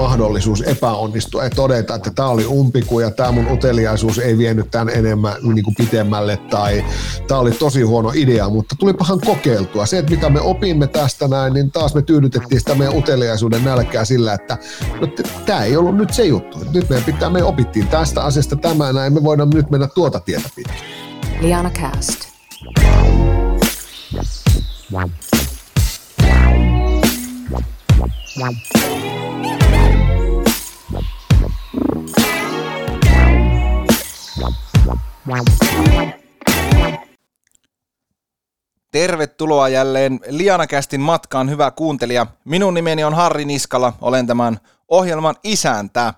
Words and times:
mahdollisuus 0.00 0.62
epäonnistua 0.62 1.44
ja 1.44 1.50
todeta, 1.50 1.94
että 1.94 2.10
tämä 2.10 2.28
oli 2.28 2.46
umpiku 2.46 3.00
ja 3.00 3.10
tämä 3.10 3.32
mun 3.32 3.52
uteliaisuus 3.52 4.18
ei 4.18 4.38
vienyt 4.38 4.70
tämän 4.70 4.94
enemmän 4.94 5.34
niin 5.42 5.64
kuin 5.64 5.74
pitemmälle 5.74 6.36
tai 6.36 6.84
tämä 7.28 7.40
oli 7.40 7.50
tosi 7.50 7.82
huono 7.82 8.12
idea, 8.14 8.48
mutta 8.48 8.76
tulipahan 8.78 9.20
kokeiltua. 9.20 9.86
Se, 9.86 9.98
että 9.98 10.14
mitä 10.14 10.30
me 10.30 10.40
opimme 10.40 10.86
tästä 10.86 11.28
näin, 11.28 11.52
niin 11.52 11.72
taas 11.72 11.94
me 11.94 12.02
tyydytettiin 12.02 12.60
sitä 12.60 12.74
meidän 12.74 12.96
uteliaisuuden 12.96 13.64
nälkää 13.64 14.04
sillä, 14.04 14.34
että 14.34 14.58
no, 15.00 15.06
tämä 15.46 15.64
ei 15.64 15.76
ollut 15.76 15.96
nyt 15.96 16.14
se 16.14 16.24
juttu. 16.24 16.58
Nyt 16.74 16.88
meidän 16.88 17.04
pitää, 17.04 17.30
me 17.30 17.42
opittiin 17.42 17.88
tästä 17.88 18.22
asiasta 18.22 18.56
tämä 18.56 18.92
näin, 18.92 19.12
me 19.12 19.22
voidaan 19.22 19.50
nyt 19.50 19.70
mennä 19.70 19.86
tuota 19.86 20.20
tietä 20.20 20.50
pitkin. 20.56 20.76
Liana 21.40 21.70
Cast. 21.70 22.30
Tervetuloa 38.90 39.68
jälleen 39.68 40.20
Lianakästin 40.28 41.00
matkaan, 41.00 41.50
hyvä 41.50 41.70
kuuntelija. 41.70 42.26
Minun 42.44 42.74
nimeni 42.74 43.04
on 43.04 43.14
Harri 43.14 43.44
Niskala, 43.44 43.92
olen 44.00 44.26
tämän 44.26 44.60
ohjelman 44.88 45.36
isäntä. 45.44 46.14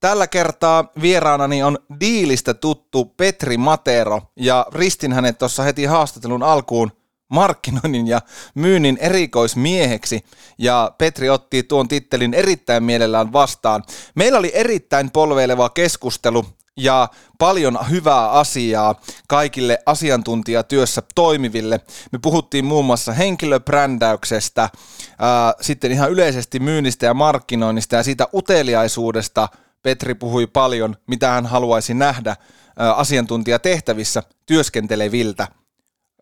Tällä 0.00 0.26
kertaa 0.26 0.88
vieraanani 1.02 1.62
on 1.62 1.78
diilistä 2.00 2.54
tuttu 2.54 3.04
Petri 3.04 3.56
Matero 3.56 4.22
ja 4.36 4.66
ristin 4.72 5.12
hänet 5.12 5.38
tuossa 5.38 5.62
heti 5.62 5.84
haastattelun 5.84 6.42
alkuun 6.42 6.92
markkinoinnin 7.28 8.06
ja 8.06 8.20
myynnin 8.54 8.98
erikoismieheksi 9.00 10.24
ja 10.58 10.92
Petri 10.98 11.30
otti 11.30 11.62
tuon 11.62 11.88
tittelin 11.88 12.34
erittäin 12.34 12.82
mielellään 12.84 13.32
vastaan. 13.32 13.84
Meillä 14.14 14.38
oli 14.38 14.50
erittäin 14.54 15.10
polveileva 15.10 15.68
keskustelu 15.68 16.46
ja 16.76 17.08
paljon 17.38 17.78
hyvää 17.90 18.30
asiaa 18.30 19.00
kaikille 19.28 19.78
asiantuntijatyössä 19.86 21.02
toimiville. 21.14 21.80
Me 22.12 22.18
puhuttiin 22.22 22.64
muun 22.64 22.84
muassa 22.84 23.12
henkilöbrändäyksestä, 23.12 24.70
ää, 25.18 25.54
sitten 25.60 25.92
ihan 25.92 26.10
yleisesti 26.10 26.60
myynnistä 26.60 27.06
ja 27.06 27.14
markkinoinnista 27.14 27.96
ja 27.96 28.02
siitä 28.02 28.28
uteliaisuudesta 28.34 29.48
Petri 29.82 30.14
puhui 30.14 30.46
paljon, 30.46 30.96
mitä 31.06 31.28
hän 31.30 31.46
haluaisi 31.46 31.94
nähdä 31.94 32.36
ää, 32.78 32.94
asiantuntijatehtävissä 32.94 34.22
työskenteleviltä. 34.46 35.48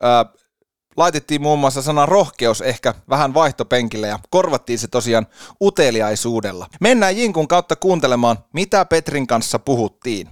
Ää, 0.03 0.25
laitettiin 0.97 1.43
muun 1.43 1.59
muassa 1.59 1.83
sana 1.83 2.07
rohkeus 2.07 2.61
ehkä 2.61 2.95
vähän 3.09 3.35
vaihtopenkille 3.35 4.09
ja 4.09 4.19
korvattiin 4.31 4.79
se 4.79 4.89
tosiaan 4.89 5.27
uteliaisuudella. 5.63 6.67
Mennään 6.81 7.17
Jinkun 7.17 7.49
kautta 7.49 7.77
kuuntelemaan, 7.77 8.39
mitä 8.53 8.85
Petrin 8.85 9.27
kanssa 9.27 9.59
puhuttiin. 9.59 10.29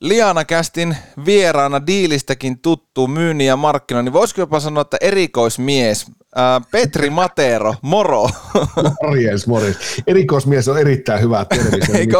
Liana 0.00 0.44
Kästin 0.44 0.96
vieraana 1.24 1.86
diilistäkin 1.86 2.58
tuttu 2.58 3.06
myynnin 3.08 3.46
ja 3.46 3.56
markkinoinnin. 3.56 4.12
Voisiko 4.12 4.40
jopa 4.40 4.60
sanoa, 4.60 4.80
että 4.80 4.96
erikoismies 5.00 6.06
Ää, 6.36 6.60
Petri 6.70 7.10
Matero, 7.10 7.74
moro. 7.82 8.28
Morjens, 9.02 9.46
morjens. 9.46 9.76
Erikoismies 10.06 10.68
on 10.68 10.78
erittäin 10.78 11.22
hyvä 11.22 11.44
tervis. 11.44 11.90
Eikö? 11.94 12.16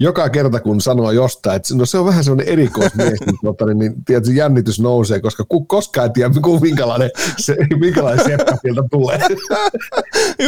Joka 0.00 0.28
kerta 0.28 0.60
kun 0.60 0.80
sanoo 0.80 1.10
jostain, 1.10 1.56
että 1.56 1.74
no 1.74 1.86
se 1.86 1.98
on 1.98 2.06
vähän 2.06 2.24
semmoinen 2.24 2.52
erikoismies, 2.52 3.20
niin, 3.26 3.38
tota, 3.44 3.66
niin, 3.66 3.78
niin 3.78 4.04
tietysti 4.04 4.36
jännitys 4.36 4.80
nousee, 4.80 5.20
koska 5.20 5.44
ku, 5.48 5.64
koskaan 5.64 6.06
ei 6.06 6.12
tiedä, 6.12 6.30
minkälainen, 6.60 7.10
se, 7.38 7.56
minkälainen 7.80 8.24
seppä 8.24 8.56
sieltä 8.62 8.82
tulee. 8.90 9.20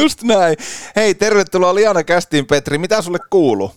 Just 0.02 0.22
näin. 0.22 0.56
Hei, 0.96 1.14
tervetuloa 1.14 1.74
Liana 1.74 2.04
Kästiin, 2.04 2.46
Petri. 2.46 2.78
Mitä 2.78 3.02
sulle 3.02 3.18
kuuluu? 3.30 3.70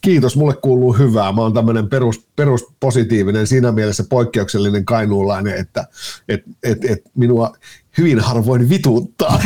Kiitos, 0.00 0.36
mulle 0.36 0.54
kuuluu 0.54 0.92
hyvää. 0.92 1.32
Mä 1.32 1.40
oon 1.40 1.54
tämmöinen 1.54 1.88
perus, 1.88 2.26
peruspositiivinen, 2.36 3.46
siinä 3.46 3.72
mielessä 3.72 4.04
poikkeuksellinen 4.08 4.84
kainuulainen, 4.84 5.54
että 5.54 5.84
et, 6.28 6.42
et, 6.62 6.84
et 6.84 7.02
minua 7.14 7.52
hyvin 7.98 8.20
harvoin 8.20 8.68
vituuttaa. 8.68 9.42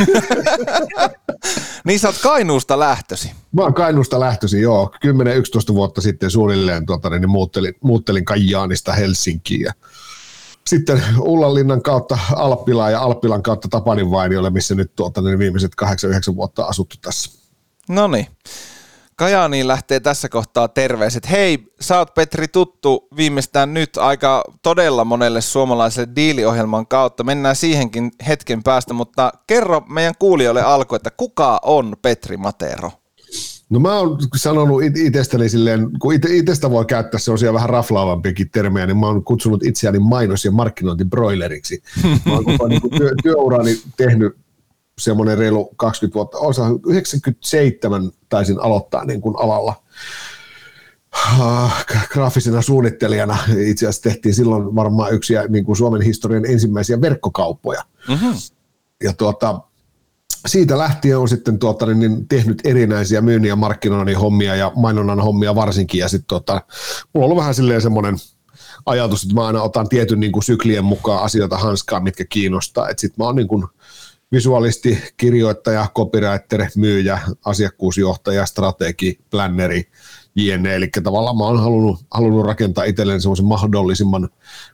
niin 1.85 1.99
sä 1.99 2.07
oot 2.07 2.19
Kainuusta 2.23 2.79
lähtösi? 2.79 3.31
Mä 3.51 3.61
oon 3.61 3.73
Kainuusta 3.73 4.19
lähtösi, 4.19 4.61
joo. 4.61 4.91
10-11 5.71 5.73
vuotta 5.73 6.01
sitten 6.01 6.31
suunnilleen 6.31 6.85
tuota, 6.85 7.09
niin 7.09 7.29
muuttelin, 7.29 7.73
muuttelin 7.81 8.25
Kajaanista 8.25 8.93
Helsinkiin 8.93 9.61
ja 9.61 9.73
sitten 10.67 11.03
Ullanlinnan 11.19 11.81
kautta 11.81 12.17
Alppilaan 12.35 12.91
ja 12.91 13.01
Alppilan 13.01 13.43
kautta 13.43 13.67
Tapanin 13.67 14.11
Vainiolle, 14.11 14.49
missä 14.49 14.75
nyt 14.75 14.95
tuota, 14.95 15.21
niin 15.21 15.39
viimeiset 15.39 15.71
8-9 16.31 16.35
vuotta 16.35 16.65
asuttu 16.65 16.95
tässä. 17.01 17.31
No 17.89 18.07
niin. 18.07 18.27
Kajaaniin 19.21 19.67
lähtee 19.67 19.99
tässä 19.99 20.29
kohtaa 20.29 20.67
terveiset. 20.67 21.31
Hei, 21.31 21.73
sä 21.81 21.97
oot 21.97 22.13
Petri 22.13 22.47
tuttu 22.47 23.07
viimeistään 23.17 23.73
nyt 23.73 23.97
aika 23.97 24.43
todella 24.61 25.05
monelle 25.05 25.41
suomalaiselle 25.41 26.15
diiliohjelman 26.15 26.87
kautta. 26.87 27.23
Mennään 27.23 27.55
siihenkin 27.55 28.11
hetken 28.27 28.63
päästä, 28.63 28.93
mutta 28.93 29.31
kerro 29.47 29.81
meidän 29.89 30.13
kuulijoille 30.19 30.61
alku, 30.61 30.95
että 30.95 31.09
kuka 31.17 31.59
on 31.63 31.95
Petri 32.01 32.37
Matero? 32.37 32.91
No 33.69 33.79
mä 33.79 33.99
oon 33.99 34.17
sanonut 34.35 34.83
itsestäni 34.83 35.49
silleen, 35.49 35.89
kun 35.99 36.13
itsestä 36.13 36.69
voi 36.69 36.85
käyttää 36.85 37.19
sellaisia 37.19 37.53
vähän 37.53 37.69
raflaavampiakin 37.69 38.49
termejä, 38.49 38.85
niin 38.85 38.97
mä 38.97 39.05
oon 39.05 39.23
kutsunut 39.23 39.63
itseäni 39.63 39.99
mainos- 39.99 40.45
ja 40.45 40.51
markkinointibroileriksi. 40.51 41.83
Mä 42.25 42.33
oon 42.33 42.45
koko 42.45 42.67
niin 42.67 42.81
työ, 42.97 43.11
työurani 43.23 43.81
tehnyt 43.97 44.35
semmoinen 45.01 45.37
reilu 45.37 45.73
20 45.75 46.15
vuotta, 46.15 46.37
osa 46.37 46.65
97 46.87 48.11
taisin 48.29 48.59
aloittaa 48.59 49.05
niin 49.05 49.21
kuin 49.21 49.35
alalla 49.39 49.83
uh, 51.39 51.71
graafisena 52.09 52.61
suunnittelijana. 52.61 53.37
Itse 53.57 53.85
asiassa 53.85 54.01
tehtiin 54.01 54.35
silloin 54.35 54.75
varmaan 54.75 55.13
yksi 55.13 55.33
niin 55.49 55.65
kuin 55.65 55.75
Suomen 55.75 56.01
historian 56.01 56.45
ensimmäisiä 56.45 57.01
verkkokauppoja. 57.01 57.83
Mm-hmm. 58.07 58.33
Ja 59.03 59.13
tuota, 59.13 59.59
siitä 60.47 60.77
lähtien 60.77 61.17
on 61.17 61.29
sitten 61.29 61.59
tuota, 61.59 61.85
niin, 61.85 61.99
niin 61.99 62.27
tehnyt 62.27 62.61
erinäisiä 62.63 63.21
myynnin 63.21 63.49
ja 63.49 63.55
markkinoinnin 63.55 64.19
hommia 64.19 64.55
ja 64.55 64.71
mainonnan 64.75 65.19
hommia 65.19 65.55
varsinkin. 65.55 65.99
Ja 65.99 66.07
sitten 66.07 66.27
tuota, 66.27 66.53
mulla 66.53 67.25
on 67.25 67.31
ollut 67.31 67.37
vähän 67.37 67.55
silleen 67.55 67.81
semmoinen 67.81 68.15
ajatus, 68.85 69.23
että 69.23 69.35
mä 69.35 69.47
aina 69.47 69.61
otan 69.61 69.89
tietyn 69.89 70.19
niin 70.19 70.31
kuin 70.31 70.43
syklien 70.43 70.85
mukaan 70.85 71.23
asioita 71.23 71.57
hanskaan, 71.57 72.03
mitkä 72.03 72.25
kiinnostaa. 72.29 72.89
Että 72.89 73.01
sitten 73.01 73.15
mä 73.17 73.25
oon 73.25 73.35
niin 73.35 73.47
kuin, 73.47 73.67
visualisti, 74.31 75.03
kirjoittaja, 75.17 75.87
copywriter, 75.95 76.65
myyjä, 76.75 77.19
asiakkuusjohtaja, 77.45 78.45
strategi, 78.45 79.19
planneri, 79.29 79.83
jne. 80.35 80.75
Eli 80.75 80.89
tavallaan 81.03 81.37
mä 81.37 81.43
oon 81.43 81.59
halunnut, 81.59 82.05
halunnut 82.11 82.45
rakentaa 82.45 82.83
itselleen 82.83 83.21
semmoisen 83.21 83.45
mahdollisimman, 83.45 84.29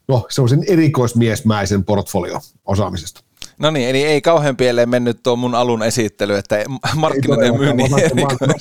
no 0.07 0.25
semmoisen 0.29 0.63
erikoismiesmäisen 0.67 1.83
portfolio 1.83 2.39
osaamisesta. 2.65 3.26
No 3.59 3.71
niin, 3.71 3.89
eli 3.89 4.03
ei 4.03 4.21
kauhean 4.21 4.57
pieleen 4.57 4.89
mennyt 4.89 5.23
tuo 5.23 5.35
mun 5.35 5.55
alun 5.55 5.83
esittely, 5.83 6.35
että 6.35 6.65
markkinoiden 6.95 7.45
ja 7.45 7.53
myynnin 7.53 7.91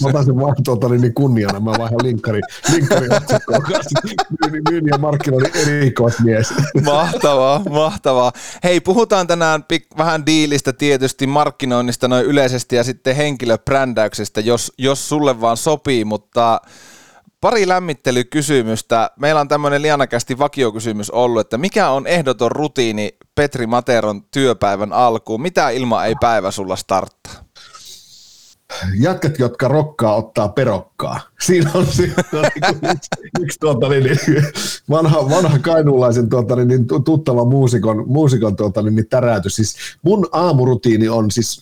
Mä 0.02 0.08
otan 0.08 0.24
sen 0.24 0.40
vaan 0.40 0.56
tuota, 0.64 0.88
niin 0.88 1.14
kunniana, 1.14 1.60
mä 1.60 1.70
vaihdan 1.78 2.02
linkkari, 2.02 2.40
linkkari 2.72 3.06
otsikkoon 3.16 3.62
myynnin, 3.68 4.62
myynnin 4.70 4.90
ja 4.92 4.98
markkinoiden 4.98 5.50
erikoismies. 5.54 6.54
Mahtavaa, 6.84 7.62
mahtavaa. 7.70 8.32
Hei, 8.64 8.80
puhutaan 8.80 9.26
tänään 9.26 9.64
pik- 9.72 9.98
vähän 9.98 10.26
diilistä 10.26 10.72
tietysti, 10.72 11.26
markkinoinnista 11.26 12.08
noin 12.08 12.26
yleisesti 12.26 12.76
ja 12.76 12.84
sitten 12.84 13.16
henkilöbrändäyksestä, 13.16 14.40
jos, 14.40 14.72
jos 14.78 15.08
sulle 15.08 15.40
vaan 15.40 15.56
sopii, 15.56 16.04
mutta 16.04 16.60
Pari 17.40 17.68
lämmittelykysymystä. 17.68 19.10
Meillä 19.20 19.40
on 19.40 19.48
tämmöinen 19.48 19.82
lianakästi 19.82 20.38
vakiokysymys 20.38 21.10
ollut, 21.10 21.40
että 21.40 21.58
mikä 21.58 21.90
on 21.90 22.06
ehdoton 22.06 22.52
rutiini 22.52 23.16
Petri 23.36 23.66
Materon 23.66 24.22
työpäivän 24.22 24.92
alkuun? 24.92 25.42
Mitä 25.42 25.70
ilman 25.70 26.06
ei 26.06 26.14
päivä 26.20 26.50
sulla 26.50 26.76
starttaa? 26.76 27.32
Jatkat, 28.98 29.38
jotka 29.38 29.68
rokkaa, 29.68 30.14
ottaa 30.14 30.48
perokkaa. 30.48 31.20
Siinä 31.46 31.70
on 31.74 31.86
se 31.86 32.02
yksi, 32.02 33.08
yksi 33.40 33.60
tuota, 33.60 33.88
niin, 33.88 34.04
niin, 34.04 34.18
vanha, 34.90 35.30
vanha 35.30 35.58
kainuulaisen 35.58 36.28
tuota, 36.28 36.56
niin, 36.56 36.68
niin 36.68 36.86
tuttava 37.04 37.44
muusikon, 37.44 38.04
muusikon 38.06 38.56
tuota, 38.56 38.82
niin, 38.82 38.94
niin 38.94 39.08
täräytys. 39.08 39.56
Siis 39.56 39.76
mun 40.02 40.28
aamurutiini 40.32 41.08
on 41.08 41.30
siis, 41.30 41.60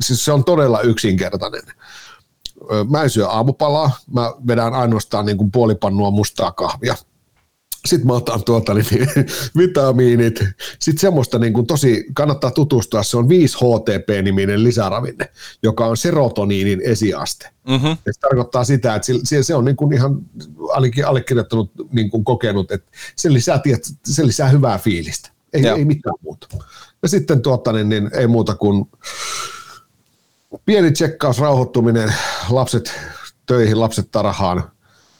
siis 0.00 0.24
se 0.24 0.32
on 0.32 0.44
todella 0.44 0.80
yksinkertainen 0.80 1.62
mä 2.90 3.02
en 3.02 3.10
syö 3.10 3.28
aamupalaa, 3.28 3.90
mä 4.12 4.32
vedän 4.46 4.74
ainoastaan 4.74 5.26
niin 5.26 5.36
kuin 5.36 5.50
puolipannua 5.50 6.10
mustaa 6.10 6.52
kahvia. 6.52 6.94
Sitten 7.88 8.06
mä 8.06 8.12
otan 8.12 8.44
tuota 8.44 8.74
niin, 8.74 8.86
vitamiinit. 9.58 10.44
Sitten 10.78 11.00
semmoista 11.00 11.38
niin 11.38 11.52
kuin 11.52 11.66
tosi, 11.66 12.06
kannattaa 12.14 12.50
tutustua, 12.50 13.02
se 13.02 13.16
on 13.16 13.28
5-HTP-niminen 13.28 14.64
lisäravinne, 14.64 15.28
joka 15.62 15.86
on 15.86 15.96
serotoniinin 15.96 16.80
esiaste. 16.80 17.50
Mm-hmm. 17.68 17.96
se 18.04 18.20
tarkoittaa 18.20 18.64
sitä, 18.64 18.94
että 18.94 19.08
se, 19.24 19.42
se 19.42 19.54
on 19.54 19.64
niin 19.64 19.76
kuin 19.76 19.92
ihan 19.92 20.18
ainakin 20.68 21.06
allekirjoittanut 21.06 21.72
niin 21.92 22.10
kuin 22.10 22.24
kokenut, 22.24 22.72
että 22.72 22.90
se 23.16 23.32
lisää, 23.32 23.60
se 24.04 24.26
lisää 24.26 24.48
hyvää 24.48 24.78
fiilistä. 24.78 25.30
Ei, 25.52 25.66
ei 25.66 25.84
mitään 25.84 26.14
muuta. 26.22 26.48
Ja 27.02 27.08
sitten 27.08 27.42
tuota, 27.42 27.72
niin, 27.72 27.88
niin, 27.88 28.10
ei 28.14 28.26
muuta 28.26 28.54
kuin 28.54 28.84
pieni 30.64 30.92
tsekkaus, 30.92 31.38
rauhoittuminen, 31.38 32.14
lapset 32.50 32.92
töihin, 33.46 33.80
lapset 33.80 34.10
tarhaan 34.10 34.70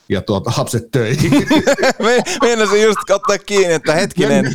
ja 0.08 0.22
tuota, 0.22 0.52
lapset 0.58 0.90
töihin. 0.90 1.32
Me, 2.04 2.22
meinasin 2.42 2.82
just 2.82 3.10
ottaa 3.10 3.38
kiinni, 3.38 3.74
että 3.74 3.94
hetkinen. 3.94 4.54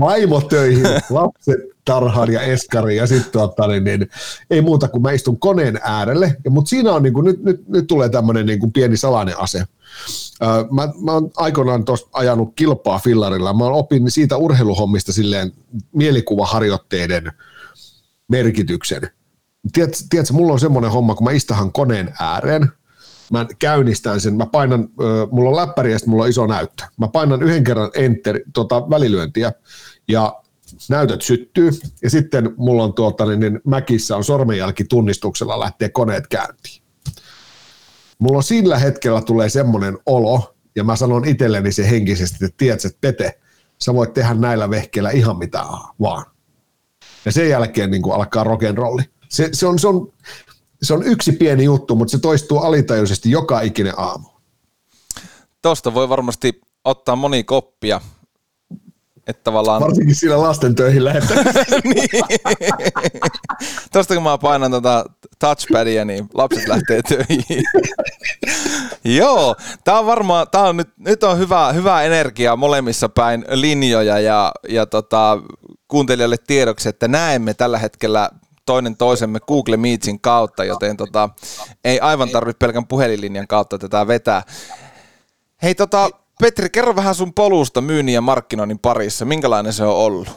Vaimo 0.00 0.40
töihin, 0.40 0.84
lapset 1.10 1.60
tarhaan 1.84 2.32
ja 2.32 2.42
eskari 2.42 2.96
ja 2.96 3.06
sitten 3.06 3.32
tuota, 3.32 3.66
niin, 3.66 3.84
niin, 3.84 4.08
ei 4.50 4.60
muuta 4.60 4.88
kuin 4.88 5.02
mä 5.02 5.10
istun 5.10 5.40
koneen 5.40 5.80
äärelle. 5.82 6.36
Mutta 6.50 6.68
siinä 6.68 6.92
on, 6.92 7.02
niin 7.02 7.14
kuin, 7.14 7.24
nyt, 7.24 7.42
nyt, 7.42 7.68
nyt 7.68 7.86
tulee 7.86 8.08
tämmöinen 8.08 8.46
niin 8.46 8.60
kuin 8.60 8.72
pieni 8.72 8.96
salainen 8.96 9.40
ase. 9.40 9.64
Mä, 10.70 10.88
mä 11.04 11.12
oon 11.12 11.30
aikoinaan 11.36 11.84
tuossa 11.84 12.06
ajanut 12.12 12.52
kilpaa 12.56 12.98
fillarilla. 12.98 13.52
Mä 13.52 13.64
opin 13.64 14.10
siitä 14.10 14.36
urheiluhommista 14.36 15.12
silleen 15.12 15.52
mielikuvaharjoitteiden 15.92 17.32
merkityksen. 18.28 19.10
Tiedätkö, 19.72 19.98
tiedätkö, 20.10 20.34
mulla 20.34 20.52
on 20.52 20.60
semmoinen 20.60 20.90
homma, 20.90 21.14
kun 21.14 21.24
mä 21.24 21.30
istahan 21.30 21.72
koneen 21.72 22.14
ääreen, 22.20 22.72
mä 23.30 23.46
käynnistän 23.58 24.20
sen, 24.20 24.34
mä 24.34 24.46
painan, 24.46 24.88
mulla 25.30 25.50
on 25.50 25.56
läppäri 25.56 25.92
ja 25.92 25.98
sitten 25.98 26.10
mulla 26.10 26.24
on 26.24 26.30
iso 26.30 26.46
näyttö. 26.46 26.84
Mä 26.96 27.08
painan 27.08 27.42
yhden 27.42 27.64
kerran 27.64 27.90
enter, 27.94 28.40
tota, 28.52 28.90
välilyöntiä 28.90 29.52
ja 30.08 30.42
näytöt 30.88 31.22
syttyy 31.22 31.70
ja 32.02 32.10
sitten 32.10 32.54
mulla 32.56 32.84
on 32.84 32.94
tuota, 32.94 33.26
niin, 33.26 33.40
niin 33.40 33.60
Mäkissä 33.64 34.16
on 34.16 34.24
sormenjälki 34.24 34.84
tunnistuksella 34.84 35.60
lähtee 35.60 35.88
koneet 35.88 36.26
käyntiin. 36.26 36.82
Mulla 38.18 38.36
on 38.36 38.42
sillä 38.42 38.78
hetkellä 38.78 39.22
tulee 39.22 39.48
semmoinen 39.48 39.98
olo, 40.06 40.54
ja 40.76 40.84
mä 40.84 40.96
sanon 40.96 41.24
itselleni 41.24 41.72
se 41.72 41.90
henkisesti, 41.90 42.44
että 42.44 42.56
tiedätkö, 42.56 42.88
että 42.88 42.98
Pete, 43.00 43.40
sä 43.82 43.94
voit 43.94 44.12
tehdä 44.12 44.34
näillä 44.34 44.70
vehkeillä 44.70 45.10
ihan 45.10 45.38
mitä 45.38 45.64
vaan. 46.00 46.24
Ja 47.24 47.32
sen 47.32 47.48
jälkeen 47.48 47.90
niin 47.90 48.02
kuin 48.02 48.14
alkaa 48.14 48.44
rock'n'rolli. 48.44 49.02
Se, 49.28 49.48
se, 49.52 49.66
on, 49.66 49.78
se, 49.78 49.88
on, 49.88 50.12
se 50.82 50.94
on 50.94 51.02
yksi 51.02 51.32
pieni 51.32 51.64
juttu, 51.64 51.94
mutta 51.94 52.12
se 52.12 52.18
toistuu 52.18 52.58
alitajuisesti 52.58 53.30
joka 53.30 53.60
ikinen 53.60 53.94
aamu. 53.96 54.28
Tuosta 55.62 55.94
voi 55.94 56.08
varmasti 56.08 56.60
ottaa 56.84 57.16
moni 57.16 57.44
koppia. 57.44 58.00
Että 59.26 59.44
tavallaan... 59.44 59.82
Varsinkin 59.82 60.14
siinä 60.14 60.40
lasten 60.40 60.74
töihin 60.74 61.02
niin. 61.94 62.08
Tuosta 63.92 64.14
kun 64.14 64.22
mä 64.22 64.38
painan 64.38 64.70
tota 64.70 65.04
touchpadia, 65.38 66.04
niin 66.04 66.26
lapset 66.34 66.68
lähtee 66.68 67.02
töihin. 67.02 67.64
Joo, 69.18 69.56
tää 69.84 69.98
on 69.98 70.06
varmaan, 70.06 70.46
tää 70.50 70.62
on 70.62 70.76
nyt, 70.76 70.88
nyt 70.98 71.22
on 71.22 71.38
hyvä, 71.38 71.72
hyvä 71.72 72.02
energia 72.02 72.56
molemmissa 72.56 73.08
päin 73.08 73.44
linjoja 73.50 74.18
ja, 74.18 74.52
ja 74.68 74.86
tota, 74.86 75.38
kuuntelijalle 75.88 76.36
tiedoksi, 76.46 76.88
että 76.88 77.08
näemme 77.08 77.54
tällä 77.54 77.78
hetkellä 77.78 78.30
toinen 78.66 78.96
toisemme 78.96 79.40
Google 79.40 79.76
Meetsin 79.76 80.20
kautta, 80.20 80.64
joten 80.64 80.96
tota, 80.96 81.28
ei 81.84 82.00
aivan 82.00 82.30
tarvitse 82.30 82.58
pelkän 82.58 82.86
puhelinlinjan 82.86 83.46
kautta 83.46 83.78
tätä 83.78 84.06
vetää. 84.06 84.42
Hei 85.62 85.74
tota, 85.74 86.10
Petri, 86.40 86.70
kerro 86.70 86.96
vähän 86.96 87.14
sun 87.14 87.34
polusta 87.34 87.80
myynnin 87.80 88.14
ja 88.14 88.20
markkinoinnin 88.20 88.78
parissa. 88.78 89.24
Minkälainen 89.24 89.72
se 89.72 89.84
on 89.84 89.96
ollut? 89.96 90.28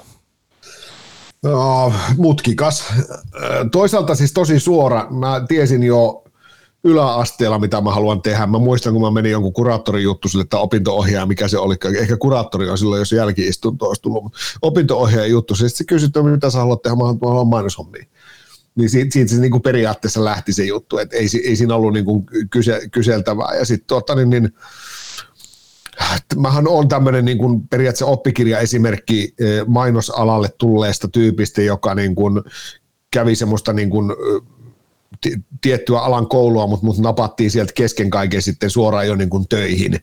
No, 1.43 1.93
mutkikas. 2.17 2.83
Toisaalta 3.71 4.15
siis 4.15 4.33
tosi 4.33 4.59
suora. 4.59 5.07
Mä 5.09 5.41
tiesin 5.47 5.83
jo 5.83 6.23
yläasteella, 6.83 7.59
mitä 7.59 7.81
mä 7.81 7.91
haluan 7.91 8.21
tehdä. 8.21 8.47
Mä 8.47 8.59
muistan, 8.59 8.93
kun 8.93 9.01
mä 9.01 9.11
menin 9.11 9.31
jonkun 9.31 9.53
kuraattorin 9.53 10.03
juttu 10.03 10.29
sille, 10.29 10.41
että 10.41 10.57
opinto-ohjaaja, 10.57 11.25
mikä 11.25 11.47
se 11.47 11.57
oli. 11.57 11.75
Ehkä 11.99 12.17
kuraattori 12.17 12.69
on 12.69 12.77
silloin, 12.77 12.99
jos 12.99 13.11
jälki-istunto 13.11 13.85
olisi 13.85 14.01
tullut. 14.01 14.33
Opinto-ohjaaja 14.61 15.27
juttu. 15.27 15.55
Sitten 15.55 15.77
se 15.77 15.83
kysyi, 15.83 16.07
että 16.07 16.23
mitä 16.23 16.49
sä 16.49 16.59
haluat 16.59 16.81
tehdä. 16.81 16.95
Mä 16.95 17.03
haluan 17.03 17.47
mainoshommia. 17.47 18.05
Niin 18.75 18.89
siitä, 18.89 19.13
siitä 19.13 19.31
se 19.31 19.41
niin 19.41 19.51
kuin 19.51 19.61
periaatteessa 19.61 20.23
lähti 20.23 20.53
se 20.53 20.63
juttu, 20.63 20.97
että 20.97 21.17
ei, 21.17 21.27
ei 21.43 21.55
siinä 21.55 21.75
ollut 21.75 21.93
niin 21.93 22.05
kuin 22.05 22.25
kyse, 22.49 22.89
kyseltävää. 22.91 23.55
Ja 23.55 23.65
sitten 23.65 23.87
tuota, 23.87 24.15
niin, 24.15 24.29
niin, 24.29 24.53
mähän 26.35 26.67
on 26.67 26.87
tämmöinen 26.87 27.25
niin 27.25 27.37
kuin 27.37 27.67
periaatteessa 27.67 28.05
oppikirjaesimerkki 28.05 29.33
eh, 29.39 29.67
mainosalalle 29.67 30.49
tulleesta 30.57 31.07
tyypistä, 31.07 31.61
joka 31.61 31.95
niin 31.95 32.15
kuin 32.15 32.41
kävi 33.11 33.35
semmoista 33.35 33.73
niin 33.73 33.89
kuin 33.89 34.11
tiettyä 35.61 35.99
alan 35.99 36.27
koulua, 36.27 36.67
mutta 36.67 36.85
mut 36.85 36.97
napattiin 36.97 37.51
sieltä 37.51 37.73
kesken 37.73 38.09
kaiken 38.09 38.41
sitten 38.41 38.69
suoraan 38.69 39.07
jo 39.07 39.15
niin 39.15 39.29
kuin 39.29 39.47
töihin. 39.47 39.99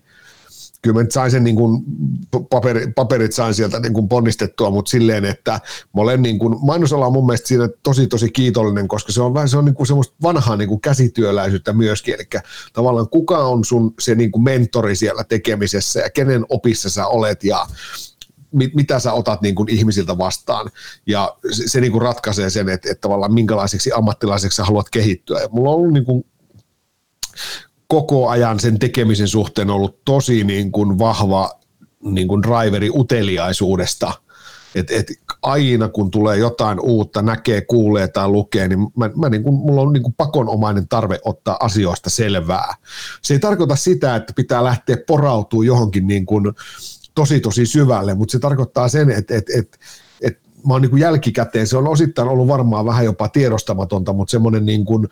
Kyllä 0.82 0.94
mä 0.94 1.02
nyt 1.02 1.12
sain 1.12 1.30
sen 1.30 1.44
niin 1.44 1.56
kuin 1.56 1.82
paperi, 2.50 2.92
paperit 2.96 3.32
sain 3.32 3.54
sieltä 3.54 3.80
niin 3.80 3.92
kuin 3.92 4.08
ponnistettua, 4.08 4.70
mutta 4.70 4.90
silleen, 4.90 5.24
että 5.24 5.52
mä 5.96 6.02
olen 6.02 6.22
niin 6.22 6.38
kuin, 6.38 6.56
mainosala 6.62 7.06
on 7.06 7.12
mun 7.12 7.26
mielestä 7.26 7.48
siinä 7.48 7.68
tosi 7.82 8.06
tosi 8.06 8.30
kiitollinen, 8.30 8.88
koska 8.88 9.12
se 9.12 9.22
on 9.22 9.34
vähän 9.34 9.48
se 9.48 9.56
on 9.58 9.64
niin 9.64 9.74
kuin 9.74 9.86
semmoista 9.86 10.14
vanhaa 10.22 10.56
niin 10.56 10.68
kuin 10.68 10.80
käsityöläisyyttä 10.80 11.72
myöskin, 11.72 12.14
eli 12.14 12.42
tavallaan 12.72 13.08
kuka 13.08 13.38
on 13.38 13.64
sun 13.64 13.94
se 13.98 14.14
niin 14.14 14.32
kuin 14.32 14.42
mentori 14.42 14.96
siellä 14.96 15.24
tekemisessä 15.24 16.00
ja 16.00 16.10
kenen 16.10 16.46
opissa 16.48 16.90
sä 16.90 17.06
olet 17.06 17.44
ja 17.44 17.66
mit, 18.52 18.74
mitä 18.74 18.98
sä 18.98 19.12
otat 19.12 19.42
niin 19.42 19.54
kuin 19.54 19.68
ihmisiltä 19.68 20.18
vastaan. 20.18 20.70
Ja 21.06 21.36
se, 21.50 21.62
se 21.66 21.80
niin 21.80 21.92
kuin 21.92 22.02
ratkaisee 22.02 22.50
sen, 22.50 22.68
että, 22.68 22.90
että 22.90 23.00
tavallaan 23.00 23.34
minkälaiseksi 23.34 23.92
ammattilaiseksi 23.92 24.56
sä 24.56 24.64
haluat 24.64 24.90
kehittyä. 24.90 25.40
Ja 25.40 25.48
mulla 25.52 25.70
on 25.70 25.76
ollut 25.76 25.92
niin 25.92 26.04
kuin 26.04 26.24
koko 27.86 28.28
ajan 28.28 28.60
sen 28.60 28.78
tekemisen 28.78 29.28
suhteen 29.28 29.70
ollut 29.70 30.04
tosi 30.04 30.44
niin 30.44 30.72
kuin 30.72 30.98
vahva 30.98 31.50
niin 32.04 32.28
kuin 32.28 32.42
driveri 32.42 32.90
uteliaisuudesta. 32.90 34.12
Et, 34.74 34.90
et 34.90 35.06
aina 35.42 35.88
kun 35.88 36.10
tulee 36.10 36.36
jotain 36.36 36.80
uutta, 36.80 37.22
näkee, 37.22 37.60
kuulee 37.60 38.08
tai 38.08 38.28
lukee, 38.28 38.68
niin, 38.68 38.80
mä, 38.96 39.10
mä 39.16 39.28
niin 39.28 39.42
kuin, 39.42 39.54
mulla 39.54 39.80
on 39.80 39.92
niin 39.92 40.02
kuin 40.02 40.14
pakonomainen 40.14 40.88
tarve 40.88 41.18
ottaa 41.24 41.56
asioista 41.60 42.10
selvää. 42.10 42.74
Se 43.22 43.34
ei 43.34 43.40
tarkoita 43.40 43.76
sitä, 43.76 44.16
että 44.16 44.32
pitää 44.36 44.64
lähteä 44.64 44.96
porautuu 45.06 45.62
johonkin 45.62 46.06
niin 46.06 46.26
kuin 46.26 46.44
tosi 47.20 47.40
tosi 47.40 47.66
syvälle, 47.66 48.14
mutta 48.14 48.32
se 48.32 48.38
tarkoittaa 48.38 48.88
sen, 48.88 49.10
että, 49.10 49.34
että, 49.34 49.52
että, 49.56 49.78
että 50.20 50.40
mä 50.66 50.74
oon 50.74 50.82
niin 50.82 50.90
kuin 50.90 51.00
jälkikäteen, 51.00 51.66
se 51.66 51.76
on 51.76 51.88
osittain 51.88 52.28
ollut 52.28 52.48
varmaan 52.48 52.86
vähän 52.86 53.04
jopa 53.04 53.28
tiedostamatonta, 53.28 54.12
mutta 54.12 54.30
semmoinen 54.30 54.66
niin 54.66 54.84
kuin 54.84 55.08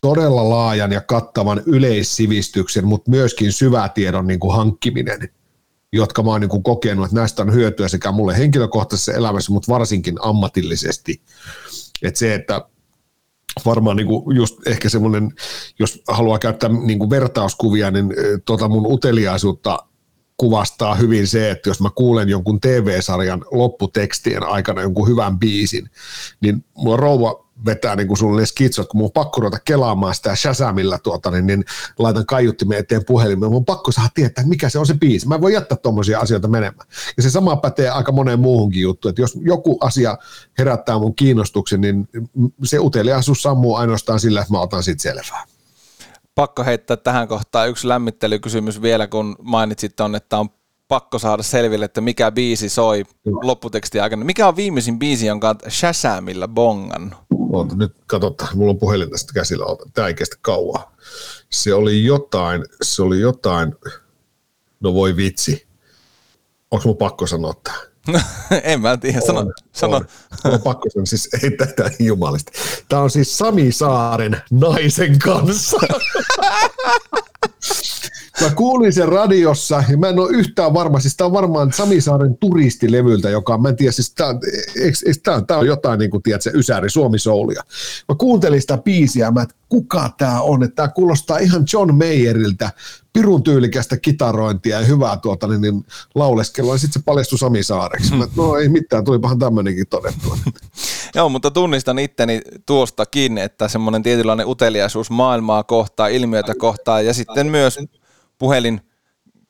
todella 0.00 0.48
laajan 0.48 0.92
ja 0.92 1.00
kattavan 1.00 1.62
yleissivistyksen, 1.66 2.86
mutta 2.86 3.10
myöskin 3.10 3.52
syvätiedon 3.52 4.26
niin 4.26 4.40
kuin 4.40 4.56
hankkiminen, 4.56 5.28
jotka 5.92 6.22
mä 6.22 6.30
oon 6.30 6.40
niin 6.40 6.48
kuin 6.48 6.62
kokenut, 6.62 7.04
että 7.04 7.16
näistä 7.16 7.42
on 7.42 7.52
hyötyä 7.52 7.88
sekä 7.88 8.12
mulle 8.12 8.38
henkilökohtaisessa 8.38 9.12
elämässä, 9.12 9.52
mutta 9.52 9.72
varsinkin 9.72 10.16
ammatillisesti. 10.22 11.22
Että 12.02 12.18
se, 12.18 12.34
että 12.34 12.62
varmaan 13.64 13.96
niin 13.96 14.06
kuin 14.06 14.36
just 14.36 14.66
ehkä 14.66 14.88
semmoinen, 14.88 15.32
jos 15.78 16.02
haluaa 16.08 16.38
käyttää 16.38 16.70
niin 16.70 16.98
kuin 16.98 17.10
vertauskuvia, 17.10 17.90
niin 17.90 18.14
tota 18.44 18.68
mun 18.68 18.92
uteliaisuutta 18.92 19.78
kuvastaa 20.36 20.94
hyvin 20.94 21.26
se, 21.26 21.50
että 21.50 21.70
jos 21.70 21.80
mä 21.80 21.90
kuulen 21.94 22.28
jonkun 22.28 22.60
TV-sarjan 22.60 23.44
lopputekstien 23.50 24.42
aikana 24.42 24.82
jonkun 24.82 25.08
hyvän 25.08 25.38
biisin, 25.38 25.90
niin 26.40 26.64
mulla 26.76 26.96
rouva 26.96 27.44
vetää 27.64 27.96
niin 27.96 28.08
kuin 28.08 28.18
sulle 28.18 28.46
skitsot, 28.46 28.88
kun 28.88 28.98
mun 28.98 29.04
on 29.04 29.12
pakko 29.12 29.40
ruveta 29.40 29.58
kelaamaan 29.64 30.14
sitä 30.14 30.36
Shazamilla, 30.36 30.98
tuota, 30.98 31.30
niin, 31.30 31.46
niin 31.46 31.64
laitan 31.98 32.26
kaiuttimeen 32.26 32.80
eteen 32.80 33.04
puhelimeen, 33.04 33.50
mun 33.50 33.56
on 33.56 33.64
pakko 33.64 33.92
saada 33.92 34.08
tietää, 34.14 34.46
mikä 34.46 34.68
se 34.68 34.78
on 34.78 34.86
se 34.86 34.94
biisi. 34.94 35.28
Mä 35.28 35.34
en 35.34 35.40
voi 35.40 35.52
jättää 35.52 35.78
tuommoisia 35.78 36.20
asioita 36.20 36.48
menemään. 36.48 36.88
Ja 37.16 37.22
se 37.22 37.30
sama 37.30 37.56
pätee 37.56 37.88
aika 37.88 38.12
moneen 38.12 38.40
muuhunkin 38.40 38.82
juttuun, 38.82 39.10
että 39.10 39.22
jos 39.22 39.38
joku 39.40 39.78
asia 39.80 40.18
herättää 40.58 40.98
mun 40.98 41.14
kiinnostuksen, 41.14 41.80
niin 41.80 42.08
se 42.64 42.78
uteliaisuus 42.78 43.42
sammuu 43.42 43.74
ainoastaan 43.74 44.20
sillä, 44.20 44.40
että 44.40 44.52
mä 44.52 44.60
otan 44.60 44.82
siitä 44.82 45.02
selvää. 45.02 45.53
Pakko 46.34 46.64
heittää 46.64 46.96
tähän 46.96 47.28
kohtaan 47.28 47.68
yksi 47.68 47.88
lämmittelykysymys 47.88 48.82
vielä, 48.82 49.06
kun 49.06 49.36
mainitsit 49.42 50.00
on, 50.00 50.14
että 50.14 50.38
on 50.38 50.48
pakko 50.88 51.18
saada 51.18 51.42
selville, 51.42 51.84
että 51.84 52.00
mikä 52.00 52.30
biisi 52.30 52.68
soi 52.68 53.04
lopputekstin 53.42 54.02
aikana. 54.02 54.24
Mikä 54.24 54.48
on 54.48 54.56
viimeisin 54.56 54.98
biisi, 54.98 55.26
jonka 55.26 55.48
on 55.48 55.56
Shazamilla 55.70 56.48
bongan? 56.48 57.16
Oota, 57.52 57.76
nyt 57.76 57.92
katsotaan, 58.06 58.58
mulla 58.58 58.70
on 58.70 58.78
puhelin 58.78 59.10
tästä 59.10 59.32
käsillä, 59.32 59.64
tämä 59.94 60.08
ei 60.08 60.14
kestä 60.14 60.36
kauan. 60.42 60.84
Se 61.50 61.74
oli 61.74 62.04
jotain, 62.04 62.64
se 62.82 63.02
oli 63.02 63.20
jotain, 63.20 63.74
no 64.80 64.94
voi 64.94 65.16
vitsi. 65.16 65.66
Onko 66.70 66.88
mun 66.88 66.96
pakko 66.96 67.26
sanoa 67.26 67.54
tämä? 67.64 67.93
en 68.62 68.80
mä 68.80 68.96
tiedä, 68.96 69.20
sano. 69.20 69.40
On, 69.40 69.52
sano. 69.72 69.96
On. 69.96 70.06
on 70.44 70.62
pakko 70.62 70.90
sanoa, 70.90 71.06
siis 71.06 71.28
ei 71.42 71.50
tätä 71.50 71.90
jumalista. 71.98 72.52
Tämä 72.88 73.02
on 73.02 73.10
siis 73.10 73.38
Sami 73.38 73.72
Saaren 73.72 74.42
naisen 74.50 75.18
kanssa. 75.18 75.76
mä 78.40 78.50
kuulin 78.50 78.92
sen 78.92 79.08
radiossa 79.08 79.84
ja 79.88 79.98
mä 79.98 80.08
en 80.08 80.18
ole 80.18 80.30
yhtään 80.30 80.74
varma, 80.74 81.00
siis 81.00 81.16
tämä 81.16 81.26
on 81.26 81.32
varmaan 81.32 81.72
Sami 81.72 82.00
Saaren 82.00 82.36
turistilevyltä, 82.36 83.30
joka 83.30 83.58
mä 83.58 83.68
en 83.68 83.76
tiedä, 83.76 83.92
siis 83.92 84.14
tämä, 84.14 84.34
tämä, 85.22 85.42
tämä 85.42 85.60
on 85.60 85.66
jotain 85.66 85.98
niin 85.98 86.10
kuin, 86.10 86.22
tiedätkö, 86.22 86.50
Ysäri, 86.54 86.90
Suomi 86.90 87.18
Soulia. 87.18 87.62
Mä 88.08 88.14
kuuntelin 88.18 88.60
sitä 88.60 88.78
biisiä, 88.78 89.30
mä, 89.30 89.42
että 89.42 89.54
kuka 89.68 90.10
tämä 90.18 90.40
on, 90.40 90.62
että 90.62 90.74
tämä 90.74 90.88
kuulostaa 90.88 91.38
ihan 91.38 91.64
John 91.72 91.94
Mayeriltä, 91.94 92.70
pirun 93.12 93.42
tyylikästä 93.42 93.96
kitarointia 93.96 94.80
ja 94.80 94.86
hyvää 94.86 95.16
tuota, 95.16 95.46
niin, 95.46 95.60
niin 95.60 95.84
lauleskelua, 96.14 96.74
ja 96.74 96.78
sitten 96.78 97.00
se 97.00 97.04
paljastui 97.04 97.38
Sami 97.38 97.62
Saareksi. 97.62 98.14
Mä, 98.14 98.26
no 98.36 98.56
ei 98.56 98.68
mitään, 98.68 99.04
tulipahan 99.04 99.38
tämmöinenkin 99.38 99.86
todettua. 99.86 100.38
Joo, 101.14 101.28
mutta 101.28 101.50
tunnistan 101.50 101.98
itteni 101.98 102.40
tuostakin, 102.66 103.38
että 103.38 103.68
semmoinen 103.68 104.02
tietynlainen 104.02 104.46
uteliaisuus 104.46 105.10
maailmaa 105.10 105.62
kohtaa, 105.62 106.08
ilmiötä 106.08 106.54
kohtaa, 106.58 107.00
ja 107.00 107.14
sitten 107.14 107.46
myös 107.46 107.78
puhelin 108.38 108.80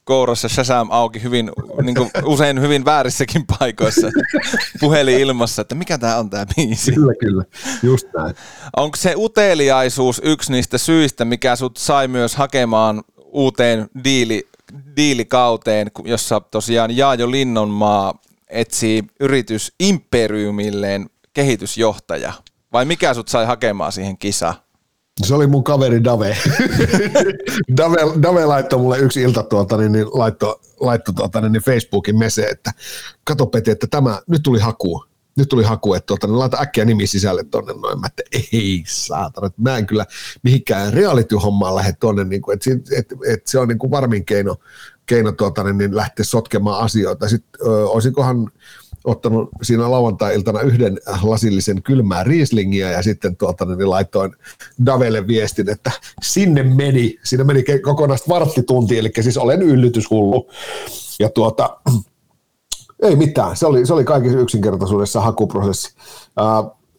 kourassa 0.05 0.49
Shazam 0.49 0.89
auki 0.91 1.23
hyvin, 1.23 1.51
niin 1.83 1.97
kuin 1.97 2.11
usein 2.25 2.61
hyvin 2.61 2.85
väärissäkin 2.85 3.45
paikoissa 3.59 4.11
puhelin 4.81 5.21
ilmassa, 5.21 5.63
että 5.63 5.75
mikä 5.75 5.99
tämä 5.99 6.19
on 6.19 6.31
tämä 6.31 6.47
biisi. 6.57 6.93
Kyllä, 6.93 7.13
kyllä, 7.21 7.45
just 7.83 8.09
näin. 8.17 8.35
Onko 8.77 8.97
se 8.97 9.15
uteliaisuus 9.17 10.21
yksi 10.25 10.53
niistä 10.53 10.79
syistä, 10.79 11.25
mikä 11.25 11.57
sut 11.57 11.77
sai 11.77 12.09
myös 12.09 12.37
hakemaan 12.37 13.03
uuteen 13.25 13.89
diili, 14.05 14.49
diilikauteen, 14.97 15.91
jossa 16.05 16.41
tosiaan 16.41 16.97
Jaajo 16.97 17.31
Linnonmaa 17.31 18.15
etsii 18.49 19.03
yritys 19.21 19.73
Imperiumilleen 19.81 21.11
kehitysjohtaja? 21.33 22.33
Vai 22.73 22.85
mikä 22.85 23.15
sut 23.15 23.29
sai 23.29 23.47
hakemaan 23.47 23.93
siihen 23.93 24.19
kisaan? 24.19 24.55
Se 25.23 25.35
oli 25.35 25.47
mun 25.47 25.65
kaveri 25.65 26.05
Dave. 26.05 26.37
Dave, 27.77 27.97
Dave 28.23 28.45
laittoi 28.45 28.79
mulle 28.79 28.99
yksi 28.99 29.23
ilta 29.23 29.43
tuota, 29.43 29.77
niin, 29.77 29.93
niin 29.93 30.07
laittoi, 30.13 30.61
laittoi 30.81 31.15
tuota, 31.15 31.41
niin, 31.41 31.53
niin 31.53 31.63
Facebookin 31.63 32.19
mese, 32.19 32.49
että 32.49 32.73
kato 33.25 33.47
Peti, 33.47 33.71
että 33.71 33.87
tämä, 33.87 34.23
nyt 34.27 34.43
tuli 34.43 34.61
haku, 34.61 35.05
nyt 35.37 35.49
tuli 35.49 35.65
haku, 35.65 35.95
että 35.95 36.07
tuota, 36.07 36.27
niin 36.27 36.39
laita 36.39 36.61
äkkiä 36.61 36.85
nimi 36.85 37.07
sisälle 37.07 37.45
tonne 37.45 37.73
noin. 37.73 38.01
Mä 38.01 38.07
että 38.07 38.23
ei 38.33 38.85
saatana, 38.87 39.47
että 39.47 39.63
mä 39.63 39.79
en 39.79 39.87
kyllä 39.87 40.07
mihinkään 40.43 40.93
reality-hommaan 40.93 41.77
lähde 41.77 41.95
tonne, 42.01 42.25
niin 42.25 42.43
kuin, 42.43 42.55
että, 42.55 42.71
että, 42.99 43.17
että, 43.27 43.51
se 43.51 43.59
on 43.59 43.69
niin 43.69 43.79
kuin 43.79 43.91
varmin 43.91 44.25
keino, 44.25 44.57
keino 45.07 45.33
tuota, 45.33 45.65
niin, 45.65 45.79
niin 45.79 45.97
lähteä 45.97 46.25
sotkemaan 46.25 46.81
asioita. 46.81 47.29
Sitten 47.29 47.67
ö, 47.67 47.89
olisikohan 47.89 48.51
ottanut 49.05 49.49
siinä 49.63 49.91
lauantai-iltana 49.91 50.61
yhden 50.61 51.01
lasillisen 51.23 51.83
kylmää 51.83 52.25
riislingiä 52.25 52.91
ja 52.91 53.03
sitten 53.03 53.37
tuota, 53.37 53.65
niin 53.65 53.91
laitoin 53.91 54.37
Davelle 54.87 55.27
viestin, 55.27 55.69
että 55.69 55.91
sinne 56.23 56.63
meni, 56.63 57.19
sinne 57.25 57.45
meni 57.45 57.65
kokonaista 57.83 58.29
varttitunti, 58.29 58.99
eli 58.99 59.11
siis 59.21 59.39
olen 59.39 59.63
yllytyshullu. 59.63 60.51
Ja 61.21 61.29
tuota, 61.29 61.77
ei 63.09 63.17
mitään, 63.17 63.57
se 63.57 63.67
oli, 63.67 63.87
se 63.87 63.95
oli 63.95 64.05
kaikissa 64.05 64.39
yksinkertaisuudessa 64.39 65.21
hakuprosessi. 65.21 65.95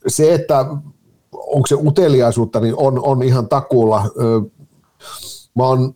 se, 0.07 0.33
että 0.33 0.65
onko 1.33 1.67
se 1.67 1.75
uteliaisuutta, 1.75 2.59
niin 2.59 2.73
on, 2.77 2.99
on 3.03 3.23
ihan 3.23 3.49
takuulla. 3.49 4.03
mä 5.55 5.63
oon 5.63 5.95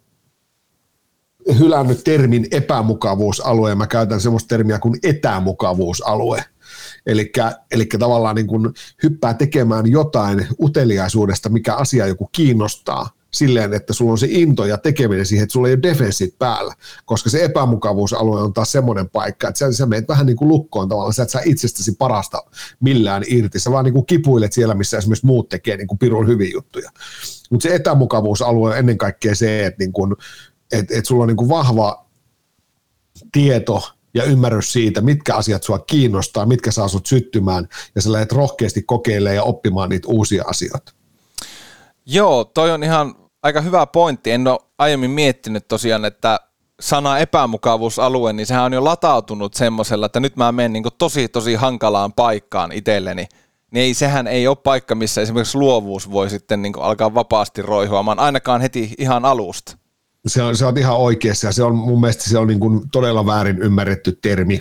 hylännyt 1.57 2.03
termin 2.03 2.47
epämukavuusalue. 2.51 3.69
Ja 3.69 3.75
mä 3.75 3.87
käytän 3.87 4.21
semmoista 4.21 4.47
termiä 4.47 4.79
kuin 4.79 4.99
etämukavuusalue. 5.03 6.43
Eli 7.71 7.85
tavallaan 7.99 8.35
niin 8.35 8.47
kun 8.47 8.73
hyppää 9.03 9.33
tekemään 9.33 9.91
jotain 9.91 10.47
uteliaisuudesta, 10.61 11.49
mikä 11.49 11.75
asia 11.75 12.07
joku 12.07 12.29
kiinnostaa, 12.31 13.09
silleen, 13.33 13.73
että 13.73 13.93
sulla 13.93 14.11
on 14.11 14.17
se 14.17 14.27
into 14.29 14.65
ja 14.65 14.77
tekeminen 14.77 15.25
siihen, 15.25 15.43
että 15.43 15.53
sulla 15.53 15.67
ei 15.67 15.73
ole 15.73 15.83
defenssit 15.83 16.39
päällä, 16.39 16.73
koska 17.05 17.29
se 17.29 17.43
epämukavuusalue 17.43 18.41
on 18.41 18.53
taas 18.53 18.71
semmoinen 18.71 19.09
paikka, 19.09 19.47
että 19.47 19.59
sä, 19.59 19.71
sä 19.71 19.85
menet 19.85 20.07
vähän 20.07 20.25
niin 20.25 20.37
kuin 20.37 20.49
lukkoon 20.49 20.89
tavallaan, 20.89 21.13
sä 21.13 21.23
et 21.23 21.29
saa 21.29 21.41
itsestäsi 21.45 21.95
parasta 21.99 22.43
millään 22.79 23.23
irti, 23.27 23.59
sä 23.59 23.71
vaan 23.71 23.85
niin 23.85 23.93
kuin 23.93 24.05
kipuilet 24.05 24.53
siellä, 24.53 24.73
missä 24.73 24.97
esimerkiksi 24.97 25.25
muut 25.25 25.49
tekee 25.49 25.77
niin 25.77 25.87
kuin 25.87 25.99
pirun 25.99 26.27
hyviä 26.27 26.51
juttuja. 26.53 26.91
Mutta 27.49 27.63
se 27.63 27.75
etämukavuusalue 27.75 28.69
on 28.69 28.77
ennen 28.77 28.97
kaikkea 28.97 29.35
se, 29.35 29.65
että 29.65 29.83
niin 29.83 29.91
kuin 29.91 30.15
että 30.71 30.97
et 30.97 31.05
sulla 31.05 31.23
on 31.23 31.27
niin 31.27 31.37
kuin 31.37 31.49
vahva 31.49 32.05
tieto 33.31 33.81
ja 34.13 34.23
ymmärrys 34.23 34.73
siitä, 34.73 35.01
mitkä 35.01 35.35
asiat 35.35 35.63
sua 35.63 35.79
kiinnostaa, 35.79 36.45
mitkä 36.45 36.71
saa 36.71 36.87
sut 36.87 37.05
syttymään, 37.05 37.67
ja 37.95 38.01
sä 38.01 38.11
lähdet 38.11 38.31
rohkeasti 38.31 38.81
kokeilemaan 38.81 39.35
ja 39.35 39.43
oppimaan 39.43 39.89
niitä 39.89 40.07
uusia 40.07 40.43
asioita. 40.47 40.93
Joo, 42.05 42.43
toi 42.43 42.71
on 42.71 42.83
ihan 42.83 43.15
aika 43.43 43.61
hyvä 43.61 43.85
pointti. 43.85 44.31
En 44.31 44.47
ole 44.47 44.59
aiemmin 44.77 45.11
miettinyt 45.11 45.67
tosiaan, 45.67 46.05
että 46.05 46.39
sana 46.79 47.17
epämukavuusalue, 47.17 48.33
niin 48.33 48.45
sehän 48.45 48.63
on 48.63 48.73
jo 48.73 48.83
latautunut 48.83 49.53
semmoisella, 49.53 50.05
että 50.05 50.19
nyt 50.19 50.35
mä 50.35 50.51
menen 50.51 50.73
niin 50.73 50.83
tosi 50.97 51.27
tosi 51.27 51.55
hankalaan 51.55 52.13
paikkaan 52.13 52.71
itselleni. 52.71 53.27
Niin 53.71 53.81
ei, 53.81 53.93
sehän 53.93 54.27
ei 54.27 54.47
ole 54.47 54.55
paikka, 54.55 54.95
missä 54.95 55.21
esimerkiksi 55.21 55.57
luovuus 55.57 56.11
voi 56.11 56.29
sitten 56.29 56.61
niin 56.61 56.73
alkaa 56.79 57.13
vapaasti 57.13 57.61
roihuamaan, 57.61 58.19
ainakaan 58.19 58.61
heti 58.61 58.93
ihan 58.97 59.25
alusta 59.25 59.78
se 60.29 60.43
on, 60.43 60.57
se 60.57 60.65
on 60.65 60.77
ihan 60.77 60.97
oikeassa 60.97 61.47
ja 61.47 61.51
se 61.51 61.63
on 61.63 61.75
mun 61.75 62.01
mielestä 62.01 62.29
se 62.29 62.37
on 62.37 62.47
niin 62.47 62.59
kuin 62.59 62.89
todella 62.89 63.25
väärin 63.25 63.59
ymmärretty 63.61 64.19
termi. 64.21 64.59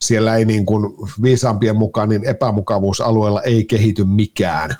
Siellä 0.00 0.36
ei 0.36 0.44
niin 0.44 0.66
kuin 0.66 0.94
viisaampien 1.22 1.76
mukaan 1.76 2.08
niin 2.08 2.24
epämukavuusalueella 2.24 3.42
ei 3.42 3.64
kehity 3.64 4.04
mikään. 4.04 4.76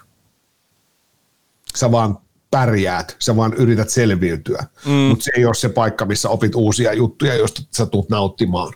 Sä 1.76 1.90
vaan 1.90 2.18
pärjäät, 2.50 3.16
sä 3.18 3.36
vaan 3.36 3.54
yrität 3.54 3.90
selviytyä, 3.90 4.64
mm. 4.86 4.92
mutta 4.92 5.24
se 5.24 5.30
ei 5.36 5.46
ole 5.46 5.54
se 5.54 5.68
paikka, 5.68 6.04
missä 6.04 6.28
opit 6.28 6.54
uusia 6.54 6.92
juttuja, 6.92 7.34
joista 7.34 7.62
sä 7.70 7.86
tulet 7.86 8.08
nauttimaan. 8.08 8.72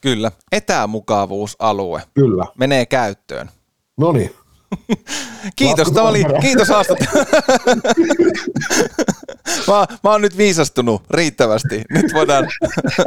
Kyllä, 0.00 0.32
etämukavuusalue 0.52 2.02
Kyllä. 2.14 2.46
menee 2.58 2.86
käyttöön. 2.86 3.50
No 3.96 4.12
niin. 4.12 4.34
kiitos, 5.56 5.90
tämä 5.90 6.08
oli, 6.08 6.24
kiitos 6.40 6.68
haastattelu. 6.68 7.10
mä, 9.68 9.86
mä 10.04 10.10
oon 10.10 10.22
nyt 10.22 10.36
viisastunut 10.36 11.02
riittävästi. 11.10 11.82
Nyt 11.90 12.06
voidaan, 12.14 12.48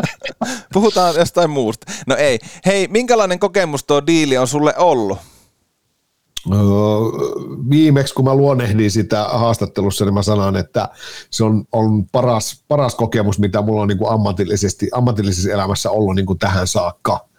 puhutaan 0.74 1.16
jostain 1.16 1.50
muusta. 1.50 1.92
No 2.08 2.16
ei. 2.16 2.40
Hei, 2.66 2.88
minkälainen 2.88 3.40
kokemus 3.40 3.84
tuo 3.84 4.08
diili 4.08 4.38
on 4.38 4.48
sulle 4.48 4.74
ollut? 4.78 5.18
viimeksi 7.70 8.14
kun 8.14 8.26
mä 8.26 8.36
luonnehdin 8.36 8.92
sitä 8.92 9.24
haastattelussa, 9.24 10.06
niin 10.06 10.14
mä 10.14 10.24
sanon, 10.24 10.58
että 10.58 10.90
se 11.30 11.44
on, 11.44 11.66
on 11.72 12.06
paras, 12.12 12.64
paras 12.68 12.96
kokemus, 12.96 13.40
mitä 13.40 13.62
mulla 13.62 13.82
on 13.82 13.88
niin 13.88 13.98
kuin 13.98 14.12
ammatillisesti, 14.12 14.90
ammatillisessa 14.92 15.52
elämässä 15.52 15.92
ollut 15.92 16.16
niin 16.16 16.26
kuin 16.26 16.40
tähän 16.40 16.68
saakka. 16.68 17.30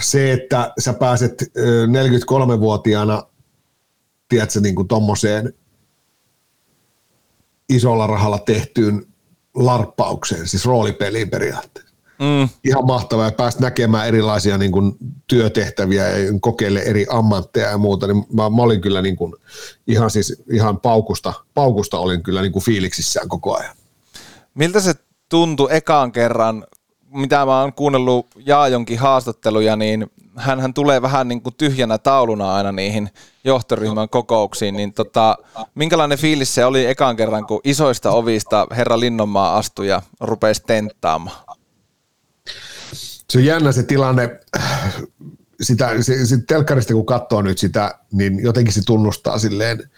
Se, 0.00 0.32
että 0.32 0.72
sä 0.78 0.92
pääset 0.92 1.42
43-vuotiaana 2.56 3.22
tiedätkö, 4.28 4.60
niin 4.60 4.74
kuin 4.74 4.88
tommoseen 4.88 5.54
isolla 7.68 8.06
rahalla 8.06 8.38
tehtyyn 8.38 9.06
larppaukseen, 9.54 10.48
siis 10.48 10.66
roolipeliin 10.66 11.30
periaatteessa. 11.30 11.86
Mm. 12.18 12.48
Ihan 12.64 12.86
mahtavaa, 12.86 13.24
ja 13.24 13.32
päästä 13.32 13.62
näkemään 13.62 14.08
erilaisia 14.08 14.58
niin 14.58 14.72
kuin, 14.72 14.96
työtehtäviä 15.26 16.08
ja 16.08 16.32
kokeile 16.40 16.80
eri 16.80 17.06
ammatteja 17.10 17.70
ja 17.70 17.78
muuta, 17.78 18.06
niin 18.06 18.26
mä, 18.32 18.50
mä 18.50 18.62
olin 18.62 18.80
kyllä 18.80 19.02
niin 19.02 19.16
kuin, 19.16 19.34
ihan, 19.86 20.10
siis, 20.10 20.42
ihan 20.50 20.80
paukusta, 20.80 21.32
paukusta 21.54 21.98
olin 21.98 22.22
kyllä 22.22 22.42
niin 22.42 22.52
kuin 22.52 22.64
fiiliksissään 22.64 23.28
koko 23.28 23.56
ajan. 23.56 23.76
Miltä 24.54 24.80
se 24.80 24.94
tuntui 25.28 25.68
ekaan 25.70 26.12
kerran, 26.12 26.66
mitä 27.16 27.46
mä 27.46 27.60
oon 27.60 27.72
kuunnellut 27.72 28.26
Jaajonkin 28.46 28.98
haastatteluja, 28.98 29.76
niin 29.76 30.06
hän 30.36 30.74
tulee 30.74 31.02
vähän 31.02 31.28
niin 31.28 31.42
kuin 31.42 31.54
tyhjänä 31.58 31.98
tauluna 31.98 32.54
aina 32.54 32.72
niihin 32.72 33.10
johtoryhmän 33.44 34.08
kokouksiin, 34.08 34.76
niin 34.76 34.92
tota, 34.92 35.36
minkälainen 35.74 36.18
fiilis 36.18 36.54
se 36.54 36.64
oli 36.64 36.86
ekan 36.86 37.16
kerran, 37.16 37.46
kun 37.46 37.60
isoista 37.64 38.10
ovista 38.10 38.66
herra 38.76 39.00
Linnonmaa 39.00 39.56
astui 39.56 39.88
ja 39.88 40.02
rupesi 40.20 40.62
tenttaamaan? 40.66 41.36
Se 43.30 43.38
on 43.38 43.44
jännä 43.44 43.72
se 43.72 43.82
tilanne, 43.82 44.40
sitä, 45.60 46.02
se, 46.02 46.26
se 46.26 46.38
telkkarista 46.48 46.94
kun 46.94 47.06
katsoo 47.06 47.42
nyt 47.42 47.58
sitä, 47.58 47.98
niin 48.12 48.42
jotenkin 48.42 48.74
se 48.74 48.82
tunnustaa 48.86 49.38
silleen, 49.38 49.90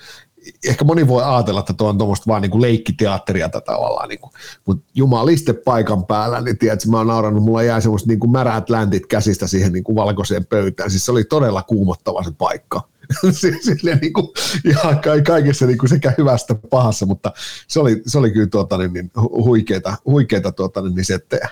ehkä 0.68 0.84
moni 0.84 1.08
voi 1.08 1.22
ajatella, 1.24 1.60
että 1.60 1.72
tuo 1.72 1.88
on 1.88 1.98
tuommoista 1.98 2.26
vaan 2.26 2.42
niin 2.42 2.50
kuin 2.50 2.62
leikkiteatteria 2.62 3.48
tätä 3.48 3.72
tavallaan, 3.72 4.08
niin 4.08 4.20
mutta 4.66 4.90
jumaliste 4.94 5.52
paikan 5.52 6.06
päällä, 6.06 6.40
niin 6.40 6.58
tiedätkö, 6.58 6.88
mä 6.88 6.96
oon 6.96 7.06
naurannut, 7.06 7.44
mulla 7.44 7.62
jää 7.62 7.80
semmoista 7.80 8.08
niin 8.08 8.20
kuin 8.20 8.30
märät 8.30 8.70
läntit 8.70 9.06
käsistä 9.06 9.46
siihen 9.46 9.72
niin 9.72 9.84
kuin 9.84 9.96
valkoiseen 9.96 10.46
pöytään, 10.46 10.90
siis 10.90 11.06
se 11.06 11.12
oli 11.12 11.24
todella 11.24 11.62
kuumottava 11.62 12.22
se 12.22 12.30
paikka. 12.38 12.80
Silleen 13.62 13.98
niin 13.98 14.12
kuin, 14.12 14.28
ihan 14.64 15.00
kaikessa 15.26 15.66
niin 15.66 15.78
kuin 15.78 15.88
sekä 15.88 16.12
hyvästä 16.18 16.54
pahassa, 16.70 17.06
mutta 17.06 17.32
se 17.68 17.80
oli, 17.80 18.02
se 18.06 18.18
oli 18.18 18.30
kyllä 18.30 18.46
tuota, 18.46 18.78
niin, 18.78 18.92
niin, 18.92 19.10
huikeita, 19.16 19.96
huikeita 20.06 20.52
tuota, 20.52 20.80
niin, 20.82 20.94
niin 20.94 21.04
settejä. 21.04 21.48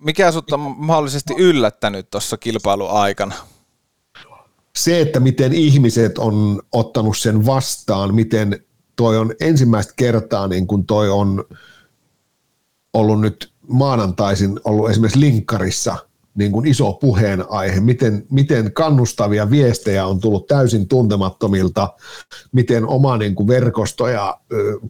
Mikä 0.00 0.30
sinut 0.30 0.52
on 0.52 0.74
mahdollisesti 0.78 1.34
yllättänyt 1.38 2.10
tuossa 2.10 2.36
kilpailuaikana? 2.36 3.34
Se, 4.78 5.00
että 5.00 5.20
miten 5.20 5.52
ihmiset 5.52 6.18
on 6.18 6.62
ottanut 6.72 7.18
sen 7.18 7.46
vastaan, 7.46 8.14
miten 8.14 8.60
toi 8.96 9.18
on 9.18 9.34
ensimmäistä 9.40 9.92
kertaa, 9.96 10.48
niin 10.48 10.66
kun 10.66 10.86
toi 10.86 11.10
on 11.10 11.44
ollut 12.92 13.20
nyt 13.20 13.52
maanantaisin 13.68 14.60
ollut 14.64 14.90
esimerkiksi 14.90 15.20
linkkarissa 15.20 15.96
niin 16.34 16.52
kuin 16.52 16.66
iso 16.66 16.92
puheenaihe, 16.92 17.80
miten, 17.80 18.26
miten 18.30 18.72
kannustavia 18.72 19.50
viestejä 19.50 20.06
on 20.06 20.20
tullut 20.20 20.46
täysin 20.46 20.88
tuntemattomilta, 20.88 21.94
miten 22.52 22.86
oma 22.86 23.16
niin 23.16 23.34
kuin 23.34 23.46
verkosto 23.46 24.08
ja 24.08 24.40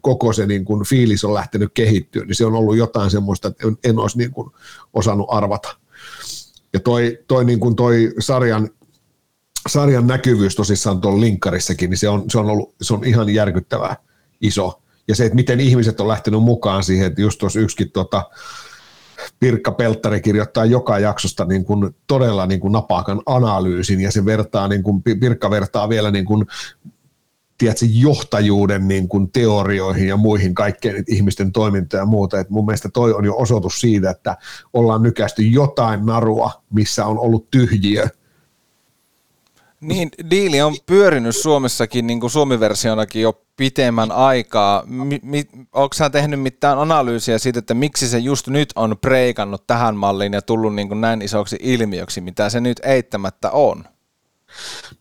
koko 0.01 0.33
se 0.33 0.45
niin 0.45 0.65
kuin 0.65 0.85
fiilis 0.85 1.23
on 1.23 1.33
lähtenyt 1.33 1.71
kehittyä, 1.73 2.25
niin 2.25 2.35
se 2.35 2.45
on 2.45 2.55
ollut 2.55 2.77
jotain 2.77 3.11
semmoista, 3.11 3.47
että 3.47 3.67
en, 3.67 3.77
en 3.83 3.99
olisi 3.99 4.17
niin 4.17 4.31
kuin 4.31 4.49
osannut 4.93 5.27
arvata. 5.29 5.77
Ja 6.73 6.79
toi, 6.79 7.19
toi, 7.27 7.45
niin 7.45 7.59
kuin 7.59 7.75
toi 7.75 8.13
sarjan, 8.19 8.69
sarjan 9.69 10.07
näkyvyys 10.07 10.55
tosissaan 10.55 11.01
tuolla 11.01 11.21
linkkarissakin, 11.21 11.89
niin 11.89 11.97
se 11.97 12.09
on, 12.09 12.29
se 12.29 12.39
on, 12.39 12.45
ollut, 12.45 12.75
se 12.81 12.93
on 12.93 13.03
ihan 13.03 13.29
järkyttävää 13.29 13.95
iso. 14.41 14.81
Ja 15.07 15.15
se, 15.15 15.25
että 15.25 15.35
miten 15.35 15.59
ihmiset 15.59 15.99
on 15.99 16.07
lähtenyt 16.07 16.43
mukaan 16.43 16.83
siihen, 16.83 17.07
että 17.07 17.21
just 17.21 17.39
tuossa 17.39 17.59
yksikin 17.59 17.91
tota, 17.91 18.29
Pirkka 19.39 19.71
Pelttari 19.71 20.21
kirjoittaa 20.21 20.65
joka 20.65 20.99
jaksosta 20.99 21.45
niin 21.45 21.65
kuin 21.65 21.95
todella 22.07 22.45
niin 22.45 22.59
kuin 22.59 22.71
napakan 22.71 23.21
analyysin 23.25 24.01
ja 24.01 24.11
se 24.11 24.25
vertaa, 24.25 24.67
niin 24.67 24.83
kuin, 24.83 25.03
Pirkka 25.03 25.49
vertaa 25.49 25.89
vielä 25.89 26.11
niin 26.11 26.25
kuin, 26.25 26.45
tiedätkö, 27.57 27.85
johtajuuden 27.89 28.87
niin 28.87 29.07
kuin 29.07 29.31
teorioihin 29.31 30.07
ja 30.07 30.17
muihin 30.17 30.55
kaikkeen 30.55 31.03
ihmisten 31.07 31.51
toimintaa 31.51 31.99
ja 31.99 32.05
muuta. 32.05 32.39
Et 32.39 32.49
mun 32.49 32.65
mielestä 32.65 32.89
toi 32.89 33.13
on 33.13 33.25
jo 33.25 33.35
osoitus 33.35 33.81
siitä, 33.81 34.09
että 34.09 34.37
ollaan 34.73 35.03
nykästy 35.03 35.41
jotain 35.41 36.05
narua, 36.05 36.51
missä 36.73 37.05
on 37.05 37.19
ollut 37.19 37.51
tyhjiö. 37.51 38.07
Niin, 39.81 40.09
diili 40.29 40.61
on 40.61 40.75
pyörinyt 40.85 41.35
Suomessakin, 41.35 42.07
niin 42.07 42.19
kuin 42.19 42.31
Suomi-versionakin 42.31 43.21
jo 43.21 43.41
pitemmän 43.57 44.11
aikaa. 44.11 44.83
Mi- 44.85 45.19
mi- 45.23 45.47
Onko 45.73 45.93
sä 45.93 46.09
tehnyt 46.09 46.41
mitään 46.41 46.79
analyysiä 46.79 47.37
siitä, 47.37 47.59
että 47.59 47.73
miksi 47.73 48.07
se 48.07 48.17
just 48.17 48.47
nyt 48.47 48.69
on 48.75 48.97
preikannut 49.01 49.67
tähän 49.67 49.95
malliin 49.95 50.33
ja 50.33 50.41
tullut 50.41 50.75
niin 50.75 50.87
kuin 50.87 51.01
näin 51.01 51.21
isoksi 51.21 51.57
ilmiöksi, 51.59 52.21
mitä 52.21 52.49
se 52.49 52.59
nyt 52.61 52.79
eittämättä 52.83 53.51
on? 53.51 53.83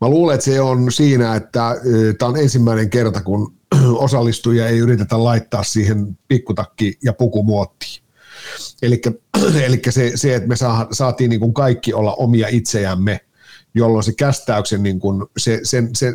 Mä 0.01 0.09
luulen, 0.09 0.35
että 0.35 0.45
se 0.45 0.61
on 0.61 0.93
siinä, 0.93 1.35
että 1.35 1.77
tämä 2.19 2.29
on 2.29 2.37
ensimmäinen 2.37 2.91
kerta, 2.91 3.23
kun 3.23 3.55
osallistujia 3.95 4.69
ei 4.69 4.79
yritetä 4.79 5.25
laittaa 5.25 5.63
siihen 5.63 6.19
pikkutakki- 6.29 6.99
ja 7.05 7.13
pukumuottiin. 7.13 8.03
Eli 8.83 9.01
se, 9.91 10.13
se, 10.15 10.35
että 10.35 10.49
me 10.49 10.57
saa, 10.57 10.87
saatiin 10.93 11.31
niin 11.31 11.41
kuin 11.41 11.55
kaikki 11.55 11.93
olla 11.93 12.15
omia 12.15 12.49
itseämme, 12.51 13.21
jolloin 13.79 14.05
se 14.05 14.13
kästäyksen, 14.13 14.83
niin 14.83 15.01
kuin, 15.01 15.27
se, 15.37 15.61
sen, 15.63 15.91
se, 15.93 16.15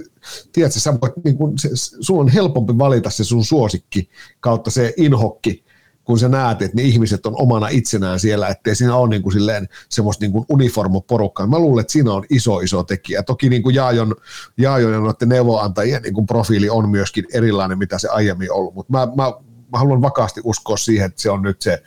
tiedätkö, 0.51 0.79
sä 0.79 0.97
voit, 1.01 1.13
niin 1.23 1.37
kuin, 1.37 1.57
se, 1.57 1.69
sulla 1.73 2.21
on 2.21 2.29
helpompi 2.29 2.77
valita 2.77 3.09
se 3.09 3.23
sun 3.23 3.45
suosikki 3.45 4.09
kautta 4.39 4.71
se 4.71 4.93
inhokki, 4.97 5.63
kun 6.03 6.19
sä 6.19 6.29
näet, 6.29 6.61
että 6.61 6.77
ne 6.77 6.83
ihmiset 6.83 7.25
on 7.25 7.41
omana 7.41 7.67
itsenään 7.67 8.19
siellä, 8.19 8.47
ettei 8.47 8.75
siinä 8.75 8.95
ole 8.95 9.09
niin 9.09 9.21
kuin 9.21 9.33
silleen 9.33 9.69
semmoista 9.89 10.23
niin 10.23 10.31
kuin 10.31 10.45
uniformoporukkaa. 10.49 11.47
Mä 11.47 11.59
luulen, 11.59 11.81
että 11.81 11.93
siinä 11.93 12.13
on 12.13 12.23
iso, 12.29 12.59
iso 12.59 12.83
tekijä. 12.83 13.23
Toki 13.23 13.49
niin 13.49 13.63
kuin 13.63 13.75
Jaajon, 13.75 14.15
Jaajon 14.57 14.93
ja 14.93 14.99
noiden 14.99 15.29
neuvonantajien 15.29 16.01
niin 16.01 16.13
kuin 16.13 16.25
profiili 16.25 16.69
on 16.69 16.89
myöskin 16.89 17.25
erilainen, 17.33 17.77
mitä 17.77 17.99
se 17.99 18.07
aiemmin 18.07 18.51
ollut, 18.51 18.73
mutta 18.73 18.91
mä, 18.91 19.05
mä, 19.05 19.33
mä 19.71 19.77
haluan 19.77 20.01
vakaasti 20.01 20.41
uskoa 20.43 20.77
siihen, 20.77 21.05
että 21.05 21.21
se 21.21 21.29
on 21.29 21.41
nyt 21.41 21.61
se 21.61 21.83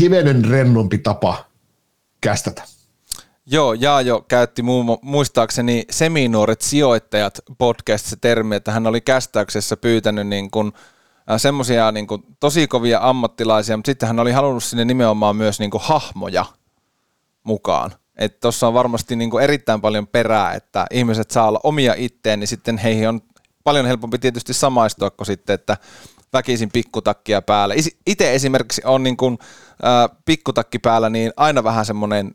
hivenen 0.00 0.44
rennompi 0.44 0.98
tapa 0.98 1.44
kästätä. 2.20 2.62
Joo, 3.46 3.72
Jaajo 3.74 4.24
käytti 4.28 4.62
muu, 4.62 4.98
muistaakseni 5.02 5.84
seminuoret 5.90 6.60
sijoittajat 6.60 7.40
podcastissa 7.58 8.16
termi, 8.20 8.56
että 8.56 8.72
hän 8.72 8.86
oli 8.86 9.00
kästäyksessä 9.00 9.76
pyytänyt 9.76 10.26
niin 10.26 10.50
kuin, 10.50 10.72
äh, 11.30 11.40
semmoisia 11.40 11.92
niin 11.92 12.06
kuin, 12.06 12.22
tosi 12.40 12.66
kovia 12.66 12.98
ammattilaisia, 13.02 13.76
mutta 13.76 13.88
sitten 13.88 14.06
hän 14.06 14.20
oli 14.20 14.32
halunnut 14.32 14.64
sinne 14.64 14.84
nimenomaan 14.84 15.36
myös 15.36 15.58
niin 15.58 15.70
kuin, 15.70 15.82
hahmoja 15.84 16.44
mukaan. 17.42 17.90
Että 18.16 18.38
tuossa 18.40 18.68
on 18.68 18.74
varmasti 18.74 19.16
niin 19.16 19.30
kuin, 19.30 19.44
erittäin 19.44 19.80
paljon 19.80 20.06
perää, 20.06 20.54
että 20.54 20.86
ihmiset 20.90 21.30
saa 21.30 21.48
olla 21.48 21.60
omia 21.62 21.94
itteen, 21.96 22.40
niin 22.40 22.48
sitten 22.48 22.78
heihin 22.78 23.08
on 23.08 23.20
paljon 23.64 23.86
helpompi 23.86 24.18
tietysti 24.18 24.54
samaistua 24.54 25.10
kuin 25.10 25.26
sitten, 25.26 25.54
että 25.54 25.76
väkisin 26.32 26.70
pikkutakkia 26.72 27.42
päällä. 27.42 27.74
Itse 28.06 28.34
esimerkiksi 28.34 28.82
on 28.84 29.02
niin 29.02 29.16
kuin, 29.16 29.38
äh, 29.84 30.16
pikkutakki 30.24 30.78
päällä, 30.78 31.10
niin 31.10 31.32
aina 31.36 31.64
vähän 31.64 31.86
semmoinen 31.86 32.34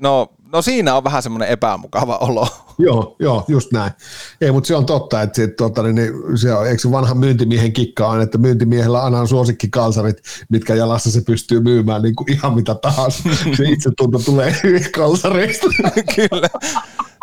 no, 0.00 0.28
no 0.52 0.62
siinä 0.62 0.96
on 0.96 1.04
vähän 1.04 1.22
semmoinen 1.22 1.48
epämukava 1.48 2.16
olo. 2.16 2.48
Joo, 2.78 3.16
joo, 3.18 3.44
just 3.48 3.72
näin. 3.72 3.92
Ei, 4.40 4.52
mutta 4.52 4.68
se 4.68 4.76
on 4.76 4.86
totta, 4.86 5.22
että 5.22 5.36
se, 5.36 5.48
tota, 5.48 5.82
niin, 5.82 5.94
niin, 5.94 6.38
se 6.38 6.54
on, 6.54 6.66
eikö 6.66 6.78
se 6.78 6.90
vanha 6.90 7.14
myyntimiehen 7.14 7.72
kikka 7.72 8.08
on, 8.08 8.20
että 8.20 8.38
myyntimiehellä 8.38 9.02
aina 9.02 9.20
on 9.20 9.28
suosikkikalsarit, 9.28 10.16
mitkä 10.50 10.74
jalassa 10.74 11.10
se 11.10 11.20
pystyy 11.20 11.60
myymään 11.60 12.02
niin 12.02 12.14
kuin 12.16 12.32
ihan 12.32 12.54
mitä 12.54 12.74
tahansa. 12.74 13.22
Se 13.56 13.64
itse 13.64 13.90
tunto 13.96 14.18
tulee 14.18 14.54
kalsareista. 14.96 15.66
Kyllä. 16.14 16.48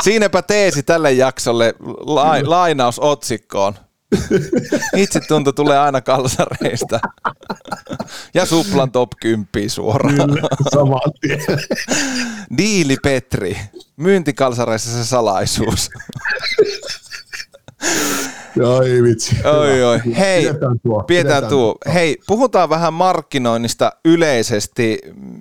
Siinäpä 0.04 0.42
teesi 0.42 0.84
tälle 0.84 1.12
jaksolle 1.12 1.76
la- 2.06 2.50
lainaus 2.50 3.00
otsikkoon. 3.00 3.74
Itse 4.96 5.20
tunto 5.20 5.52
tulee 5.52 5.80
aina 5.80 6.02
kalsareista. 6.02 7.00
Ja 8.34 8.46
suplan 8.46 8.92
top 8.92 9.10
10 9.22 9.70
suoraan. 9.70 10.16
Kyllä, 10.16 10.48
saman 10.74 11.12
tien. 11.22 11.40
Diili 12.58 12.98
Petri. 13.04 13.60
Myyntikalsareissa 13.98 14.92
se 14.92 15.06
salaisuus. 15.06 15.90
Oi 18.62 19.04
vitsi. 19.04 19.36
Oi, 19.48 19.84
oi. 19.84 20.00
Hei, 20.18 20.46
pidetään 20.46 20.80
tuo. 20.80 21.04
Pidetään 21.04 21.44
tuo. 21.44 21.50
tuo. 21.50 21.94
Hei, 21.94 22.18
puhutaan 22.28 22.70
vähän 22.70 22.94
markkinoinnista 22.94 23.92
yleisesti. 24.06 25.00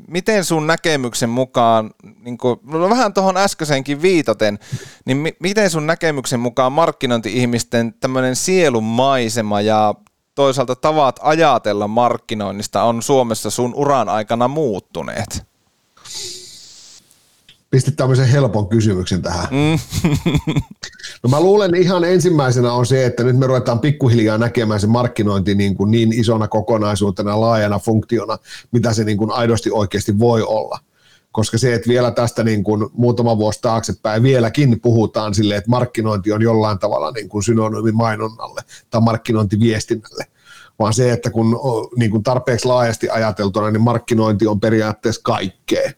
Miten 0.08 0.44
sun 0.44 0.66
näkemyksen 0.66 1.30
mukaan, 1.30 1.90
niin 2.20 2.38
kuin, 2.38 2.60
no 2.64 2.90
vähän 2.90 3.14
tuohon 3.14 3.36
äskeisenkin 3.36 4.02
viitaten, 4.02 4.58
niin 5.04 5.16
mi- 5.16 5.36
miten 5.40 5.70
sun 5.70 5.86
näkemyksen 5.86 6.40
mukaan 6.40 6.72
markkinointi-ihmisten 6.72 7.94
tämmöinen 8.00 8.36
sielunmaisema 8.36 9.60
ja 9.60 9.94
toisaalta 10.34 10.76
tavat 10.76 11.20
ajatella 11.22 11.88
markkinoinnista 11.88 12.82
on 12.82 13.02
Suomessa 13.02 13.50
sun 13.50 13.74
uran 13.74 14.08
aikana 14.08 14.48
muuttuneet? 14.48 15.42
Pistit 17.76 17.96
tämmöisen 17.96 18.28
helpon 18.28 18.68
kysymyksen 18.68 19.22
tähän. 19.22 19.46
Mm. 19.50 19.78
no 21.22 21.30
mä 21.30 21.40
luulen 21.40 21.74
ihan 21.74 22.04
ensimmäisenä 22.04 22.72
on 22.72 22.86
se, 22.86 23.06
että 23.06 23.24
nyt 23.24 23.36
me 23.36 23.46
ruvetaan 23.46 23.80
pikkuhiljaa 23.80 24.38
näkemään 24.38 24.80
se 24.80 24.86
markkinointi 24.86 25.54
niin, 25.54 25.76
kuin 25.76 25.90
niin 25.90 26.12
isona 26.12 26.48
kokonaisuutena, 26.48 27.40
laajana 27.40 27.78
funktiona, 27.78 28.38
mitä 28.72 28.92
se 28.92 29.04
niin 29.04 29.18
kuin 29.18 29.30
aidosti 29.30 29.70
oikeasti 29.70 30.18
voi 30.18 30.42
olla. 30.42 30.78
Koska 31.32 31.58
se, 31.58 31.74
että 31.74 31.88
vielä 31.88 32.10
tästä 32.10 32.44
niin 32.44 32.64
kuin 32.64 32.86
muutama 32.92 33.38
vuosi 33.38 33.58
taaksepäin 33.62 34.22
vieläkin 34.22 34.80
puhutaan 34.80 35.34
sille, 35.34 35.56
että 35.56 35.70
markkinointi 35.70 36.32
on 36.32 36.42
jollain 36.42 36.78
tavalla 36.78 37.10
niin 37.10 37.28
kuin 37.28 37.42
synonyymi 37.42 37.92
mainonnalle 37.92 38.60
tai 38.90 39.00
markkinointiviestinnälle, 39.00 40.24
vaan 40.78 40.94
se, 40.94 41.12
että 41.12 41.30
kun 41.30 41.60
niin 41.96 42.10
kuin 42.10 42.22
tarpeeksi 42.22 42.66
laajasti 42.66 43.10
ajateltuna, 43.10 43.70
niin 43.70 43.82
markkinointi 43.82 44.46
on 44.46 44.60
periaatteessa 44.60 45.20
kaikkea 45.24 45.90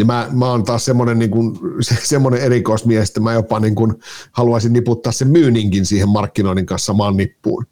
ja 0.00 0.06
mä, 0.06 0.28
mä 0.32 0.50
oon 0.50 0.64
taas 0.64 0.84
semmoinen, 0.84 1.18
niin 1.18 1.30
kuin, 1.30 1.58
se, 1.80 1.96
semmoinen 2.02 2.40
erikoismies, 2.40 3.08
että 3.08 3.20
mä 3.20 3.32
jopa 3.32 3.60
niin 3.60 3.74
kuin, 3.74 3.94
haluaisin 4.32 4.72
niputtaa 4.72 5.12
sen 5.12 5.28
myynninkin 5.28 5.86
siihen 5.86 6.08
markkinoinnin 6.08 6.66
kanssa 6.66 6.86
samaan 6.86 7.16
nippuun. 7.16 7.66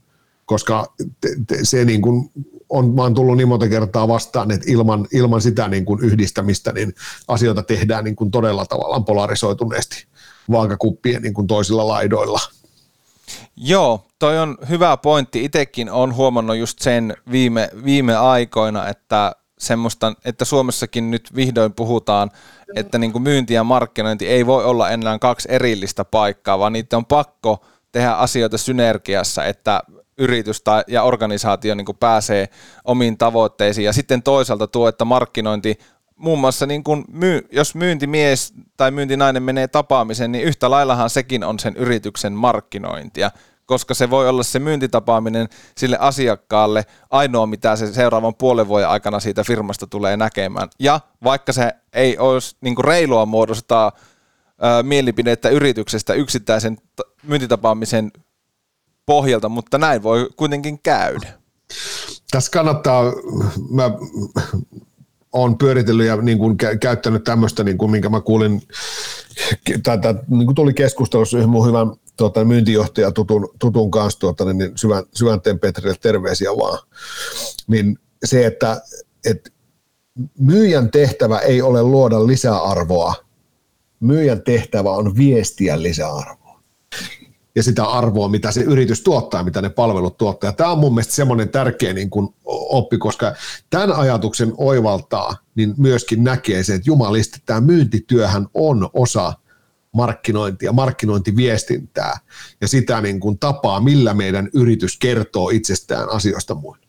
Koska 0.44 0.86
te, 1.20 1.28
te, 1.46 1.58
se 1.62 1.84
niin 1.84 2.02
kuin, 2.02 2.30
on 2.68 2.96
vaan 2.96 3.14
tullut 3.14 3.36
niin 3.36 3.48
monta 3.48 3.68
kertaa 3.68 4.08
vastaan, 4.08 4.50
että 4.50 4.66
ilman, 4.70 5.06
ilman 5.12 5.40
sitä 5.40 5.68
niin 5.68 5.84
kuin 5.84 6.04
yhdistämistä 6.04 6.72
niin 6.72 6.94
asioita 7.28 7.62
tehdään 7.62 8.04
niin 8.04 8.16
kuin 8.16 8.30
todella 8.30 8.66
tavallaan 8.66 9.04
polarisoituneesti 9.04 10.06
vaakakuppien 10.50 11.22
niin 11.22 11.34
kuin 11.34 11.46
toisilla 11.46 11.88
laidoilla. 11.88 12.40
Joo, 13.56 14.06
toi 14.18 14.38
on 14.38 14.58
hyvä 14.68 14.96
pointti. 14.96 15.44
Itekin 15.44 15.90
on 15.90 16.14
huomannut 16.14 16.56
just 16.56 16.78
sen 16.78 17.16
viime, 17.30 17.70
viime 17.84 18.16
aikoina, 18.16 18.88
että 18.88 19.32
semmoista, 19.58 20.12
että 20.24 20.44
Suomessakin 20.44 21.10
nyt 21.10 21.30
vihdoin 21.34 21.72
puhutaan, 21.72 22.30
että 22.74 22.98
niin 22.98 23.12
kuin 23.12 23.22
myynti 23.22 23.54
ja 23.54 23.64
markkinointi 23.64 24.28
ei 24.28 24.46
voi 24.46 24.64
olla 24.64 24.90
enää 24.90 25.18
kaksi 25.18 25.48
erillistä 25.50 26.04
paikkaa, 26.04 26.58
vaan 26.58 26.72
niitä 26.72 26.96
on 26.96 27.06
pakko 27.06 27.64
tehdä 27.92 28.12
asioita 28.12 28.58
synergiassa, 28.58 29.44
että 29.44 29.82
yritys 30.18 30.62
tai, 30.62 30.84
ja 30.86 31.02
organisaatio 31.02 31.74
niin 31.74 31.84
kuin 31.84 31.98
pääsee 31.98 32.48
omiin 32.84 33.18
tavoitteisiin. 33.18 33.84
Ja 33.84 33.92
sitten 33.92 34.22
toisaalta 34.22 34.66
tuo, 34.66 34.88
että 34.88 35.04
markkinointi 35.04 35.78
muun 36.16 36.38
muassa 36.38 36.66
niin 36.66 36.84
kuin 36.84 37.04
myy, 37.12 37.48
jos 37.52 37.74
myyntimies 37.74 38.54
tai 38.76 38.90
myyntinainen 38.90 39.42
menee 39.42 39.68
tapaamiseen, 39.68 40.32
niin 40.32 40.44
yhtä 40.44 40.70
laillahan 40.70 41.10
sekin 41.10 41.44
on 41.44 41.58
sen 41.58 41.76
yrityksen 41.76 42.32
markkinointia 42.32 43.30
koska 43.68 43.94
se 43.94 44.10
voi 44.10 44.28
olla 44.28 44.42
se 44.42 44.58
myyntitapaaminen 44.58 45.48
sille 45.76 45.96
asiakkaalle 46.00 46.84
ainoa, 47.10 47.46
mitä 47.46 47.76
se 47.76 47.92
seuraavan 47.92 48.34
puolen 48.34 48.68
vuoden 48.68 48.88
aikana 48.88 49.20
siitä 49.20 49.44
firmasta 49.44 49.86
tulee 49.86 50.16
näkemään. 50.16 50.68
Ja 50.80 51.00
vaikka 51.24 51.52
se 51.52 51.72
ei 51.92 52.18
olisi 52.18 52.56
niin 52.60 52.84
reilua 52.84 53.26
muodostaa 53.26 53.92
ää, 54.60 54.82
mielipidettä 54.82 55.48
yrityksestä 55.48 56.14
yksittäisen 56.14 56.76
myyntitapaamisen 57.22 58.12
pohjalta, 59.06 59.48
mutta 59.48 59.78
näin 59.78 60.02
voi 60.02 60.28
kuitenkin 60.36 60.78
käydä. 60.82 61.28
Tässä 62.30 62.50
kannattaa, 62.50 63.04
mä 63.70 63.90
olen 65.32 65.58
pyöritellyt 65.58 66.06
ja 66.06 66.16
niin 66.16 66.38
kuin 66.38 66.56
käyttänyt 66.80 67.24
tämmöistä, 67.24 67.64
niin 67.64 67.78
kuin, 67.78 67.90
minkä 67.90 68.08
mä 68.08 68.20
kuulin, 68.20 68.62
tai, 69.82 69.98
tai 69.98 70.14
niin 70.28 70.46
kuin 70.46 70.54
tuli 70.54 70.74
keskustelussa 70.74 71.36
yhden 71.36 71.50
mun 71.50 71.66
hyvän 71.66 71.92
tuota, 72.18 72.44
myyntijohtaja 72.44 73.12
tutun, 73.12 73.48
tutun 73.58 73.90
kanssa, 73.90 74.20
tuota, 74.20 74.52
niin 74.52 74.72
syvän, 74.74 75.04
syvänteen 75.14 75.58
Petrille 75.58 75.96
terveisiä 76.00 76.50
vaan, 76.50 76.78
niin 77.66 77.98
se, 78.24 78.46
että, 78.46 78.82
että 79.24 79.50
myyjän 80.38 80.90
tehtävä 80.90 81.38
ei 81.38 81.62
ole 81.62 81.82
luoda 81.82 82.26
lisäarvoa, 82.26 83.14
myyjän 84.00 84.42
tehtävä 84.42 84.90
on 84.90 85.16
viestiä 85.16 85.82
lisäarvoa. 85.82 86.62
Ja 87.54 87.62
sitä 87.62 87.84
arvoa, 87.84 88.28
mitä 88.28 88.52
se 88.52 88.60
yritys 88.60 89.00
tuottaa, 89.00 89.42
mitä 89.42 89.62
ne 89.62 89.68
palvelut 89.68 90.16
tuottaa. 90.16 90.52
Tämä 90.52 90.72
on 90.72 90.78
mun 90.78 90.94
mielestä 90.94 91.14
semmoinen 91.14 91.48
tärkeä 91.48 91.92
niin 91.92 92.10
kuin 92.10 92.28
oppi, 92.44 92.98
koska 92.98 93.34
tämän 93.70 93.92
ajatuksen 93.92 94.52
oivaltaa, 94.56 95.36
niin 95.54 95.74
myöskin 95.76 96.24
näkee 96.24 96.62
se, 96.62 96.74
että 96.74 96.90
jumalista 96.90 97.38
tämä 97.46 97.60
myyntityöhän 97.60 98.46
on 98.54 98.90
osa 98.92 99.32
markkinointia, 99.92 100.72
markkinointiviestintää 100.72 102.18
ja 102.60 102.68
sitä 102.68 103.00
niin 103.00 103.20
kuin 103.20 103.38
tapaa, 103.38 103.80
millä 103.80 104.14
meidän 104.14 104.48
yritys 104.54 104.98
kertoo 104.98 105.50
itsestään 105.50 106.08
asioista 106.08 106.54
muille 106.54 106.88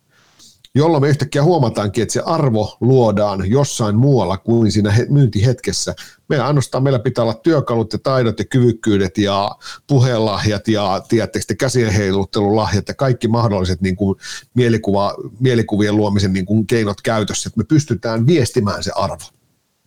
jolloin 0.75 1.03
me 1.03 1.09
yhtäkkiä 1.09 1.43
huomataankin, 1.43 2.01
että 2.01 2.13
se 2.13 2.21
arvo 2.25 2.77
luodaan 2.81 3.49
jossain 3.49 3.95
muualla 3.95 4.37
kuin 4.37 4.71
siinä 4.71 4.93
myyntihetkessä. 5.09 5.95
Meillä 6.29 6.47
ainoastaan 6.47 6.83
meillä 6.83 6.99
pitää 6.99 7.23
olla 7.23 7.33
työkalut 7.33 7.93
ja 7.93 7.99
taidot 7.99 8.39
ja 8.39 8.45
kyvykkyydet 8.45 9.17
ja 9.17 9.51
puhelahjat 9.87 10.67
ja 10.67 11.01
tiedättekö, 11.07 11.55
käsien 11.59 11.93
heiluttelulahjat 11.93 12.87
ja 12.87 12.93
kaikki 12.93 13.27
mahdolliset 13.27 13.81
niin 13.81 13.95
kuin 13.95 14.19
mielikuva, 14.53 15.15
mielikuvien 15.39 15.97
luomisen 15.97 16.33
niin 16.33 16.45
kuin 16.45 16.67
keinot 16.67 17.01
käytössä, 17.01 17.47
että 17.47 17.57
me 17.57 17.63
pystytään 17.63 18.27
viestimään 18.27 18.83
se 18.83 18.91
arvo. 18.95 19.25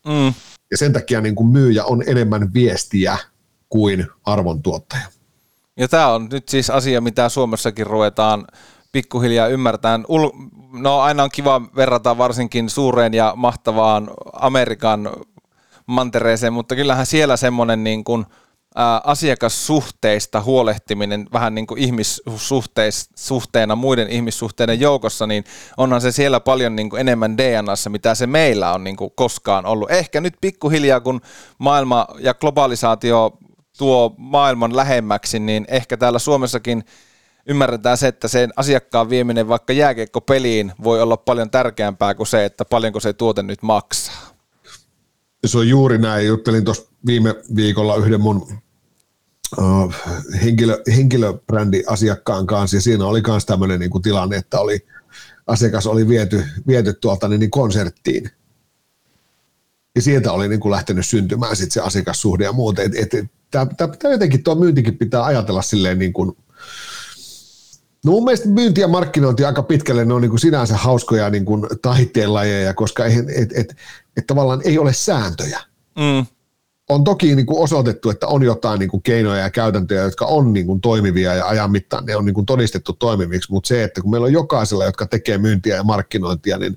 Mm. 0.06 0.34
Ja 0.72 0.78
sen 0.78 0.92
takia 0.92 1.20
niin 1.20 1.34
kuin 1.34 1.48
myyjä 1.48 1.84
on 1.84 2.02
enemmän 2.06 2.54
viestiä 2.54 3.18
kuin 3.68 4.06
arvontuottaja. 4.24 5.06
Ja 5.76 5.88
tämä 5.88 6.08
on 6.08 6.28
nyt 6.32 6.48
siis 6.48 6.70
asia, 6.70 7.00
mitä 7.00 7.28
Suomessakin 7.28 7.86
ruvetaan 7.86 8.46
pikkuhiljaa 8.92 9.46
ymmärtää. 9.46 10.00
No 10.72 11.00
aina 11.00 11.22
on 11.22 11.30
kiva 11.32 11.62
verrata 11.76 12.18
varsinkin 12.18 12.70
suureen 12.70 13.14
ja 13.14 13.32
mahtavaan 13.36 14.10
Amerikan 14.32 15.10
mantereeseen, 15.86 16.52
mutta 16.52 16.76
kyllähän 16.76 17.06
siellä 17.06 17.36
semmoinen 17.36 17.84
niin 17.84 18.04
kuin, 18.04 18.26
asiakassuhteista 19.04 20.42
huolehtiminen 20.42 21.26
vähän 21.32 21.54
niin 21.54 21.66
kuin 21.66 21.80
ihmissuhteena 21.80 23.76
muiden 23.76 24.08
ihmissuhteiden 24.08 24.80
joukossa, 24.80 25.26
niin 25.26 25.44
onhan 25.76 26.00
se 26.00 26.12
siellä 26.12 26.40
paljon 26.40 26.76
niin 26.76 26.90
kuin 26.90 27.00
enemmän 27.00 27.38
DNAssa, 27.38 27.90
mitä 27.90 28.14
se 28.14 28.26
meillä 28.26 28.72
on 28.72 28.84
niin 28.84 28.96
kuin 28.96 29.10
koskaan 29.14 29.66
ollut. 29.66 29.90
Ehkä 29.90 30.20
nyt 30.20 30.34
pikkuhiljaa, 30.40 31.00
kun 31.00 31.20
maailma 31.58 32.06
ja 32.18 32.34
globalisaatio 32.34 33.38
tuo 33.78 34.14
maailman 34.18 34.76
lähemmäksi, 34.76 35.38
niin 35.38 35.64
ehkä 35.68 35.96
täällä 35.96 36.18
Suomessakin– 36.18 36.84
ymmärretään 37.46 37.96
se, 37.96 38.08
että 38.08 38.28
sen 38.28 38.52
asiakkaan 38.56 39.10
vieminen 39.10 39.48
vaikka 39.48 39.72
jääkiekkopeliin 39.72 40.72
voi 40.84 41.02
olla 41.02 41.16
paljon 41.16 41.50
tärkeämpää 41.50 42.14
kuin 42.14 42.26
se, 42.26 42.44
että 42.44 42.64
paljonko 42.64 43.00
se 43.00 43.12
tuote 43.12 43.42
nyt 43.42 43.62
maksaa. 43.62 44.32
Se 45.46 45.58
on 45.58 45.68
juuri 45.68 45.98
näin. 45.98 46.26
Juttelin 46.26 46.64
tuossa 46.64 46.90
viime 47.06 47.34
viikolla 47.56 47.96
yhden 47.96 48.20
mun 48.20 48.46
uh, 49.58 49.94
henkilö, 50.42 50.82
henkilöbrändi 50.96 51.82
asiakkaan 51.86 52.46
kanssa, 52.46 52.76
ja 52.76 52.80
siinä 52.80 53.06
oli 53.06 53.22
myös 53.26 53.46
tämmöinen 53.46 53.80
niin 53.80 53.90
kuin 53.90 54.02
tilanne, 54.02 54.36
että 54.36 54.60
oli, 54.60 54.86
asiakas 55.46 55.86
oli 55.86 56.08
viety, 56.08 56.44
viety 56.66 56.92
tuolta 56.92 57.28
niin, 57.28 57.40
niin 57.40 57.50
konserttiin, 57.50 58.30
ja 59.94 60.02
sieltä 60.02 60.32
oli 60.32 60.48
niin 60.48 60.60
kuin 60.60 60.72
lähtenyt 60.72 61.06
syntymään 61.06 61.56
sit 61.56 61.72
se 61.72 61.80
asiakassuhde 61.80 62.44
ja 62.44 62.52
muuta. 62.52 62.82
Et, 62.82 62.94
et, 62.94 63.14
et, 63.14 63.26
Tämä 63.50 64.12
jotenkin 64.12 64.42
tuo 64.42 64.54
myyntikin 64.54 64.98
pitää 64.98 65.24
ajatella 65.24 65.62
silleen 65.62 65.98
niin 65.98 66.12
kuin 66.12 66.36
No 68.04 68.12
mun 68.12 68.24
mielestä 68.24 68.48
myynti 68.48 68.80
ja 68.80 68.88
markkinointi 68.88 69.44
aika 69.44 69.62
pitkälle 69.62 70.04
ne 70.04 70.14
on 70.14 70.20
niin 70.20 70.30
kuin 70.30 70.40
sinänsä 70.40 70.76
hauskoja 70.76 71.30
niin 71.30 71.44
kuin 71.44 71.66
taiteenlajeja, 71.82 72.74
koska 72.74 73.04
ei, 73.04 73.14
et, 73.34 73.50
et, 73.54 73.76
et 74.16 74.26
tavallaan 74.26 74.60
ei 74.64 74.78
ole 74.78 74.92
sääntöjä. 74.92 75.60
Mm. 75.98 76.26
On 76.88 77.04
toki 77.04 77.34
niin 77.34 77.46
kuin 77.46 77.58
osoitettu, 77.58 78.10
että 78.10 78.26
on 78.26 78.42
jotain 78.42 78.78
niin 78.78 78.90
kuin 78.90 79.02
keinoja 79.02 79.42
ja 79.42 79.50
käytäntöjä, 79.50 80.02
jotka 80.02 80.26
on 80.26 80.52
niin 80.52 80.66
kuin 80.66 80.80
toimivia 80.80 81.34
ja 81.34 81.46
ajan 81.46 81.70
mittaan 81.70 82.04
ne 82.06 82.16
on 82.16 82.24
niin 82.24 82.34
kuin 82.34 82.46
todistettu 82.46 82.92
toimiviksi, 82.92 83.52
mutta 83.52 83.68
se, 83.68 83.84
että 83.84 84.00
kun 84.00 84.10
meillä 84.10 84.24
on 84.24 84.32
jokaisella, 84.32 84.84
jotka 84.84 85.06
tekee 85.06 85.38
myyntiä 85.38 85.76
ja 85.76 85.84
markkinointia, 85.84 86.58
niin 86.58 86.74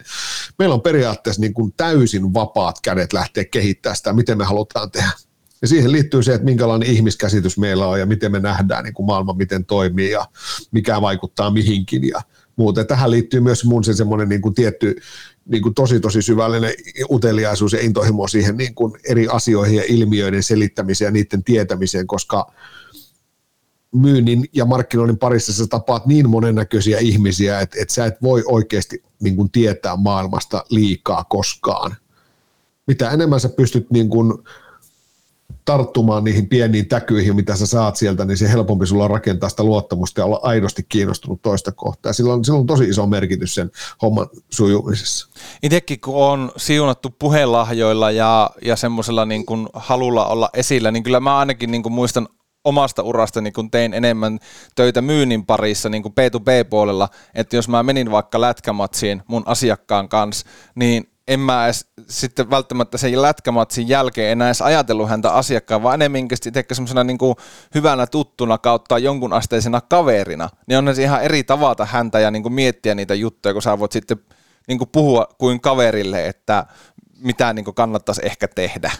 meillä 0.60 0.76
on 0.76 0.82
periaatteessa 0.82 1.42
niin 1.42 1.54
kuin 1.54 1.74
täysin 1.78 2.34
vapaat 2.34 2.76
kädet 2.82 3.14
lähteä 3.14 3.46
kehittämään 3.46 3.98
sitä, 3.98 4.14
miten 4.14 4.38
me 4.38 4.44
halutaan 4.44 4.92
tehdä. 4.92 5.12
Ja 5.62 5.68
siihen 5.68 5.92
liittyy 5.92 6.24
se, 6.24 6.34
että 6.34 6.46
minkälainen 6.46 6.90
ihmiskäsitys 6.90 7.58
meillä 7.58 7.88
on 7.88 8.00
ja 8.00 8.06
miten 8.06 8.32
me 8.32 8.40
nähdään 8.40 8.84
niin 8.84 8.94
kuin 8.94 9.06
maailma, 9.06 9.34
miten 9.34 9.66
toimii 9.66 10.12
ja 10.12 10.26
mikä 10.72 11.02
vaikuttaa 11.02 11.52
mihinkin 11.52 12.08
ja 12.08 12.22
muuta. 12.56 12.86
Tähän 12.86 13.12
liittyy 13.12 13.40
myös 13.40 13.66
mun 13.66 13.84
se 13.84 13.94
semmoinen 13.94 14.30
niin 14.30 14.42
kuin 14.42 14.56
tietty 14.56 14.96
niin 15.46 15.64
kuin 15.64 15.76
tosi 15.76 16.00
tosi 16.00 16.22
syvällinen 16.22 16.74
uteliaisuus 17.12 17.74
ja 17.74 17.82
intohimo 17.82 18.28
siihen 18.28 18.58
niin 18.58 18.76
kuin 18.76 18.94
eri 19.10 19.28
asioihin 19.28 19.78
ja 19.78 19.84
ilmiöiden 19.88 20.44
selittämiseen 20.44 21.08
ja 21.08 21.12
niiden 21.12 21.44
tietämiseen, 21.44 22.08
koska 22.08 22.52
myynnin 23.92 24.46
ja 24.54 24.66
markkinoinnin 24.66 25.18
parissa 25.18 25.54
sä 25.54 25.68
tapaat 25.68 26.06
niin 26.06 26.30
monennäköisiä 26.30 27.00
ihmisiä, 27.00 27.60
että, 27.60 27.78
että 27.82 27.94
sä 27.94 28.06
et 28.06 28.22
voi 28.22 28.44
oikeasti 28.46 29.04
niin 29.20 29.36
kuin 29.36 29.52
tietää 29.52 29.96
maailmasta 29.96 30.66
liikaa 30.70 31.24
koskaan. 31.24 31.96
Mitä 32.88 33.10
enemmän 33.10 33.40
sä 33.40 33.50
pystyt 33.50 33.92
niin 33.92 34.10
kuin 34.10 34.34
tarttumaan 35.66 36.24
niihin 36.24 36.50
pieniin 36.50 36.88
täkyihin, 36.88 37.36
mitä 37.36 37.56
sä 37.56 37.66
saat 37.66 37.96
sieltä, 37.96 38.26
niin 38.26 38.38
se 38.38 38.52
helpompi 38.52 38.88
sulla 38.88 39.08
rakentaa 39.08 39.50
sitä 39.50 39.64
luottamusta 39.64 40.22
ja 40.22 40.26
olla 40.26 40.40
aidosti 40.44 40.86
kiinnostunut 40.90 41.42
toista 41.42 41.72
kohtaa. 41.72 42.14
Sillä 42.14 42.34
on, 42.34 42.46
sillä 42.46 42.60
on 42.60 42.66
tosi 42.66 42.84
iso 42.84 43.08
merkitys 43.08 43.56
sen 43.56 43.72
homman 44.02 44.28
sujumisessa. 44.50 45.28
Itsekin 45.64 46.00
kun 46.02 46.16
on 46.16 46.52
siunattu 46.58 47.10
puhelahjoilla 47.20 48.12
ja, 48.12 48.50
ja 48.62 48.76
semmoisella 48.76 49.26
niin 49.26 49.46
kuin 49.46 49.68
halulla 49.74 50.26
olla 50.26 50.50
esillä, 50.54 50.92
niin 50.92 51.04
kyllä 51.04 51.20
mä 51.20 51.38
ainakin 51.38 51.72
niin 51.72 51.84
kuin 51.84 51.94
muistan 51.94 52.28
omasta 52.64 53.04
urastani, 53.04 53.52
kun 53.52 53.72
tein 53.72 53.94
enemmän 53.94 54.40
töitä 54.76 55.02
myynnin 55.02 55.46
parissa 55.46 55.90
niin 55.90 56.04
kuin 56.04 56.14
B2B-puolella, 56.14 57.10
että 57.36 57.56
jos 57.56 57.70
mä 57.70 57.84
menin 57.84 58.12
vaikka 58.12 58.42
lätkämatsiin 58.42 59.24
mun 59.28 59.44
asiakkaan 59.46 60.10
kanssa, 60.10 60.46
niin 60.76 61.15
en 61.28 61.40
mä 61.40 61.66
edes 61.66 61.88
sitten 62.10 62.50
välttämättä 62.50 62.98
sen 62.98 63.22
lätkämatsin 63.22 63.88
jälkeen 63.88 64.32
enää 64.32 64.48
edes 64.48 64.62
ajatellut 64.62 65.10
häntä 65.10 65.34
asiakkaan, 65.34 65.84
vaan 65.84 66.02
enemmänkin 66.02 66.38
ehkä 66.56 66.76
semmoisena 66.76 67.04
niin 67.04 67.18
hyvänä 67.76 68.08
tuttuna 68.08 68.58
kautta 68.58 68.98
jonkun 68.98 69.34
asteisena 69.34 69.82
kaverina, 69.82 70.50
niin 70.68 70.78
on 70.78 70.96
se 70.96 71.04
ihan 71.04 71.24
eri 71.24 71.44
tavata 71.44 71.86
häntä 71.86 72.20
ja 72.20 72.32
niin 72.32 72.44
kuin 72.44 72.54
miettiä 72.54 72.96
niitä 72.96 73.14
juttuja, 73.14 73.54
kun 73.54 73.62
sä 73.62 73.80
voit 73.80 73.92
sitten 73.92 74.18
niin 74.68 74.78
kuin 74.78 74.90
puhua 74.92 75.28
kuin 75.38 75.62
kaverille, 75.62 76.28
että 76.28 76.66
mitä 77.18 77.54
niin 77.54 77.66
kuin 77.66 77.76
kannattaisi 77.76 78.22
ehkä 78.24 78.48
tehdä. 78.48 78.92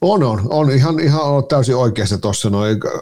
On, 0.00 0.22
on. 0.22 0.46
On 0.50 0.70
ihan, 0.70 1.00
ihan 1.00 1.22
on 1.22 1.48
täysin 1.48 1.76
oikeassa 1.76 2.18
tuossa. 2.18 2.48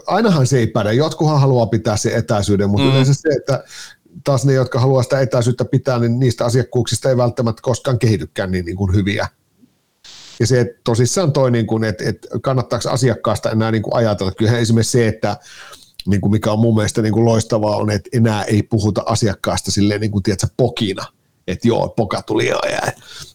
Ainahan 0.07 0.47
se 0.47 0.57
ei 0.57 0.67
päde. 0.67 0.93
Jotkuhan 0.93 1.39
haluaa 1.39 1.65
pitää 1.65 1.97
se 1.97 2.15
etäisyyden, 2.15 2.69
mutta 2.69 2.85
mm. 2.85 2.91
yleensä 2.91 3.13
se, 3.13 3.29
että 3.29 3.63
taas 4.23 4.45
ne, 4.45 4.53
jotka 4.53 4.79
haluaa 4.79 5.03
sitä 5.03 5.19
etäisyyttä 5.19 5.65
pitää, 5.65 5.99
niin 5.99 6.19
niistä 6.19 6.45
asiakkuuksista 6.45 7.09
ei 7.09 7.17
välttämättä 7.17 7.61
koskaan 7.61 7.99
kehitykään 7.99 8.51
niin, 8.51 8.65
niin 8.65 8.77
kuin 8.77 8.95
hyviä. 8.95 9.27
Ja 10.39 10.47
se 10.47 10.59
että 10.59 10.81
tosissaan 10.83 11.31
toi, 11.31 11.51
niin 11.51 11.67
kuin, 11.67 11.83
että, 11.83 12.03
että 12.09 12.27
kannattaako 12.41 12.89
asiakkaasta 12.89 13.51
enää 13.51 13.71
niin 13.71 13.83
kuin 13.83 13.95
ajatella. 13.95 14.31
Kyllähän 14.31 14.61
esimerkiksi 14.61 14.91
se, 14.91 15.07
että 15.07 15.37
niin 16.05 16.21
kuin 16.21 16.31
mikä 16.31 16.51
on 16.51 16.59
mun 16.59 16.75
mielestä 16.75 17.01
niin 17.01 17.13
kuin 17.13 17.25
loistavaa, 17.25 17.75
on, 17.75 17.91
että 17.91 18.09
enää 18.13 18.43
ei 18.43 18.63
puhuta 18.63 19.03
asiakkaasta 19.05 19.71
silleen 19.71 20.01
niin 20.01 20.11
kuin, 20.11 20.23
tiedätkö, 20.23 20.47
pokina, 20.57 21.05
että 21.47 21.67
joo, 21.67 21.89
poka 21.89 22.21
tuli. 22.21 22.47
Ja, 22.47 22.59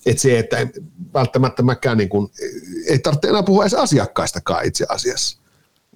että 0.06 0.22
se, 0.22 0.38
että 0.38 0.66
välttämättä 1.14 1.62
mäkään 1.62 1.98
niin 1.98 2.08
kuin, 2.08 2.30
ei 2.86 2.98
tarvitse 2.98 3.28
enää 3.28 3.42
puhua 3.42 3.62
edes 3.62 3.74
asiakkaistakaan 3.74 4.64
itse 4.64 4.86
asiassa. 4.88 5.45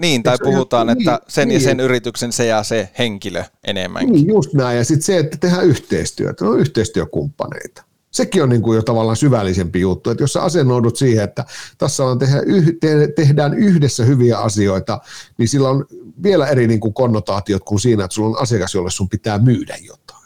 Niin, 0.01 0.23
tai 0.23 0.37
puhutaan, 0.43 0.87
ihan, 0.87 0.99
että 0.99 1.11
niin, 1.11 1.21
sen 1.29 1.49
niin, 1.49 1.55
ja 1.55 1.61
sen 1.61 1.81
yrityksen 1.81 2.33
se 2.33 2.47
ja 2.47 2.63
se 2.63 2.89
henkilö 2.99 3.45
enemmänkin. 3.65 4.15
Niin, 4.15 4.29
just 4.29 4.55
näin. 4.55 4.79
Ja 4.79 4.85
sitten 4.85 5.03
se, 5.03 5.19
että 5.19 5.37
tehdään 5.37 5.67
yhteistyötä, 5.67 6.45
on 6.45 6.61
yhteistyökumppaneita. 6.61 7.85
Sekin 8.11 8.43
on 8.43 8.49
niin 8.49 8.63
kuin 8.63 8.77
jo 8.77 8.83
tavallaan 8.83 9.17
syvällisempi 9.17 9.81
juttu, 9.81 10.11
että 10.11 10.23
jos 10.23 10.33
sä 10.33 10.43
asennoudut 10.43 10.97
siihen, 10.97 11.25
että 11.25 11.45
tässä 11.79 12.05
on 12.05 12.19
tehdä, 12.19 12.41
te, 12.81 13.09
tehdään 13.17 13.55
yhdessä 13.55 14.05
hyviä 14.05 14.39
asioita, 14.39 15.01
niin 15.39 15.49
sillä 15.49 15.69
on 15.69 15.87
vielä 16.23 16.47
eri 16.47 16.67
niin 16.67 16.81
kuin 16.81 16.95
konnotaatiot 16.95 17.65
kuin 17.65 17.81
siinä, 17.81 18.05
että 18.05 18.15
sulla 18.15 18.37
on 18.37 18.43
asiakas, 18.43 18.75
jolle 18.75 18.91
sun 18.91 19.09
pitää 19.09 19.39
myydä 19.39 19.77
jotain. 19.83 20.21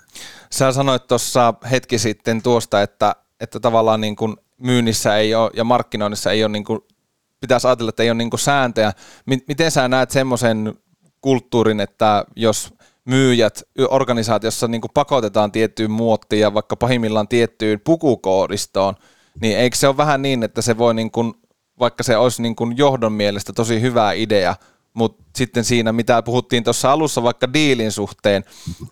Sä 0.51 0.73
sanoit 0.73 1.07
tuossa 1.07 1.55
hetki 1.71 1.99
sitten 1.99 2.43
tuosta, 2.43 2.83
että, 2.83 3.17
että 3.41 3.61
tavallaan 3.61 4.01
niin 4.01 4.17
kuin 4.17 4.37
myynnissä 4.59 5.17
ei 5.17 5.35
ole 5.35 5.51
ja 5.55 5.65
markkinoinnissa 5.65 6.31
ei 6.31 6.45
ole 6.45 6.53
niin 6.53 6.65
kuin 6.65 6.81
pitäisi 7.45 7.67
ajatella, 7.67 7.89
että 7.89 8.03
ei 8.03 8.11
ole 8.11 8.19
niin 8.19 8.31
sääntöjä. 8.37 8.93
Miten 9.27 9.71
sä 9.71 9.89
näet 9.89 10.11
semmoisen 10.11 10.75
kulttuurin, 11.21 11.81
että 11.81 12.25
jos 12.37 12.75
myyjät 13.05 13.63
organisaatiossa 13.89 14.69
niin 14.69 14.81
pakotetaan 14.95 15.53
tiettyyn 15.53 15.91
muottiin 15.91 16.41
ja 16.41 16.55
vaikka 16.55 16.77
pahimmillaan 16.77 17.29
tiettyyn 17.29 17.81
pukukoodistoon, 17.81 18.95
niin 19.41 19.59
eikö 19.59 19.77
se 19.77 19.89
ole 19.89 19.97
vähän 19.97 20.23
niin, 20.23 20.43
että 20.43 20.63
se 20.63 20.79
voi, 20.79 20.95
niin 20.95 21.11
kuin, 21.11 21.35
vaikka 21.79 22.03
se 22.03 22.17
olisi 22.17 22.43
niin 22.43 22.57
kuin 22.57 22.77
johdon 22.77 23.13
mielestä 23.13 23.53
tosi 23.53 23.81
hyvä 23.81 24.13
idea, 24.13 24.57
mutta 24.95 25.25
sitten 25.37 25.65
siinä, 25.65 25.93
mitä 25.93 26.23
puhuttiin 26.23 26.65
tuossa 26.65 26.93
alussa 26.93 27.23
vaikka 27.23 27.53
diilin 27.53 27.93
suhteen, 27.93 28.45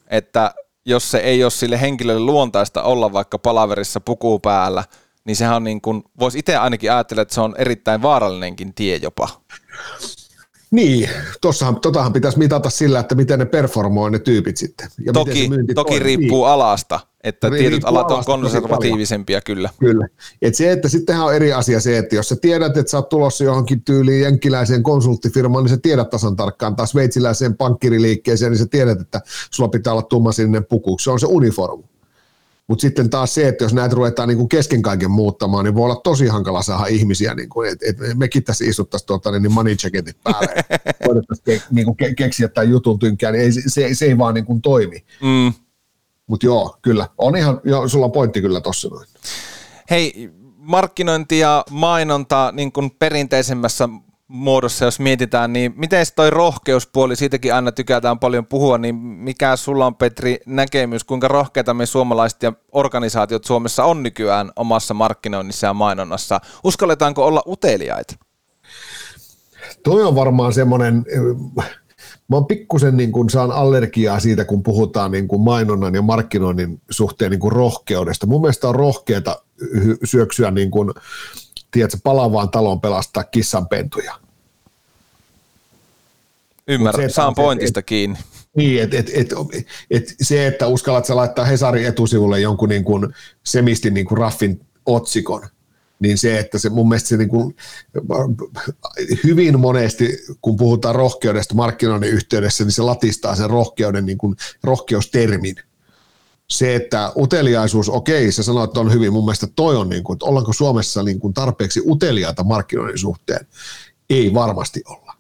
että 0.07 0.55
jos 0.85 1.11
se 1.11 1.19
ei 1.19 1.45
ole 1.45 1.51
sille 1.51 1.81
henkilölle 1.81 2.21
luontaista 2.21 2.83
olla 2.83 3.13
vaikka 3.13 3.39
palaverissa 3.39 4.01
puku 4.01 4.39
päällä, 4.39 4.85
niin 5.25 5.37
sehän 5.37 5.57
on 5.57 5.65
niin 5.65 5.81
kuin, 5.81 6.03
voisi 6.21 6.39
itse 6.39 6.57
ainakin 6.57 6.93
ajatella, 6.93 7.23
että 7.23 7.35
se 7.35 7.41
on 7.41 7.55
erittäin 7.59 8.03
vaarallinenkin 8.03 8.75
tie 8.75 8.97
jopa. 8.97 9.29
Niin, 10.73 11.11
tossahan, 11.41 11.81
totahan 11.81 12.13
pitäisi 12.13 12.39
mitata 12.39 12.71
sillä, 12.71 13.01
että 13.01 13.15
miten 13.15 13.39
ne 13.39 13.45
performoi 13.45 14.11
ne 14.11 14.19
tyypit 14.19 14.57
sitten. 14.57 14.89
Ja 15.07 15.13
toki 15.13 15.51
toki 15.75 15.99
riippuu 15.99 16.45
niin. 16.45 16.53
alasta, 16.53 17.01
että 17.25 17.49
riippuu 17.49 17.71
tietyt 17.71 17.85
alat 17.85 18.11
on 18.11 18.25
konservatiivisempia 18.25 19.41
kyllä. 19.41 19.71
Kyllä. 19.81 20.09
Et 20.43 20.55
se, 20.55 20.73
että 20.73 20.89
sittenhän 20.89 21.27
on 21.27 21.35
eri 21.35 21.53
asia 21.53 21.81
se, 21.81 21.99
että 21.99 22.17
jos 22.17 22.29
sä 22.29 22.37
tiedät, 22.37 22.77
että 22.77 22.91
sä 22.91 22.97
oot 22.97 23.09
tulossa 23.09 23.45
johonkin 23.45 23.85
tyyliin 23.85 24.23
jenkkiläiseen 24.23 24.83
konsulttifirmaan, 24.83 25.65
niin 25.65 25.71
sä 25.71 25.79
tiedät 25.83 26.11
tasan 26.11 26.37
tarkkaan 26.37 26.77
taas 26.77 26.91
sveitsiläiseen 26.91 27.57
pankkiriliikkeeseen, 27.57 28.53
niin 28.53 28.59
sä 28.59 28.67
tiedät, 28.71 29.01
että 29.01 29.21
sulla 29.51 29.69
pitää 29.69 29.93
olla 29.93 30.03
tummasininen 30.03 30.65
puku. 30.65 30.99
Se 30.99 31.11
on 31.11 31.21
se 31.21 31.27
uniformu. 31.27 31.92
Mutta 32.73 32.83
sitten 32.83 33.11
taas 33.11 33.35
se, 33.35 33.49
että 33.49 33.65
jos 33.65 33.75
näitä 33.75 33.95
ruvetaan 33.95 34.29
niin 34.29 34.39
kuin 34.39 34.49
kesken 34.49 34.83
kaiken 34.83 35.11
muuttamaan, 35.11 35.65
niin 35.65 35.75
voi 35.75 35.85
olla 35.85 36.01
tosi 36.05 36.27
hankala 36.27 36.63
saada 36.63 36.87
ihmisiä, 36.87 37.35
niin 37.35 37.49
kuin, 37.49 37.73
että, 37.73 37.87
että 37.89 38.15
mekin 38.15 38.45
tässä 38.45 38.65
istuttaisiin 38.65 39.07
tuota, 39.07 39.39
niin 39.39 39.53
money 39.53 39.77
jacketit 39.85 40.17
päälle, 40.25 40.55
voitaisiin 41.07 41.45
ke, 41.45 41.63
niin 41.71 41.97
ke, 41.97 42.15
keksiä 42.15 42.49
tämän 42.49 42.71
jutun 42.71 42.99
tynkään, 42.99 43.35
niin 43.35 43.45
ei, 43.45 43.53
se, 43.53 43.95
se, 43.95 44.05
ei 44.05 44.19
vaan 44.19 44.35
niin 44.35 44.45
kuin 44.45 44.63
toimi. 44.63 45.05
Mm. 45.23 45.53
Mutta 46.27 46.47
joo, 46.47 46.79
kyllä, 46.83 47.09
on 47.19 47.37
ihan, 47.37 47.61
joo, 47.65 47.89
sulla 47.89 48.07
on 48.07 48.13
pointti 48.13 48.41
kyllä 48.41 48.61
tuossa 48.61 48.89
noin. 48.89 49.07
Hei, 49.91 50.31
markkinointi 50.57 51.39
ja 51.39 51.65
mainonta 51.71 52.53
niin 52.53 52.73
kuin 52.73 52.91
perinteisemmässä 52.91 53.89
muodossa, 54.33 54.85
jos 54.85 55.01
mietitään, 55.01 55.53
niin 55.53 55.75
miten 55.77 56.07
toi 56.17 56.31
rohkeuspuoli, 56.31 57.17
siitäkin 57.17 57.55
aina 57.55 57.73
tykätään 57.73 58.19
paljon 58.19 58.47
puhua, 58.47 58.79
niin 58.79 58.95
mikä 58.95 59.57
sulla 59.57 59.87
on 59.87 59.95
Petri 59.95 60.39
näkemys, 60.47 61.05
kuinka 61.05 61.29
rohkeita 61.29 61.75
me 61.75 61.87
suomalaiset 61.87 62.43
ja 62.43 62.53
organisaatiot 62.73 63.45
Suomessa 63.45 63.85
on 63.85 64.03
nykyään 64.03 64.53
omassa 64.57 64.95
markkinoinnissa 64.95 65.67
ja 65.67 65.75
mainonnassa? 65.75 66.41
Uskalletaanko 66.65 67.27
olla 67.27 67.43
uteliaita? 67.47 68.15
Toi 69.85 70.03
on 70.03 70.15
varmaan 70.15 70.53
semmoinen, 70.53 71.05
mä 72.29 72.37
oon 72.37 72.47
pikkusen 72.47 72.97
niin 72.97 73.13
kuin 73.13 73.31
saan 73.31 73.53
allergiaa 73.53 74.21
siitä, 74.21 74.45
kun 74.45 74.63
puhutaan 74.63 75.11
niin 75.11 75.29
kuin 75.29 75.43
mainonnan 75.43 75.95
ja 75.95 76.03
markkinoinnin 76.03 76.81
suhteen 76.91 77.31
niin 77.31 77.41
kuin 77.41 77.53
rohkeudesta. 77.53 78.27
Mun 78.27 78.41
mielestä 78.41 78.69
on 78.69 78.75
rohkeata 78.75 79.43
syöksyä 80.05 80.51
niin 80.51 80.71
kuin, 80.71 80.91
tiedätkö, 81.73 81.99
palavaan 82.03 82.51
taloon 82.51 82.81
pelastaa 82.81 83.25
kissanpentuja. 83.25 84.15
Ymmärrän, 86.69 87.11
se, 87.11 87.15
saan 87.15 87.35
pointista 87.35 87.81
et, 87.81 87.87
kiinni. 87.87 88.19
Niin, 88.57 88.83
että 88.83 88.97
et, 88.99 89.11
et, 89.15 89.29
et, 89.91 90.15
se, 90.23 90.47
että 90.47 90.67
uskallat 90.67 91.05
sä 91.05 91.17
laittaa 91.17 91.45
Hesarin 91.45 91.87
etusivulle 91.87 92.41
jonkun 92.41 92.69
niin 92.69 92.85
kuin 92.85 93.15
semistin 93.45 93.95
niin 93.95 94.07
kuin 94.07 94.19
raffin 94.19 94.61
otsikon, 94.87 95.43
niin 96.01 96.19
se, 96.19 96.39
että 96.39 96.59
se 96.59 96.69
mun 96.69 96.89
mielestä 96.89 97.09
se 97.09 97.17
niin 97.17 97.29
kuin, 97.29 97.57
hyvin 99.25 99.61
monesti, 99.61 100.19
kun 100.41 100.57
puhutaan 100.57 100.95
rohkeudesta 100.95 101.55
markkinoinnin 101.55 102.11
yhteydessä, 102.11 102.65
niin 102.65 102.73
se 102.73 102.83
latistaa 102.83 103.37
sen 103.37 103.51
rohkeuden, 103.51 104.07
niin 104.07 104.19
kuin, 104.19 104.37
rohkeustermin. 104.65 105.57
Se, 106.51 106.75
että 106.75 107.13
uteliaisuus, 107.17 107.89
okei, 107.89 108.33
sä 108.33 108.43
sanoit, 108.43 108.71
että 108.71 108.81
on 108.81 108.93
hyvin, 108.93 109.13
mun 109.13 109.25
mielestä 109.25 109.47
toi 109.57 109.77
on, 109.77 109.89
niin 109.89 110.05
kuin, 110.05 110.15
että 110.15 110.27
ollaanko 110.27 110.53
Suomessa 110.53 111.03
niin 111.03 111.21
kuin 111.21 111.35
tarpeeksi 111.35 111.83
uteliaita 111.87 112.45
markkinoinnin 112.45 112.99
suhteen? 112.99 113.47
Ei 114.11 114.35
varmasti 114.35 114.83
olla 114.87 115.13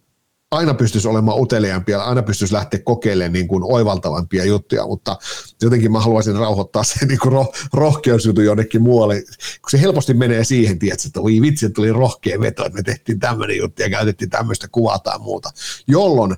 aina 0.52 0.74
pystyisi 0.74 1.08
olemaan 1.08 1.40
uteliaampia, 1.40 2.02
aina 2.02 2.22
pystyisi 2.22 2.54
lähteä 2.54 2.80
kokeilemaan 2.84 3.32
niin 3.32 3.48
kuin 3.48 3.64
oivaltavampia 3.66 4.44
juttuja, 4.44 4.86
mutta 4.86 5.18
jotenkin 5.62 5.92
mä 5.92 6.00
haluaisin 6.00 6.36
rauhoittaa 6.36 6.84
sen 6.84 7.08
niin 7.08 7.18
kuin 7.18 7.32
roh- 7.32 7.68
rohkeusjutun 7.72 8.44
jonnekin 8.44 8.82
muualle, 8.82 9.22
kun 9.62 9.70
se 9.70 9.80
helposti 9.80 10.14
menee 10.14 10.44
siihen, 10.44 10.78
tiedätkö, 10.78 11.06
että 11.06 11.20
oi 11.20 11.40
vitsi, 11.40 11.66
että 11.66 11.74
tuli 11.74 11.92
rohkea 11.92 12.40
veto, 12.40 12.64
että 12.64 12.78
me 12.78 12.82
tehtiin 12.82 13.20
tämmöinen 13.20 13.56
juttu 13.56 13.82
ja 13.82 13.90
käytettiin 13.90 14.30
tämmöistä 14.30 14.68
kuvaa 14.72 14.98
tai 14.98 15.18
muuta, 15.18 15.50
jolloin 15.86 16.36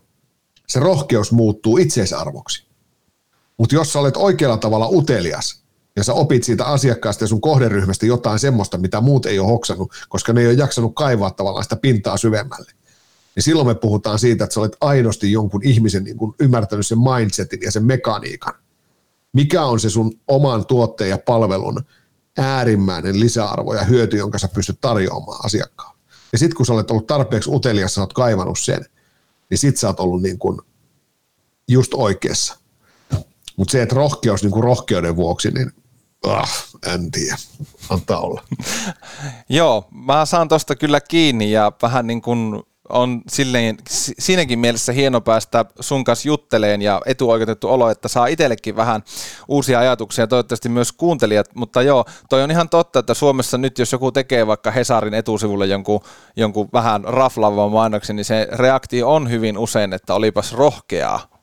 se 0.68 0.80
rohkeus 0.80 1.32
muuttuu 1.32 1.78
itseisarvoksi. 1.78 2.66
Mutta 3.58 3.74
jos 3.74 3.92
sä 3.92 3.98
olet 3.98 4.16
oikealla 4.16 4.56
tavalla 4.56 4.88
utelias, 4.88 5.64
ja 5.96 6.04
sä 6.04 6.12
opit 6.12 6.44
siitä 6.44 6.64
asiakkaasta 6.64 7.24
ja 7.24 7.28
sun 7.28 7.40
kohderyhmästä 7.40 8.06
jotain 8.06 8.38
semmoista, 8.38 8.78
mitä 8.78 9.00
muut 9.00 9.26
ei 9.26 9.38
ole 9.38 9.48
hoksannut, 9.48 9.92
koska 10.08 10.32
ne 10.32 10.40
ei 10.40 10.46
ole 10.46 10.54
jaksanut 10.54 10.94
kaivaa 10.94 11.30
tavallaan 11.30 11.64
sitä 11.64 11.76
pintaa 11.76 12.16
syvemmälle, 12.16 12.72
niin 13.34 13.42
silloin 13.42 13.66
me 13.66 13.74
puhutaan 13.74 14.18
siitä, 14.18 14.44
että 14.44 14.54
sä 14.54 14.60
olet 14.60 14.76
aidosti 14.80 15.32
jonkun 15.32 15.60
ihmisen 15.64 16.04
niin 16.04 16.16
kuin 16.16 16.34
ymmärtänyt 16.40 16.86
sen 16.86 16.98
mindsetin 16.98 17.60
ja 17.62 17.70
sen 17.70 17.84
mekaniikan. 17.84 18.54
Mikä 19.32 19.64
on 19.64 19.80
se 19.80 19.90
sun 19.90 20.12
oman 20.28 20.66
tuotteen 20.66 21.10
ja 21.10 21.18
palvelun 21.18 21.84
äärimmäinen 22.38 23.20
lisäarvo 23.20 23.74
ja 23.74 23.84
hyöty, 23.84 24.16
jonka 24.16 24.38
sä 24.38 24.48
pystyt 24.48 24.80
tarjoamaan 24.80 25.44
asiakkaalle. 25.44 25.98
Ja 26.32 26.38
sitten 26.38 26.56
kun 26.56 26.66
sä 26.66 26.72
olet 26.72 26.90
ollut 26.90 27.06
tarpeeksi 27.06 27.50
utelias, 27.50 27.94
sä 27.94 28.00
oot 28.00 28.12
kaivannut 28.12 28.58
sen, 28.58 28.86
niin 29.50 29.58
sit 29.58 29.76
sä 29.76 29.86
oot 29.86 30.00
ollut 30.00 30.22
niin 30.22 30.38
kuin 30.38 30.60
just 31.68 31.94
oikeassa. 31.94 32.63
Mutta 33.56 33.72
se, 33.72 33.82
että 33.82 33.94
rohkeus 33.94 34.42
niin 34.42 34.52
kuin 34.52 34.64
rohkeuden 34.64 35.16
vuoksi, 35.16 35.50
niin 35.50 35.70
ah, 36.26 36.64
en 36.94 37.10
tiedä, 37.10 37.36
antaa 37.88 38.20
olla. 38.20 38.42
Joo, 39.48 39.88
mä 39.90 40.26
saan 40.26 40.48
tosta 40.48 40.76
kyllä 40.76 41.00
kiinni 41.00 41.52
ja 41.52 41.72
vähän 41.82 42.06
niin 42.06 42.22
kuin 42.22 42.62
on 42.88 43.22
silleen, 43.28 43.76
siinäkin 44.18 44.58
mielessä 44.58 44.92
hieno 44.92 45.20
päästä 45.20 45.64
sun 45.80 46.04
kanssa 46.04 46.28
jutteleen 46.28 46.82
ja 46.82 47.00
etuoikeutettu 47.06 47.68
olo, 47.68 47.90
että 47.90 48.08
saa 48.08 48.26
itsellekin 48.26 48.76
vähän 48.76 49.02
uusia 49.48 49.78
ajatuksia, 49.78 50.26
toivottavasti 50.26 50.68
myös 50.68 50.92
kuuntelijat, 50.92 51.54
mutta 51.54 51.82
joo, 51.82 52.04
toi 52.28 52.42
on 52.42 52.50
ihan 52.50 52.68
totta, 52.68 52.98
että 52.98 53.14
Suomessa 53.14 53.58
nyt 53.58 53.78
jos 53.78 53.92
joku 53.92 54.12
tekee 54.12 54.46
vaikka 54.46 54.70
Hesarin 54.70 55.14
etusivulle 55.14 55.66
jonkun, 55.66 56.00
jonkun 56.36 56.68
vähän 56.72 57.04
raflaavan 57.04 57.72
mainoksen, 57.72 58.16
niin 58.16 58.24
se 58.24 58.48
reaktio 58.52 59.14
on 59.14 59.30
hyvin 59.30 59.58
usein, 59.58 59.92
että 59.92 60.14
olipas 60.14 60.52
rohkeaa. 60.52 61.33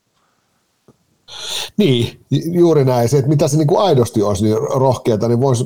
Niin, 1.78 2.26
juuri 2.52 2.86
näin. 2.86 3.10
Se, 3.10 3.18
että 3.18 3.30
mitä 3.30 3.48
se 3.48 3.58
niin 3.58 3.68
kuin 3.68 3.82
aidosti 3.82 4.22
olisi 4.22 4.44
niin 4.44 4.58
rohkeata, 4.76 5.28
niin 5.28 5.42
voisi, 5.42 5.66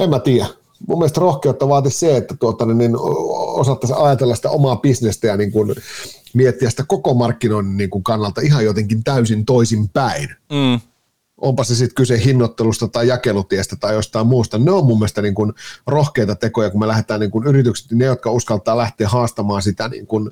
en 0.00 0.10
mä 0.10 0.18
tiedä 0.18 0.46
mun 0.88 0.98
mielestä 0.98 1.20
rohkeutta 1.20 1.68
vaati 1.68 1.90
se, 1.90 2.16
että 2.16 2.36
tuota, 2.40 2.66
niin, 2.66 2.78
niin 2.78 2.96
osattaisiin 2.96 3.98
ajatella 3.98 4.34
sitä 4.34 4.50
omaa 4.50 4.76
bisnestä 4.76 5.26
ja 5.26 5.36
niin 5.36 5.52
kuin, 5.52 5.74
miettiä 6.34 6.70
sitä 6.70 6.84
koko 6.88 7.14
markkinoinnin 7.14 7.76
niin 7.76 7.90
kuin 7.90 8.04
kannalta 8.04 8.40
ihan 8.40 8.64
jotenkin 8.64 9.04
täysin 9.04 9.44
toisin 9.44 9.88
päin. 9.88 10.28
Mm. 10.52 10.80
Onpa 11.40 11.64
se 11.64 11.74
sitten 11.74 11.94
kyse 11.94 12.24
hinnoittelusta 12.24 12.88
tai 12.88 13.08
jakelutiestä 13.08 13.76
tai 13.76 13.94
jostain 13.94 14.26
muusta. 14.26 14.58
Ne 14.58 14.70
on 14.70 14.84
mun 14.84 14.98
mielestä 14.98 15.22
niin 15.22 15.34
kuin 15.34 15.52
rohkeita 15.86 16.34
tekoja, 16.34 16.70
kun 16.70 16.80
me 16.80 16.86
lähdetään 16.86 17.20
niin 17.20 17.30
kuin 17.30 17.46
yritykset, 17.46 17.90
ne 17.92 18.04
jotka 18.04 18.30
uskaltaa 18.30 18.76
lähteä 18.76 19.08
haastamaan 19.08 19.62
sitä 19.62 19.88
niin 19.88 20.06
kuin 20.06 20.30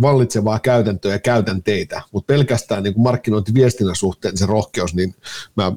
vallitsevaa 0.00 0.58
käytäntöä 0.58 1.12
ja 1.12 1.18
käytänteitä, 1.18 2.02
mutta 2.12 2.26
pelkästään 2.26 2.82
niin 2.82 2.94
markkinointiviestinnän 2.96 3.96
suhteen 3.96 4.38
se 4.38 4.46
rohkeus, 4.46 4.94
niin 4.94 5.14
mä, 5.56 5.72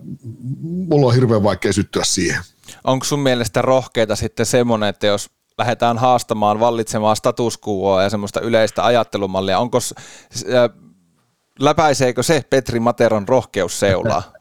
mulla 0.61 1.07
on 1.07 1.13
hirveän 1.13 1.43
vaikea 1.43 1.73
syttyä 1.73 2.03
siihen. 2.05 2.41
Onko 2.83 3.05
sun 3.05 3.19
mielestä 3.19 3.61
rohkeita 3.61 4.15
sitten 4.15 4.45
semmoinen, 4.45 4.89
että 4.89 5.07
jos 5.07 5.29
lähdetään 5.57 5.97
haastamaan 5.97 6.59
vallitsemaan 6.59 7.15
status 7.15 7.59
quoa 7.67 8.03
ja 8.03 8.09
semmoista 8.09 8.41
yleistä 8.41 8.85
ajattelumallia, 8.85 9.59
onko, 9.59 9.77
äh, 9.77 10.69
läpäiseekö 11.59 12.23
se 12.23 12.43
Petri 12.49 12.79
Materon 12.79 13.27
rohkeusseulaa? 13.27 14.23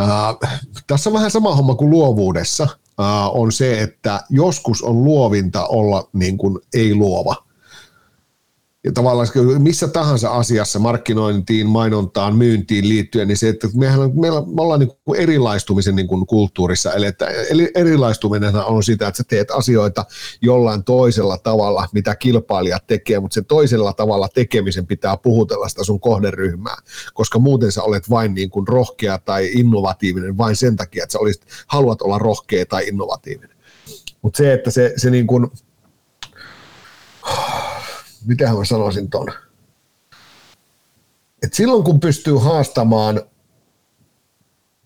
Uh, 0.00 0.48
tässä 0.86 1.10
on 1.10 1.14
vähän 1.14 1.30
sama 1.30 1.56
homma 1.56 1.74
kuin 1.74 1.90
luovuudessa. 1.90 2.68
On 3.32 3.52
se, 3.52 3.82
että 3.82 4.20
joskus 4.30 4.82
on 4.82 5.04
luovinta 5.04 5.66
olla 5.66 6.08
niin 6.12 6.38
kuin 6.38 6.58
ei-luova 6.74 7.43
ja 8.84 8.92
tavallaan 8.92 9.28
missä 9.58 9.88
tahansa 9.88 10.30
asiassa, 10.30 10.78
markkinointiin, 10.78 11.66
mainontaan, 11.66 12.36
myyntiin 12.36 12.88
liittyen, 12.88 13.28
niin 13.28 13.36
se, 13.36 13.48
että 13.48 13.68
mehän, 13.74 14.00
meillä, 14.20 14.40
me 14.40 14.62
ollaan 14.62 14.80
niin 14.80 14.90
kuin 15.04 15.20
erilaistumisen 15.20 15.96
niin 15.96 16.08
kuin 16.08 16.26
kulttuurissa, 16.26 16.92
eli 16.92 17.06
että 17.06 17.26
erilaistuminen 17.74 18.56
on 18.56 18.82
sitä, 18.82 19.08
että 19.08 19.18
sä 19.18 19.24
teet 19.28 19.50
asioita 19.50 20.04
jollain 20.40 20.84
toisella 20.84 21.38
tavalla, 21.38 21.88
mitä 21.92 22.16
kilpailijat 22.16 22.86
tekee, 22.86 23.20
mutta 23.20 23.34
sen 23.34 23.44
toisella 23.44 23.92
tavalla 23.92 24.28
tekemisen 24.28 24.86
pitää 24.86 25.16
puhutella 25.16 25.68
sitä 25.68 25.84
sun 25.84 26.00
kohderyhmää, 26.00 26.76
koska 27.14 27.38
muuten 27.38 27.72
sä 27.72 27.82
olet 27.82 28.10
vain 28.10 28.34
niin 28.34 28.50
kuin 28.50 28.68
rohkea 28.68 29.18
tai 29.18 29.50
innovatiivinen 29.52 30.38
vain 30.38 30.56
sen 30.56 30.76
takia, 30.76 31.02
että 31.02 31.12
sä 31.12 31.18
olisit, 31.18 31.46
haluat 31.66 32.02
olla 32.02 32.18
rohkea 32.18 32.66
tai 32.66 32.88
innovatiivinen. 32.88 33.56
Mutta 34.22 34.36
se, 34.36 34.52
että 34.52 34.70
se, 34.70 34.92
se 34.96 35.10
niin 35.10 35.26
kuin, 35.26 35.50
miten 38.24 38.56
mä 38.56 38.64
sanoisin 38.64 39.10
ton, 39.10 39.28
että 41.42 41.56
silloin 41.56 41.84
kun 41.84 42.00
pystyy 42.00 42.34
haastamaan 42.34 43.22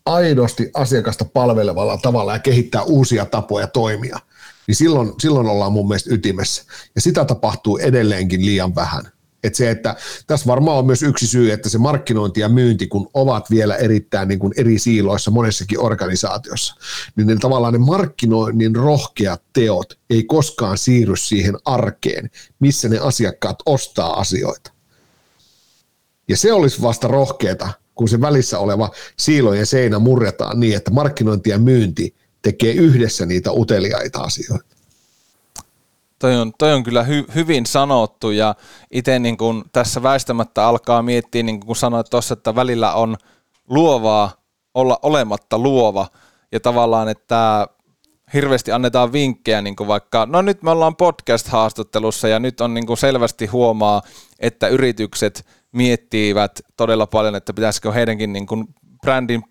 aidosti 0.06 0.70
asiakasta 0.74 1.24
palvelevalla 1.24 1.98
tavalla 1.98 2.32
ja 2.32 2.38
kehittää 2.38 2.82
uusia 2.82 3.24
tapoja 3.24 3.66
toimia, 3.66 4.18
niin 4.66 4.74
silloin, 4.74 5.12
silloin 5.20 5.46
ollaan 5.46 5.72
mun 5.72 5.88
mielestä 5.88 6.14
ytimessä. 6.14 6.64
Ja 6.94 7.00
sitä 7.00 7.24
tapahtuu 7.24 7.78
edelleenkin 7.78 8.46
liian 8.46 8.74
vähän. 8.74 9.12
Et 9.44 9.54
se, 9.54 9.70
että 9.70 9.96
tässä 10.26 10.46
varmaan 10.46 10.78
on 10.78 10.86
myös 10.86 11.02
yksi 11.02 11.26
syy, 11.26 11.52
että 11.52 11.68
se 11.68 11.78
markkinointi 11.78 12.40
ja 12.40 12.48
myynti, 12.48 12.86
kun 12.86 13.08
ovat 13.14 13.50
vielä 13.50 13.76
erittäin 13.76 14.28
niin 14.28 14.38
kuin 14.38 14.52
eri 14.56 14.78
siiloissa 14.78 15.30
monessakin 15.30 15.80
organisaatiossa, 15.80 16.74
niin 17.16 17.26
ne, 17.26 17.36
tavallaan 17.40 17.72
ne 17.72 17.78
markkinoinnin 17.78 18.76
rohkeat 18.76 19.42
teot 19.52 19.98
ei 20.10 20.24
koskaan 20.24 20.78
siirry 20.78 21.16
siihen 21.16 21.56
arkeen, 21.64 22.30
missä 22.60 22.88
ne 22.88 22.98
asiakkaat 22.98 23.58
ostaa 23.66 24.20
asioita. 24.20 24.72
Ja 26.28 26.36
se 26.36 26.52
olisi 26.52 26.82
vasta 26.82 27.08
rohkeata, 27.08 27.68
kun 27.94 28.08
se 28.08 28.20
välissä 28.20 28.58
oleva 28.58 28.90
siilojen 29.16 29.66
seinä 29.66 29.98
murretaan 29.98 30.60
niin, 30.60 30.76
että 30.76 30.90
markkinointi 30.90 31.50
ja 31.50 31.58
myynti 31.58 32.14
tekee 32.42 32.72
yhdessä 32.72 33.26
niitä 33.26 33.52
uteliaita 33.52 34.20
asioita. 34.20 34.77
Toi 36.18 36.36
on, 36.36 36.52
toi 36.58 36.72
on 36.72 36.82
kyllä 36.82 37.02
hy, 37.02 37.24
hyvin 37.34 37.66
sanottu 37.66 38.30
ja 38.30 38.54
itse 38.90 39.18
niin 39.18 39.36
kun 39.36 39.64
tässä 39.72 40.02
väistämättä 40.02 40.66
alkaa 40.66 41.02
miettiä, 41.02 41.42
niin 41.42 41.60
kuin 41.60 41.76
sanoit 41.76 42.06
tuossa, 42.10 42.32
että 42.32 42.54
välillä 42.54 42.92
on 42.92 43.16
luovaa 43.68 44.30
olla 44.74 44.98
olematta 45.02 45.58
luova 45.58 46.06
ja 46.52 46.60
tavallaan, 46.60 47.08
että 47.08 47.68
hirveästi 48.34 48.72
annetaan 48.72 49.12
vinkkejä, 49.12 49.62
niin 49.62 49.76
vaikka, 49.86 50.26
no 50.26 50.42
nyt 50.42 50.62
me 50.62 50.70
ollaan 50.70 50.96
podcast-haastattelussa 50.96 52.28
ja 52.28 52.38
nyt 52.38 52.60
on 52.60 52.74
niin 52.74 52.86
kuin 52.86 52.98
selvästi 52.98 53.46
huomaa, 53.46 54.02
että 54.40 54.68
yritykset 54.68 55.46
miettivät 55.72 56.60
todella 56.76 57.06
paljon, 57.06 57.34
että 57.34 57.54
pitäisikö 57.54 57.92
heidänkin 57.92 58.32
niin 58.32 58.46
kuin 58.46 58.68
brändin, 59.08 59.42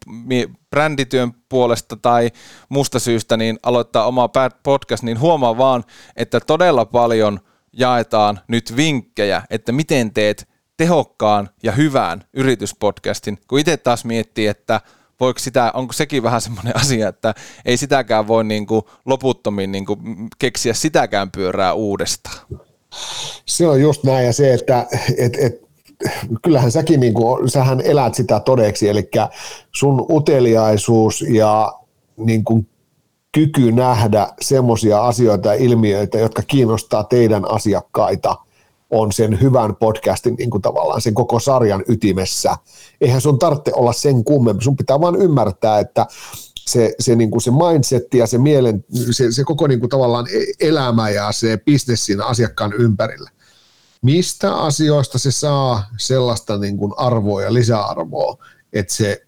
brändityön 0.70 1.32
puolesta 1.50 1.96
tai 1.96 2.32
musta 2.70 3.00
syystä 3.00 3.38
niin 3.38 3.60
aloittaa 3.64 4.08
oma 4.08 4.30
podcast, 4.64 5.04
niin 5.04 5.20
huomaa 5.20 5.58
vaan, 5.58 5.84
että 6.16 6.40
todella 6.40 6.86
paljon 6.86 7.40
jaetaan 7.74 8.40
nyt 8.48 8.76
vinkkejä, 8.76 9.42
että 9.50 9.72
miten 9.72 10.14
teet 10.14 10.48
tehokkaan 10.78 11.50
ja 11.64 11.72
hyvän 11.72 12.24
yrityspodcastin, 12.34 13.38
kun 13.48 13.60
itse 13.60 13.78
taas 13.78 14.06
miettii, 14.06 14.48
että 14.48 14.82
voiko 15.20 15.40
sitä, 15.40 15.72
onko 15.74 15.94
sekin 15.94 16.24
vähän 16.24 16.42
semmoinen 16.42 16.78
asia, 16.82 17.10
että 17.10 17.34
ei 17.66 17.78
sitäkään 17.78 18.28
voi 18.28 18.44
niin 18.44 18.68
kuin 18.68 18.82
loputtomin 19.06 19.72
niin 19.72 19.86
kuin 19.86 20.00
keksiä 20.40 20.74
sitäkään 20.74 21.32
pyörää 21.32 21.74
uudestaan. 21.74 22.48
Se 23.46 23.68
on 23.68 23.82
just 23.82 24.04
näin 24.04 24.26
ja 24.26 24.34
se, 24.34 24.54
että 24.54 24.86
et, 25.18 25.36
et 25.36 25.67
kyllähän 26.44 26.72
säkin, 26.72 27.00
niin 27.00 27.14
kuin, 27.14 27.50
sähän 27.50 27.82
elät 27.82 28.16
sitä 28.16 28.40
todeksi, 28.40 28.90
eli 28.90 29.10
sun 29.76 30.06
uteliaisuus 30.10 31.22
ja 31.22 31.74
niin 32.18 32.44
kuin, 32.44 32.68
kyky 33.32 33.72
nähdä 33.72 34.28
semmoisia 34.42 35.06
asioita 35.06 35.50
ja 35.50 35.54
ilmiöitä, 35.54 36.18
jotka 36.18 36.42
kiinnostaa 36.42 37.04
teidän 37.04 37.52
asiakkaita, 37.52 38.36
on 38.90 39.12
sen 39.12 39.42
hyvän 39.42 39.76
podcastin 39.76 40.36
niin 40.36 40.50
kuin 40.50 40.62
tavallaan 40.62 41.02
sen 41.02 41.14
koko 41.14 41.40
sarjan 41.40 41.84
ytimessä. 41.88 42.56
Eihän 43.02 43.22
sun 43.22 43.40
tarvitse 43.40 43.72
olla 43.74 43.94
sen 43.94 44.24
kummempi, 44.24 44.64
sun 44.64 44.78
pitää 44.78 45.02
vaan 45.02 45.16
ymmärtää, 45.16 45.80
että 45.80 46.06
se, 46.60 46.94
se, 47.00 47.16
niin 47.16 47.32
kuin 47.32 47.42
se 47.42 47.52
mindset 47.52 48.14
ja 48.14 48.28
se 48.28 48.38
mielen, 48.38 48.86
se, 49.12 49.32
se 49.32 49.44
koko 49.44 49.68
niin 49.68 49.80
kuin 49.80 49.90
tavallaan 49.90 50.28
e-, 50.28 50.68
elämä 50.68 51.10
ja 51.10 51.32
se 51.32 51.58
bisnes 51.66 52.06
siinä 52.06 52.26
asiakkaan 52.26 52.74
ympärillä 52.74 53.30
mistä 54.08 54.56
asioista 54.56 55.20
se 55.20 55.32
saa 55.32 55.84
sellaista 55.98 56.58
niin 56.58 56.78
kuin 56.78 56.94
arvoa 56.98 57.42
ja 57.42 57.54
lisäarvoa, 57.54 58.46
että 58.74 58.94
se 58.94 59.26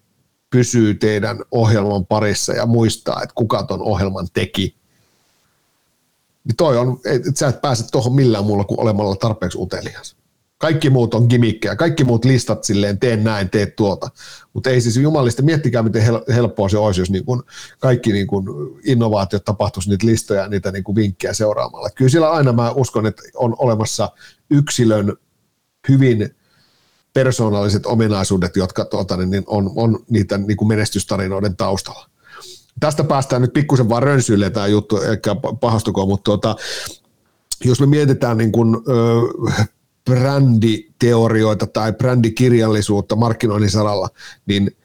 pysyy 0.50 0.94
teidän 0.94 1.38
ohjelman 1.50 2.06
parissa 2.06 2.52
ja 2.52 2.66
muistaa, 2.66 3.22
että 3.22 3.34
kuka 3.34 3.62
ton 3.62 3.82
ohjelman 3.82 4.28
teki. 4.32 4.76
Niin 6.44 6.56
toi 6.56 6.78
on, 6.78 7.00
että 7.04 7.30
sä 7.36 7.48
et 7.48 7.60
pääse 7.60 7.84
tuohon 7.90 8.14
millään 8.14 8.44
muulla 8.44 8.64
kuin 8.64 8.80
olemalla 8.80 9.16
tarpeeksi 9.16 9.58
utelias. 9.58 10.16
Kaikki 10.58 10.90
muut 10.90 11.14
on 11.14 11.26
gimikkejä, 11.28 11.76
kaikki 11.76 12.04
muut 12.04 12.24
listat 12.24 12.64
silleen, 12.64 12.98
teen 12.98 13.24
näin, 13.24 13.50
teet 13.50 13.76
tuota. 13.76 14.10
Mutta 14.52 14.70
ei 14.70 14.80
siis 14.80 14.96
jumalista, 14.96 15.42
miettikää 15.42 15.82
miten 15.82 16.02
helppoa 16.34 16.68
se 16.68 16.78
olisi, 16.78 17.00
jos 17.00 17.10
niin 17.10 17.24
kun 17.24 17.44
kaikki 17.78 18.12
niin 18.12 18.26
kun 18.26 18.44
innovaatiot 18.84 19.44
tapahtuisi 19.44 19.88
niitä 19.88 20.06
listoja 20.06 20.42
ja 20.42 20.48
niitä 20.48 20.72
niin 20.72 20.84
vinkkejä 20.94 21.32
seuraamalla. 21.32 21.90
Kyllä 21.90 22.08
siellä 22.08 22.30
aina 22.30 22.52
mä 22.52 22.70
uskon, 22.70 23.06
että 23.06 23.22
on 23.34 23.54
olemassa 23.58 24.10
yksilön 24.50 25.16
hyvin 25.88 26.34
persoonalliset 27.12 27.86
ominaisuudet, 27.86 28.56
jotka 28.56 28.84
tuota, 28.84 29.16
niin 29.16 29.44
on, 29.46 29.72
on 29.76 29.98
niitä 30.10 30.38
niin 30.38 30.56
kuin 30.56 30.68
menestystarinoiden 30.68 31.56
taustalla. 31.56 32.10
Tästä 32.80 33.04
päästään 33.04 33.42
nyt 33.42 33.52
pikkusen 33.52 33.88
vaan 33.88 34.02
rönsyille 34.02 34.50
tämä 34.50 34.66
juttu, 34.66 34.96
eikä 34.96 35.36
pahastukoon, 35.60 36.08
mutta 36.08 36.24
tuota, 36.24 36.56
jos 37.64 37.80
me 37.80 37.86
mietitään 37.86 38.38
niin 38.38 38.52
kuin, 38.52 38.74
ö, 38.74 39.60
bränditeorioita 40.04 41.66
tai 41.66 41.92
brändikirjallisuutta 41.92 43.16
markkinoinnin 43.16 43.70
saralla, 43.70 44.08
niin 44.46 44.76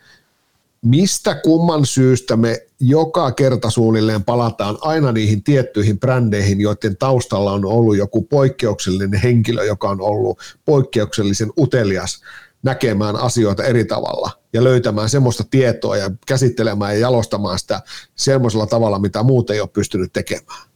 mistä 0.85 1.35
kumman 1.35 1.85
syystä 1.85 2.35
me 2.35 2.61
joka 2.79 3.31
kerta 3.31 3.69
suunnilleen 3.69 4.23
palataan 4.23 4.77
aina 4.81 5.11
niihin 5.11 5.43
tiettyihin 5.43 5.99
brändeihin, 5.99 6.61
joiden 6.61 6.97
taustalla 6.97 7.51
on 7.51 7.65
ollut 7.65 7.97
joku 7.97 8.21
poikkeuksellinen 8.21 9.21
henkilö, 9.21 9.65
joka 9.65 9.89
on 9.89 10.01
ollut 10.01 10.39
poikkeuksellisen 10.65 11.51
utelias 11.57 12.21
näkemään 12.63 13.15
asioita 13.15 13.63
eri 13.63 13.85
tavalla 13.85 14.31
ja 14.53 14.63
löytämään 14.63 15.09
semmoista 15.09 15.43
tietoa 15.51 15.97
ja 15.97 16.11
käsittelemään 16.27 16.93
ja 16.93 16.99
jalostamaan 16.99 17.59
sitä 17.59 17.81
semmoisella 18.15 18.67
tavalla, 18.67 18.99
mitä 18.99 19.23
muut 19.23 19.49
ei 19.49 19.61
ole 19.61 19.69
pystynyt 19.73 20.13
tekemään 20.13 20.74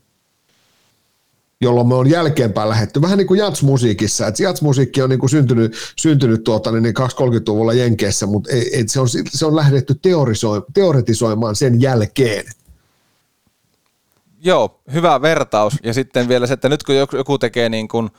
jolloin 1.62 1.88
me 1.88 1.96
on 1.96 2.10
jälkeenpäin 2.10 2.70
lähetty. 2.70 3.02
Vähän 3.02 3.18
niin 3.18 3.28
kuin 3.28 3.38
jatsmusiikissa, 3.38 4.28
että 4.28 4.44
jatsmusiikki 4.44 5.02
on 5.02 5.10
niin 5.10 5.20
kuin 5.20 5.30
syntynyt, 5.30 5.76
syntynyt 5.96 6.44
tuota, 6.44 6.72
niin 6.72 6.94
230-luvulla 7.00 7.74
Jenkeissä, 7.74 8.26
mutta 8.26 8.52
ei, 8.52 8.80
et 8.80 8.90
se, 8.90 9.00
on, 9.00 9.08
se 9.30 9.46
on 9.46 9.56
lähdetty 9.56 10.00
teoretisoimaan 10.74 11.56
sen 11.56 11.82
jälkeen. 11.82 12.46
Joo, 14.42 14.80
hyvä 14.94 15.22
vertaus. 15.22 15.74
Ja 15.84 15.94
sitten 15.94 16.28
vielä 16.28 16.48
se, 16.48 16.54
että 16.54 16.70
nyt 16.70 16.84
kun 16.84 16.96
joku 16.96 17.38
tekee 17.38 17.70
niin 17.70 17.88
kuin 17.88 18.10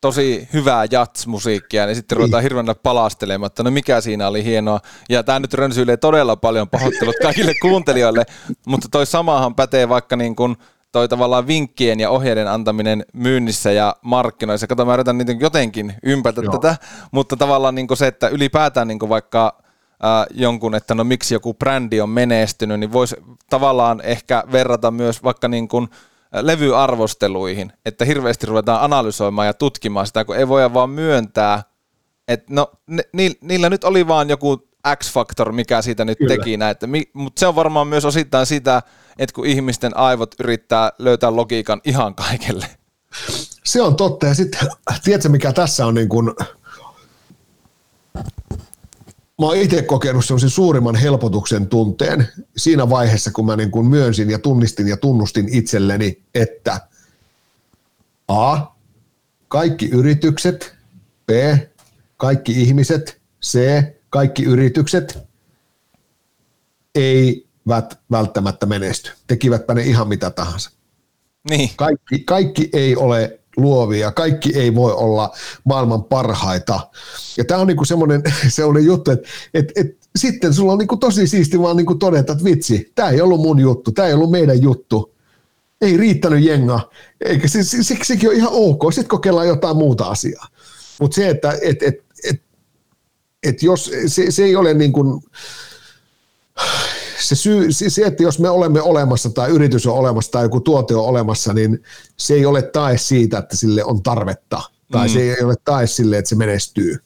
tosi 0.00 0.48
hyvää 0.52 0.86
jatsmusiikkia, 0.90 1.86
niin 1.86 1.96
sitten 1.96 2.16
ruvetaan 2.16 2.40
niin. 2.40 2.44
hirveänä 2.44 2.74
palastelemaan, 2.74 3.46
että 3.46 3.62
no 3.62 3.70
mikä 3.70 4.00
siinä 4.00 4.28
oli 4.28 4.44
hienoa. 4.44 4.80
Ja 5.08 5.22
tämä 5.22 5.38
nyt 5.38 5.54
rönsyilee 5.54 5.96
todella 5.96 6.36
paljon 6.36 6.68
pahoittelut 6.68 7.14
kaikille 7.22 7.54
kuuntelijoille, 7.62 8.24
mutta 8.66 8.88
toi 8.90 9.06
samahan 9.06 9.54
pätee 9.54 9.88
vaikka 9.88 10.16
niin 10.16 10.36
kuin– 10.36 10.56
toi 10.92 11.08
tavallaan 11.08 11.46
vinkkien 11.46 12.00
ja 12.00 12.10
ohjeiden 12.10 12.48
antaminen 12.48 13.04
myynnissä 13.12 13.72
ja 13.72 13.96
markkinoissa. 14.02 14.66
Kato, 14.66 14.84
mä 14.84 14.94
yritän 14.94 15.18
niitä 15.18 15.32
jotenkin 15.32 15.94
ympätä 16.02 16.40
Joo. 16.40 16.52
tätä, 16.52 16.76
mutta 17.10 17.36
tavallaan 17.36 17.74
niin 17.74 17.86
se, 17.94 18.06
että 18.06 18.28
ylipäätään 18.28 18.88
niin 18.88 18.98
vaikka 19.08 19.58
äh, 20.04 20.26
jonkun, 20.34 20.74
että 20.74 20.94
no 20.94 21.04
miksi 21.04 21.34
joku 21.34 21.54
brändi 21.54 22.00
on 22.00 22.10
menestynyt, 22.10 22.80
niin 22.80 22.92
voisi 22.92 23.16
tavallaan 23.50 24.00
ehkä 24.04 24.44
verrata 24.52 24.90
myös 24.90 25.22
vaikka 25.22 25.48
niin 25.48 25.68
kuin 25.68 25.88
levyarvosteluihin, 26.32 27.72
että 27.86 28.04
hirveästi 28.04 28.46
ruvetaan 28.46 28.82
analysoimaan 28.82 29.46
ja 29.46 29.54
tutkimaan 29.54 30.06
sitä, 30.06 30.24
kun 30.24 30.36
ei 30.36 30.48
voida 30.48 30.74
vaan 30.74 30.90
myöntää, 30.90 31.62
että 32.28 32.54
no 32.54 32.70
ne, 32.86 33.02
niillä 33.40 33.70
nyt 33.70 33.84
oli 33.84 34.08
vaan 34.08 34.28
joku 34.28 34.68
X-Factor, 34.96 35.52
mikä 35.52 35.82
siitä 35.82 36.04
nyt 36.04 36.18
Kyllä. 36.18 36.36
teki 36.36 36.56
näitä, 36.56 36.88
mutta 37.12 37.40
se 37.40 37.46
on 37.46 37.56
varmaan 37.56 37.88
myös 37.88 38.04
osittain 38.04 38.46
sitä, 38.46 38.82
että 39.18 39.34
kun 39.34 39.46
ihmisten 39.46 39.96
aivot 39.96 40.34
yrittää 40.40 40.92
löytää 40.98 41.36
logiikan 41.36 41.80
ihan 41.84 42.14
kaikelle. 42.14 42.66
Se 43.64 43.82
on 43.82 43.96
totta, 43.96 44.26
ja 44.26 44.34
sitten 44.34 44.68
tiedätkö 45.04 45.28
mikä 45.28 45.52
tässä 45.52 45.86
on 45.86 45.94
niin 45.94 46.08
kuin, 46.08 46.30
mä 49.38 49.46
oon 49.46 49.56
itse 49.56 49.82
kokenut 49.82 50.24
semmoisen 50.24 50.50
suurimman 50.50 50.96
helpotuksen 50.96 51.66
tunteen 51.66 52.28
siinä 52.56 52.90
vaiheessa, 52.90 53.30
kun 53.30 53.46
mä 53.46 53.56
niin 53.56 53.70
kuin 53.70 53.86
myönsin 53.86 54.30
ja 54.30 54.38
tunnistin 54.38 54.88
ja 54.88 54.96
tunnustin 54.96 55.48
itselleni, 55.52 56.22
että 56.34 56.80
A, 58.28 58.58
kaikki 59.48 59.88
yritykset, 59.88 60.76
B, 61.26 61.30
kaikki 62.16 62.62
ihmiset, 62.62 63.20
C, 63.44 63.58
kaikki 64.10 64.44
yritykset 64.44 65.18
eivät 66.94 67.45
välttämättä 68.10 68.66
menesty. 68.66 69.10
Tekivätpä 69.26 69.74
ne 69.74 69.82
ihan 69.82 70.08
mitä 70.08 70.30
tahansa. 70.30 70.70
Niin. 71.50 71.70
Kaikki, 71.76 72.18
kaikki 72.18 72.70
ei 72.72 72.96
ole 72.96 73.40
luovia, 73.56 74.12
kaikki 74.12 74.58
ei 74.58 74.74
voi 74.74 74.92
olla 74.92 75.34
maailman 75.64 76.04
parhaita. 76.04 76.80
Ja 77.36 77.44
tämä 77.44 77.60
on 77.60 77.66
niinku 77.66 77.84
semmoinen, 77.84 78.22
semmoinen 78.48 78.84
juttu, 78.84 79.10
että 79.10 79.28
et, 79.54 79.72
et, 79.76 79.96
sitten 80.16 80.54
sulla 80.54 80.72
on 80.72 80.78
niinku 80.78 80.96
tosi 80.96 81.26
siisti 81.26 81.60
vaan 81.60 81.76
niinku 81.76 81.94
todeta, 81.94 82.32
että 82.32 82.44
vitsi, 82.44 82.92
tämä 82.94 83.10
ei 83.10 83.20
ollut 83.20 83.40
mun 83.40 83.60
juttu, 83.60 83.92
tämä 83.92 84.08
ei 84.08 84.14
ollut 84.14 84.30
meidän 84.30 84.62
juttu. 84.62 85.12
Ei 85.80 85.96
riittänyt 85.96 86.44
jenga, 86.44 86.90
eikä 87.24 87.48
se, 87.48 87.64
se, 87.64 87.82
se, 87.82 87.96
sekin 88.02 88.28
on 88.28 88.34
ihan 88.36 88.52
ok, 88.52 88.92
sitten 88.92 89.08
kokeillaan 89.08 89.48
jotain 89.48 89.76
muuta 89.76 90.04
asiaa. 90.04 90.46
Mutta 91.00 91.14
se, 91.14 91.28
että 91.28 91.58
et, 91.62 91.82
et, 91.82 91.94
et, 92.24 92.42
et 93.42 93.62
jos 93.62 93.90
se, 94.06 94.30
se 94.30 94.44
ei 94.44 94.56
ole 94.56 94.74
niin 94.74 94.92
kuin, 94.92 95.22
se, 97.20 97.34
syy, 97.34 97.72
se, 97.72 98.06
että 98.06 98.22
jos 98.22 98.38
me 98.38 98.50
olemme 98.50 98.82
olemassa 98.82 99.30
tai 99.30 99.50
yritys 99.50 99.86
on 99.86 99.94
olemassa 99.94 100.30
tai 100.32 100.44
joku 100.44 100.60
tuote 100.60 100.94
on 100.96 101.04
olemassa, 101.04 101.52
niin 101.52 101.82
se 102.16 102.34
ei 102.34 102.46
ole 102.46 102.62
tae 102.62 102.98
siitä, 102.98 103.38
että 103.38 103.56
sille 103.56 103.84
on 103.84 104.02
tarvetta. 104.02 104.62
Tai 104.92 105.06
mm. 105.06 105.12
se 105.12 105.20
ei 105.20 105.44
ole 105.44 105.54
tae 105.64 105.86
sille, 105.86 106.18
että 106.18 106.28
se 106.28 106.36
menestyy. 106.36 106.96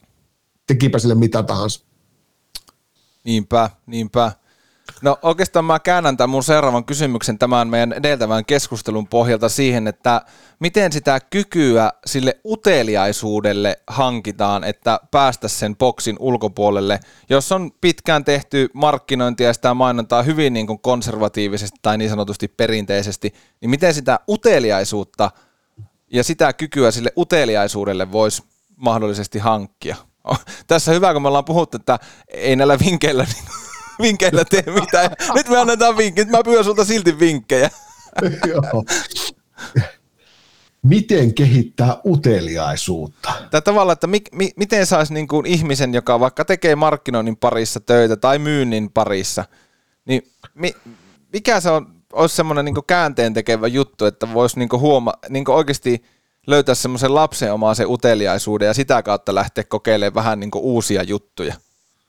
Tekipä 0.66 0.98
sille 0.98 1.14
mitä 1.14 1.42
tahansa. 1.42 1.80
Niinpä, 3.24 3.70
niinpä. 3.86 4.32
No 5.02 5.18
oikeastaan 5.22 5.64
mä 5.64 5.78
käännän 5.78 6.16
tämän 6.16 6.30
mun 6.30 6.44
seuraavan 6.44 6.84
kysymyksen 6.84 7.38
tämän 7.38 7.68
meidän 7.68 7.92
edeltävän 7.92 8.44
keskustelun 8.44 9.06
pohjalta 9.06 9.48
siihen, 9.48 9.86
että 9.86 10.22
miten 10.58 10.92
sitä 10.92 11.20
kykyä 11.20 11.90
sille 12.06 12.36
uteliaisuudelle 12.44 13.76
hankitaan, 13.86 14.64
että 14.64 15.00
päästä 15.10 15.48
sen 15.48 15.76
boksin 15.76 16.16
ulkopuolelle, 16.18 17.00
jos 17.30 17.52
on 17.52 17.70
pitkään 17.80 18.24
tehty 18.24 18.68
markkinointia 18.74 19.46
ja 19.46 19.52
sitä 19.52 19.74
mainontaa 19.74 20.22
hyvin 20.22 20.52
niin 20.52 20.66
kuin 20.66 20.78
konservatiivisesti 20.78 21.78
tai 21.82 21.98
niin 21.98 22.10
sanotusti 22.10 22.48
perinteisesti, 22.48 23.34
niin 23.60 23.70
miten 23.70 23.94
sitä 23.94 24.20
uteliaisuutta 24.28 25.30
ja 26.12 26.24
sitä 26.24 26.52
kykyä 26.52 26.90
sille 26.90 27.12
uteliaisuudelle 27.16 28.12
voisi 28.12 28.42
mahdollisesti 28.76 29.38
hankkia? 29.38 29.96
Tässä 30.66 30.92
hyvä, 30.92 31.12
kun 31.12 31.22
me 31.22 31.28
ollaan 31.28 31.44
puhuttu, 31.44 31.76
että 31.76 31.98
ei 32.28 32.56
näillä 32.56 32.78
vinkkeillä 32.78 33.24
niin 33.24 33.69
vinkkeillä 34.02 34.44
tee 34.44 34.64
mitään. 34.80 35.10
Nyt 35.34 35.48
me 35.48 35.58
annetaan 35.58 35.96
vinkkejä, 35.96 36.26
mä 36.26 36.44
pyydän 36.44 36.64
sulta 36.64 36.84
silti 36.84 37.18
vinkkejä. 37.18 37.70
Joo. 38.52 38.84
Miten 40.82 41.34
kehittää 41.34 41.96
uteliaisuutta? 42.06 43.32
Tätä 43.38 43.60
tavalla, 43.60 43.92
että 43.92 44.06
mi, 44.06 44.20
mi, 44.32 44.50
miten 44.56 44.86
saisi 44.86 45.14
niin 45.14 45.28
kuin 45.28 45.46
ihmisen, 45.46 45.94
joka 45.94 46.20
vaikka 46.20 46.44
tekee 46.44 46.76
markkinoinnin 46.76 47.36
parissa 47.36 47.80
töitä 47.80 48.16
tai 48.16 48.38
myynnin 48.38 48.90
parissa, 48.90 49.44
niin 50.04 50.22
mi, 50.54 50.74
mikä 51.32 51.60
se 51.60 51.70
on, 51.70 51.86
olisi 52.12 52.36
semmoinen 52.36 52.64
niin 52.64 52.84
käänteen 52.86 53.34
tekevä 53.34 53.66
juttu, 53.66 54.06
että 54.06 54.34
voisi 54.34 54.58
niin 54.58 54.68
huoma, 54.72 55.12
niin 55.28 55.50
oikeasti 55.50 56.02
löytää 56.46 56.74
semmoisen 56.74 57.14
lapsen 57.14 57.52
omaa 57.52 57.74
se 57.74 57.84
uteliaisuuden 57.86 58.66
ja 58.66 58.74
sitä 58.74 59.02
kautta 59.02 59.34
lähteä 59.34 59.64
kokeilemaan 59.64 60.14
vähän 60.14 60.40
niin 60.40 60.50
uusia 60.54 61.02
juttuja? 61.02 61.54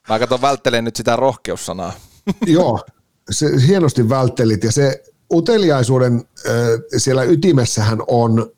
Mä 0.10 0.20
katson, 0.20 0.42
välttelen 0.42 0.84
nyt 0.84 0.96
sitä 0.96 1.16
rohkeussanaa. 1.16 1.94
Joo, 2.46 2.80
se 3.32 3.48
hienosti 3.68 4.10
välttelit 4.10 4.64
ja 4.64 4.72
se 4.72 5.04
uteliaisuuden 5.34 6.24
siellä 6.98 7.24
ytimessähän 7.24 8.00
on 8.08 8.52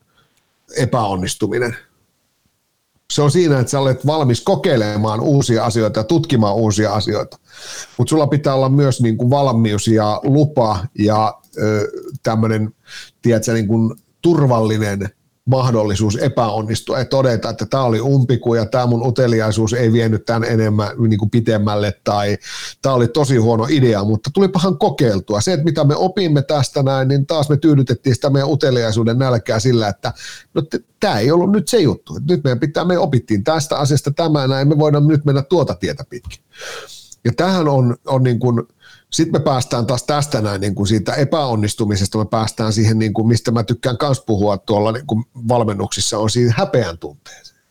epäonnistuminen. 0.78 1.78
Se 3.14 3.22
on 3.22 3.32
siinä, 3.32 3.60
että 3.60 3.72
sä 3.72 3.80
olet 3.80 4.06
valmis 4.06 4.42
kokeilemaan 4.42 5.20
uusia 5.20 5.66
asioita 5.66 6.00
ja 6.00 6.04
tutkimaan 6.04 6.56
uusia 6.56 6.94
asioita. 6.94 7.40
Mutta 7.98 8.10
sulla 8.10 8.28
pitää 8.28 8.54
olla 8.54 8.70
myös 8.70 9.02
niin 9.02 9.18
kuin 9.18 9.30
valmius 9.30 9.88
ja 9.88 10.22
lupa 10.24 10.86
ja 11.00 11.42
tämmöinen, 12.24 12.76
tiedätkö, 13.22 13.54
niin 13.54 13.68
kuin 13.68 13.96
turvallinen 14.22 15.10
mahdollisuus 15.46 16.16
epäonnistua 16.16 17.00
ja 17.00 17.06
todeta, 17.06 17.50
että 17.50 17.66
tämä 17.66 17.84
oli 17.84 18.02
umpiku 18.02 18.54
ja 18.54 18.66
tämä 18.66 18.86
mun 18.86 19.08
uteliaisuus 19.08 19.74
ei 19.74 19.92
vienyt 19.92 20.26
tämän 20.26 20.44
enemmän 20.50 20.90
niin 21.08 21.20
kuin 21.20 21.30
pitemmälle 21.30 21.94
tai 22.04 22.38
tämä 22.82 22.96
oli 22.96 23.08
tosi 23.08 23.38
huono 23.38 23.68
idea, 23.70 24.04
mutta 24.04 24.30
tulipahan 24.34 24.78
kokeiltua. 24.78 25.42
Se, 25.42 25.54
että 25.54 25.64
mitä 25.64 25.84
me 25.84 25.96
opimme 25.96 26.42
tästä 26.42 26.84
näin, 26.84 27.08
niin 27.08 27.26
taas 27.26 27.50
me 27.50 27.58
tyydytettiin 27.58 28.16
sitä 28.16 28.30
meidän 28.30 28.50
uteliaisuuden 28.50 29.20
nälkää 29.20 29.60
sillä, 29.60 29.88
että 29.88 30.14
no, 30.54 30.62
tämä 31.00 31.20
ei 31.20 31.32
ollut 31.32 31.52
nyt 31.52 31.68
se 31.68 31.80
juttu. 31.80 32.20
Nyt 32.30 32.44
meidän 32.44 32.60
pitää, 32.60 32.86
me 32.86 32.98
opittiin 32.98 33.44
tästä 33.44 33.78
asiasta 33.78 34.12
tämä 34.12 34.48
näin, 34.48 34.68
me 34.68 34.80
voidaan 34.80 35.08
nyt 35.08 35.26
mennä 35.26 35.42
tuota 35.42 35.76
tietä 35.76 36.04
pitkin. 36.10 36.44
Ja 37.26 37.32
tähän 37.38 37.68
on, 37.68 37.96
on 38.06 38.24
niin 38.24 38.40
kuin, 38.40 38.62
sitten 39.14 39.42
me 39.42 39.44
päästään 39.44 39.86
taas 39.86 40.04
tästä 40.04 40.42
näin 40.42 40.62
niin 40.62 40.76
kuin 40.76 40.88
siitä 40.88 41.14
epäonnistumisesta, 41.14 42.18
me 42.18 42.26
päästään 42.26 42.74
siihen, 42.74 43.00
niin 43.00 43.14
kuin, 43.14 43.28
mistä 43.28 43.52
mä 43.52 43.64
tykkään 43.64 43.98
myös 44.02 44.22
puhua 44.26 44.58
tuolla 44.58 44.92
niin 44.92 45.08
kuin 45.08 45.24
valmennuksissa, 45.48 46.18
on 46.18 46.30
siihen 46.30 46.54
häpeän 46.58 46.98
tunteeseen. 46.98 47.64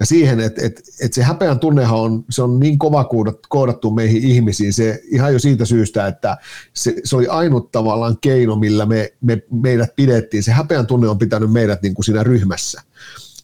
Ja 0.00 0.06
siihen, 0.06 0.40
että, 0.40 0.66
että, 0.66 0.82
että 1.00 1.14
se 1.14 1.22
häpeän 1.22 1.58
tunnehan 1.58 1.98
on, 2.00 2.24
se 2.30 2.42
on 2.42 2.60
niin 2.60 2.78
kova 2.78 3.08
koodattu 3.48 3.90
meihin 3.90 4.24
ihmisiin, 4.24 4.72
se 4.72 5.02
ihan 5.04 5.32
jo 5.32 5.38
siitä 5.38 5.64
syystä, 5.64 6.06
että 6.06 6.36
se, 6.72 6.94
se 7.04 7.16
oli 7.16 7.26
ainut 7.26 7.72
tavallaan 7.72 8.18
keino, 8.20 8.56
millä 8.56 8.86
me, 8.86 9.12
me, 9.20 9.42
meidät 9.50 9.96
pidettiin. 9.96 10.42
Se 10.42 10.52
häpeän 10.52 10.86
tunne 10.86 11.08
on 11.08 11.18
pitänyt 11.18 11.52
meidät 11.52 11.82
niin 11.82 11.94
kuin 11.94 12.04
siinä 12.04 12.22
ryhmässä. 12.22 12.82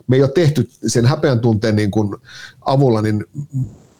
Me 0.06 0.16
ei 0.16 0.22
ole 0.22 0.30
tehty 0.34 0.70
sen 0.86 1.06
häpeän 1.06 1.40
tunteen 1.40 1.76
niin 1.76 1.90
kuin 1.90 2.16
avulla, 2.60 3.02
niin 3.02 3.24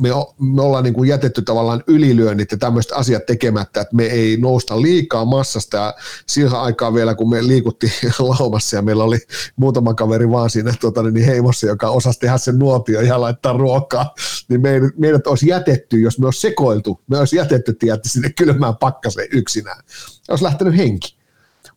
me, 0.01 0.09
me 0.39 0.63
ollaan 0.63 0.85
niin 0.85 0.95
kuin 0.95 1.09
jätetty 1.09 1.43
tavallaan 1.43 1.83
ylilyönnit 1.87 2.53
ja 2.53 2.59
tämmöiset 2.59 2.93
asiat 2.93 3.27
tekemättä, 3.27 3.81
että 3.81 3.97
me 3.97 4.07
ei 4.07 4.37
nousta 4.37 4.83
liikaa 4.83 5.25
massasta 5.25 5.77
ja 5.77 5.95
siihen 6.27 6.53
aikaan 6.53 6.95
vielä, 6.95 7.15
kun 7.15 7.31
me 7.31 7.47
liikuttiin 7.47 7.93
laumassa 8.39 8.77
ja 8.77 8.83
meillä 8.83 9.05
oli 9.05 9.19
muutama 9.57 9.95
kaveri 9.95 10.31
vaan 10.31 10.51
siinä 10.51 10.75
tuota, 10.81 11.03
niin 11.03 11.27
heimossa, 11.27 11.67
joka 11.67 11.91
osasi 11.91 12.21
tehdä 12.21 12.39
sen 12.39 12.59
nuotio 12.59 13.01
ja 13.01 13.21
laittaa 13.21 13.53
ruokaa, 13.53 14.15
niin 14.49 14.61
meidät, 14.61 14.99
meidät 14.99 15.27
olisi 15.27 15.49
jätetty, 15.49 16.01
jos 16.01 16.19
me 16.19 16.27
olisi 16.27 16.41
sekoiltu, 16.41 17.01
me 17.07 17.19
olisi 17.19 17.37
jätetty 17.37 17.73
tietysti 17.73 18.09
sinne 18.09 18.33
kylmään 18.39 18.77
pakkaseen 18.77 19.29
yksinään. 19.33 19.83
Olisi 20.29 20.45
lähtenyt 20.45 20.77
henki. 20.77 21.21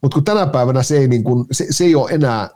Mutta 0.01 0.15
kun 0.15 0.23
tänä 0.23 0.47
päivänä 0.47 0.83
se 0.83 0.97
ei, 0.97 1.07
niin 1.07 1.23
kuin, 1.23 1.45
se, 1.51 1.65
se 1.69 1.83
ei 1.83 1.95
ole 1.95 2.11
enää 2.11 2.49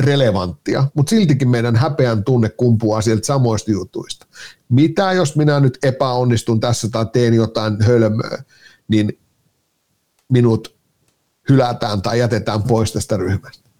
relevanttia, 0.00 0.84
mutta 0.94 1.10
siltikin 1.10 1.48
meidän 1.48 1.76
häpeän 1.76 2.24
tunne 2.24 2.48
kumpuaa 2.48 3.00
sieltä 3.00 3.26
samoista 3.26 3.70
jutuista. 3.70 4.26
Mitä 4.68 5.12
jos 5.12 5.36
minä 5.36 5.60
nyt 5.60 5.78
epäonnistun 5.82 6.60
tässä 6.60 6.88
tai 6.88 7.06
teen 7.12 7.34
jotain 7.34 7.82
hölmöä, 7.82 8.42
niin 8.88 9.18
minut 10.32 10.76
hylätään 11.48 12.02
tai 12.02 12.18
jätetään 12.18 12.62
pois 12.62 12.92
tästä 12.92 13.16
ryhmästä. 13.16 13.70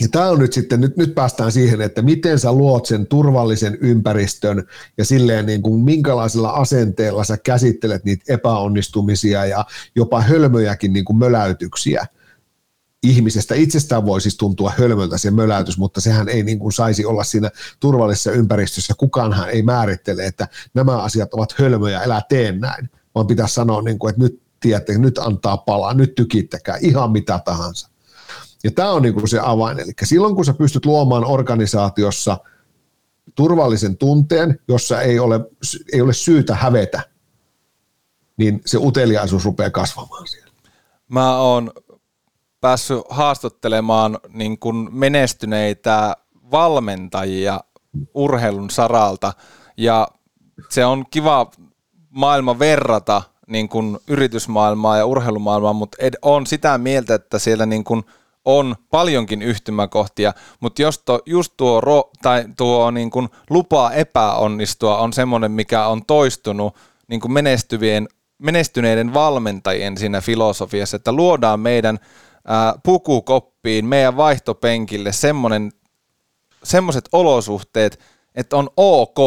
Ja 0.00 0.08
tämä 0.08 0.28
on 0.28 0.38
nyt 0.38 0.52
sitten, 0.52 0.80
nyt, 0.80 0.96
nyt 0.96 1.14
päästään 1.14 1.52
siihen, 1.52 1.80
että 1.80 2.02
miten 2.02 2.38
sä 2.38 2.52
luot 2.52 2.86
sen 2.86 3.06
turvallisen 3.06 3.78
ympäristön 3.80 4.66
ja 4.98 5.04
silleen 5.04 5.46
niin 5.46 5.62
kuin 5.62 5.80
minkälaisella 5.80 6.50
asenteella 6.50 7.24
sä 7.24 7.36
käsittelet 7.36 8.04
niitä 8.04 8.34
epäonnistumisia 8.34 9.46
ja 9.46 9.64
jopa 9.94 10.20
hölmöjäkin 10.20 10.92
niin 10.92 11.04
kuin 11.04 11.18
möläytyksiä– 11.18 12.06
ihmisestä 13.02 13.54
itsestään 13.54 14.06
voi 14.06 14.20
siis 14.20 14.36
tuntua 14.36 14.72
hölmöltä 14.78 15.18
se 15.18 15.30
möläytys, 15.30 15.78
mutta 15.78 16.00
sehän 16.00 16.28
ei 16.28 16.42
niin 16.42 16.58
kuin 16.58 16.72
saisi 16.72 17.04
olla 17.04 17.24
siinä 17.24 17.50
turvallisessa 17.80 18.32
ympäristössä. 18.32 18.94
Kukaanhan 18.98 19.50
ei 19.50 19.62
määrittele, 19.62 20.26
että 20.26 20.48
nämä 20.74 20.98
asiat 20.98 21.34
ovat 21.34 21.54
hölmöjä, 21.58 22.00
älä 22.00 22.22
tee 22.28 22.52
näin, 22.52 22.90
vaan 23.14 23.26
pitää 23.26 23.46
sanoa, 23.46 23.82
niin 23.82 23.98
kuin, 23.98 24.10
että 24.10 24.22
nyt 24.22 24.42
tiedätte, 24.60 24.98
nyt 24.98 25.18
antaa 25.18 25.56
palaa, 25.56 25.94
nyt 25.94 26.14
tykittäkää, 26.14 26.76
ihan 26.80 27.12
mitä 27.12 27.40
tahansa. 27.44 27.88
Ja 28.64 28.70
tämä 28.70 28.90
on 28.90 29.02
niin 29.02 29.14
kuin 29.14 29.28
se 29.28 29.40
avain. 29.42 29.78
Eli 29.78 29.92
silloin, 30.04 30.34
kun 30.34 30.44
sä 30.44 30.54
pystyt 30.54 30.86
luomaan 30.86 31.24
organisaatiossa 31.24 32.38
turvallisen 33.34 33.96
tunteen, 33.96 34.58
jossa 34.68 35.00
ei 35.00 35.18
ole, 35.18 35.40
ei 35.92 36.00
ole 36.00 36.12
syytä 36.12 36.54
hävetä, 36.54 37.02
niin 38.36 38.60
se 38.66 38.78
uteliaisuus 38.78 39.44
rupeaa 39.44 39.70
kasvamaan 39.70 40.26
siellä. 40.26 40.52
Mä 41.08 41.38
oon 41.38 41.72
päässyt 42.60 43.02
haastattelemaan 43.08 44.18
niin 44.28 44.58
kuin 44.58 44.88
menestyneitä 44.92 46.16
valmentajia 46.50 47.60
urheilun 48.14 48.70
saralta. 48.70 49.32
Ja 49.76 50.08
se 50.68 50.84
on 50.84 51.04
kiva 51.10 51.50
maailma 52.10 52.58
verrata 52.58 53.22
niin 53.46 53.68
kuin 53.68 53.98
yritysmaailmaa 54.08 54.96
ja 54.96 55.06
urheilumaailmaa, 55.06 55.72
mutta 55.72 55.96
on 56.22 56.46
sitä 56.46 56.78
mieltä, 56.78 57.14
että 57.14 57.38
siellä 57.38 57.66
niin 57.66 57.84
kuin 57.84 58.04
on 58.44 58.76
paljonkin 58.90 59.42
yhtymäkohtia, 59.42 60.32
mutta 60.60 60.82
jos 60.82 60.98
to, 60.98 61.20
just 61.26 61.52
tuo, 61.56 61.80
ro, 61.80 62.10
tai 62.22 62.44
tuo 62.56 62.90
niin 62.90 63.10
kuin 63.10 63.28
lupa 63.50 63.90
epäonnistua 63.90 64.98
on 64.98 65.12
semmoinen, 65.12 65.52
mikä 65.52 65.86
on 65.86 66.04
toistunut 66.06 66.76
niin 67.08 67.20
kuin 67.20 67.32
menestyvien, 67.32 68.08
menestyneiden 68.38 69.14
valmentajien 69.14 69.98
siinä 69.98 70.20
filosofiassa, 70.20 70.96
että 70.96 71.12
luodaan 71.12 71.60
meidän 71.60 71.98
pukukoppiin, 72.82 73.84
meidän 73.86 74.16
vaihtopenkille 74.16 75.10
semmoiset 76.64 77.08
olosuhteet, 77.12 78.00
että 78.34 78.56
on 78.56 78.68
ok, 78.76 79.18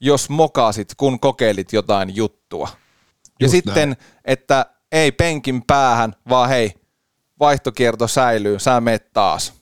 jos 0.00 0.30
mokasit, 0.30 0.88
kun 0.96 1.20
kokeilit 1.20 1.72
jotain 1.72 2.16
juttua. 2.16 2.68
Just 3.24 3.40
ja 3.40 3.48
sitten, 3.48 3.88
näin. 3.88 3.96
että 4.24 4.66
ei 4.92 5.12
penkin 5.12 5.62
päähän, 5.66 6.14
vaan 6.28 6.48
hei, 6.48 6.72
vaihtokierto 7.40 8.08
säilyy, 8.08 8.58
sä 8.58 8.80
meet 8.80 9.12
taas. 9.12 9.52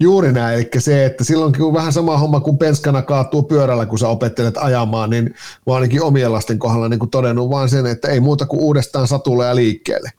Juuri 0.00 0.32
näin, 0.32 0.54
eli 0.54 0.70
se, 0.78 1.06
että 1.06 1.24
silloin 1.24 1.52
kun 1.58 1.74
vähän 1.74 1.92
sama 1.92 2.18
homma 2.18 2.40
kuin 2.40 2.58
penskana 2.58 3.02
kaatuu 3.02 3.42
pyörällä, 3.42 3.86
kun 3.86 3.98
sä 3.98 4.08
opettelet 4.08 4.56
ajamaan, 4.56 5.10
niin 5.10 5.34
mä 5.66 5.74
ainakin 5.74 6.02
omien 6.02 6.32
lasten 6.32 6.58
kohdalla 6.58 6.88
niin 6.88 6.98
kuin 6.98 7.10
todennut 7.10 7.50
vaan 7.50 7.68
sen, 7.68 7.86
että 7.86 8.08
ei 8.08 8.20
muuta 8.20 8.46
kuin 8.46 8.60
uudestaan 8.60 9.08
satulle 9.08 9.46
ja 9.46 9.56
liikkeelle 9.56 10.10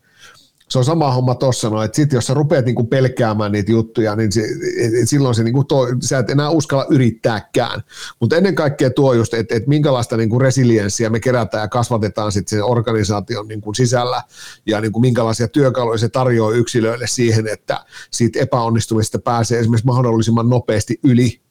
se 0.72 0.80
on 0.80 0.86
sama 0.86 1.12
homma 1.12 1.36
tuossa, 1.36 1.70
no, 1.70 1.84
että 1.84 1.96
sit 1.96 2.14
jos 2.14 2.28
sä 2.28 2.34
rupeat 2.34 2.66
niinku 2.66 2.84
pelkäämään 2.84 3.52
niitä 3.52 3.72
juttuja, 3.72 4.16
niin 4.16 4.32
se, 4.32 4.42
et, 4.80 4.94
et 5.02 5.10
silloin 5.10 5.36
se 5.36 5.44
niinku 5.44 5.64
to, 5.64 5.88
sä 6.02 6.20
et 6.20 6.30
enää 6.30 6.50
uskalla 6.50 6.86
yrittääkään. 6.90 7.84
Mutta 8.20 8.36
ennen 8.36 8.56
kaikkea 8.56 8.90
tuo 8.90 9.14
just, 9.14 9.34
että 9.34 9.56
et 9.56 9.68
minkälaista 9.68 10.18
niinku 10.18 10.40
resilienssiä 10.40 11.10
me 11.10 11.20
kerätään 11.20 11.62
ja 11.62 11.68
kasvatetaan 11.68 12.32
sitten 12.32 12.58
sen 12.58 12.64
organisaation 12.64 13.48
niinku 13.48 13.74
sisällä 13.74 14.24
ja 14.66 14.82
niinku 14.82 15.00
minkälaisia 15.00 15.48
työkaluja 15.48 15.98
se 15.98 16.10
tarjoaa 16.10 16.52
yksilöille 16.52 17.08
siihen, 17.08 17.48
että 17.48 17.86
siitä 18.12 18.40
epäonnistumisesta 18.40 19.20
pääsee 19.20 19.60
esimerkiksi 19.60 19.88
mahdollisimman 19.88 20.50
nopeasti 20.50 21.00
yli. 21.04 21.42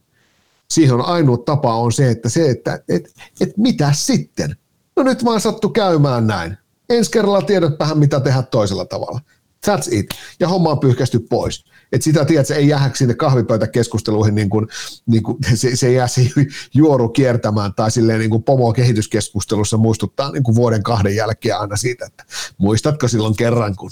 Siihen 0.71 0.95
on 0.95 1.05
ainoa 1.07 1.37
tapa 1.37 1.75
on 1.75 1.93
se, 1.93 2.11
että 2.11 2.29
se, 2.29 2.51
että 2.51 2.83
et, 2.89 3.15
et 3.41 3.57
mitä 3.57 3.93
sitten? 3.93 4.57
No 4.97 5.03
nyt 5.03 5.25
vaan 5.25 5.41
sattu 5.41 5.69
käymään 5.69 6.27
näin 6.27 6.60
ensi 6.91 7.11
kerralla 7.11 7.43
tiedätpähän, 7.43 7.99
mitä 7.99 8.21
tehdä 8.21 8.43
toisella 8.43 8.85
tavalla. 8.85 9.21
That's 9.67 9.89
it. 9.91 10.07
Ja 10.41 10.49
homma 10.49 10.71
on 10.71 10.81
pyyhkästy 10.81 11.19
pois. 11.19 11.65
Et 11.93 12.03
sitä 12.03 12.25
tiedät, 12.25 12.47
se 12.47 12.55
ei 12.55 12.69
jää 12.69 12.91
sinne 12.95 13.15
kahvipöytäkeskusteluihin, 13.15 14.35
niin 14.35 14.51
kuin, 14.51 14.67
niin 15.07 15.23
kuin, 15.23 15.39
se, 15.55 15.77
se 15.77 15.93
jää 15.93 16.09
se 16.09 16.31
juoru 16.75 17.09
kiertämään 17.09 17.75
tai 17.75 17.91
silleen 17.91 18.19
niin 18.19 18.31
kuin 18.31 18.43
pomo 18.43 18.73
kehityskeskustelussa 18.73 19.77
muistuttaa 19.77 20.33
niin 20.33 20.43
kuin 20.43 20.55
vuoden 20.55 20.83
kahden 20.83 21.17
jälkeen 21.17 21.59
aina 21.59 21.77
siitä, 21.77 22.07
että 22.07 22.25
muistatko 22.59 23.09
silloin 23.09 23.37
kerran, 23.37 23.77
kun 23.77 23.91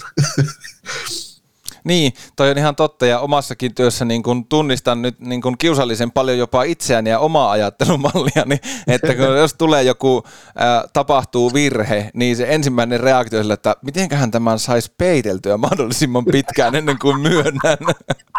Niin, 1.83 2.13
toi 2.35 2.51
on 2.51 2.57
ihan 2.57 2.75
totta 2.75 3.05
ja 3.05 3.19
omassakin 3.19 3.75
työssä 3.75 4.05
niin 4.05 4.23
kun 4.23 4.45
tunnistan 4.45 5.01
nyt 5.01 5.19
niin 5.19 5.41
kun 5.41 5.57
kiusallisen 5.57 6.11
paljon 6.11 6.37
jopa 6.37 6.63
itseäni 6.63 7.09
ja 7.09 7.19
omaa 7.19 7.51
ajattelumallia, 7.51 8.43
niin 8.45 8.59
että 8.87 9.15
kun 9.15 9.37
jos 9.37 9.53
tulee 9.53 9.83
joku, 9.83 10.23
ää, 10.55 10.83
tapahtuu 10.93 11.53
virhe, 11.53 12.09
niin 12.13 12.35
se 12.35 12.45
ensimmäinen 12.49 12.99
reaktio 12.99 13.39
on 13.39 13.51
että 13.51 13.75
mitenköhän 13.81 14.31
tämän 14.31 14.59
saisi 14.59 14.91
peiteltyä 14.97 15.57
mahdollisimman 15.57 16.25
pitkään 16.25 16.75
ennen 16.75 16.99
kuin 16.99 17.19
myönnän. 17.21 17.77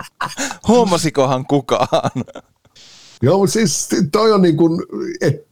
Huomasikohan 0.69 1.47
kukaan? 1.47 2.11
Joo, 3.23 3.39
mutta 3.39 3.53
siis 3.53 3.89
toi 4.13 4.33
on 4.33 4.43
niin 4.43 4.57
kuin, 4.57 4.83
että 5.21 5.50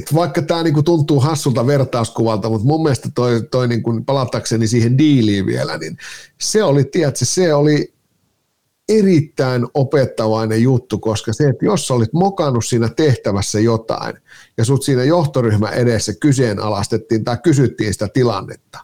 et 0.00 0.14
vaikka 0.14 0.42
tämä 0.42 0.62
niinku 0.62 0.82
tuntuu 0.82 1.20
hassulta 1.20 1.66
vertauskuvalta, 1.66 2.48
mutta 2.48 2.66
mun 2.66 2.82
mielestä 2.82 3.08
toi, 3.14 3.42
toi 3.50 3.68
niinku, 3.68 4.00
palatakseni 4.06 4.66
siihen 4.66 4.98
diiliin 4.98 5.46
vielä, 5.46 5.78
niin 5.78 5.96
se 6.40 6.62
oli, 6.62 6.84
tiedätkö, 6.84 7.24
se 7.24 7.54
oli 7.54 7.94
erittäin 8.88 9.66
opettavainen 9.74 10.62
juttu, 10.62 10.98
koska 10.98 11.32
se, 11.32 11.48
että 11.48 11.64
jos 11.64 11.90
olit 11.90 12.12
mokannut 12.12 12.64
siinä 12.64 12.88
tehtävässä 12.88 13.60
jotain 13.60 14.16
ja 14.58 14.64
sut 14.64 14.82
siinä 14.82 15.04
johtoryhmä 15.04 15.68
edessä 15.68 16.12
kyseenalaistettiin 16.20 17.24
tai 17.24 17.36
kysyttiin 17.42 17.92
sitä 17.92 18.08
tilannetta, 18.08 18.78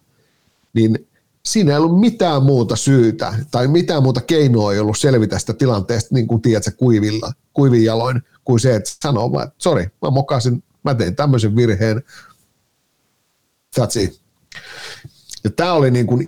niin 0.73 1.09
siinä 1.47 1.73
ei 1.73 1.79
ollut 1.79 2.01
mitään 2.01 2.43
muuta 2.43 2.77
syytä 2.77 3.35
tai 3.51 3.69
mitään 3.69 4.03
muuta 4.03 4.21
keinoa 4.21 4.73
ei 4.73 4.79
ollut 4.79 4.99
selvitä 4.99 5.39
sitä 5.39 5.55
tilanteesta 5.55 6.15
niin 6.15 6.27
kuin 6.27 6.43
tiedätkö, 6.43 6.71
kuivilla, 6.77 7.33
kuivin 7.53 7.85
jaloin, 7.85 8.23
kuin 8.45 8.61
se, 8.61 8.77
että 8.77 8.91
sanoo 9.03 9.33
vaan, 9.33 9.45
että 9.45 9.55
sori, 9.59 9.87
mä 10.03 10.11
mokasin 10.11 10.63
mä 10.85 10.95
tein 10.95 11.17
tämmöisen 11.17 11.57
virheen, 11.57 12.03
that's 13.81 14.01
it. 14.01 14.21
Ja 15.45 15.51
tämä 15.51 15.73
oli 15.73 15.91
niin 15.91 16.07
kuin, 16.07 16.27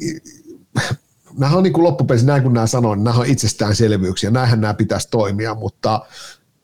nämä 1.38 1.56
on 1.56 1.62
niin 1.62 1.72
kuin 1.72 1.84
loppupeleissä, 1.84 2.26
näin 2.26 2.42
kun 2.42 2.52
nämä 2.52 2.66
sanoin, 2.66 3.04
nämä 3.04 3.16
on 3.16 3.26
itsestäänselvyyksiä, 3.26 4.30
näinhän 4.30 4.60
nämä 4.60 4.74
pitäisi 4.74 5.08
toimia, 5.10 5.54
mutta 5.54 6.06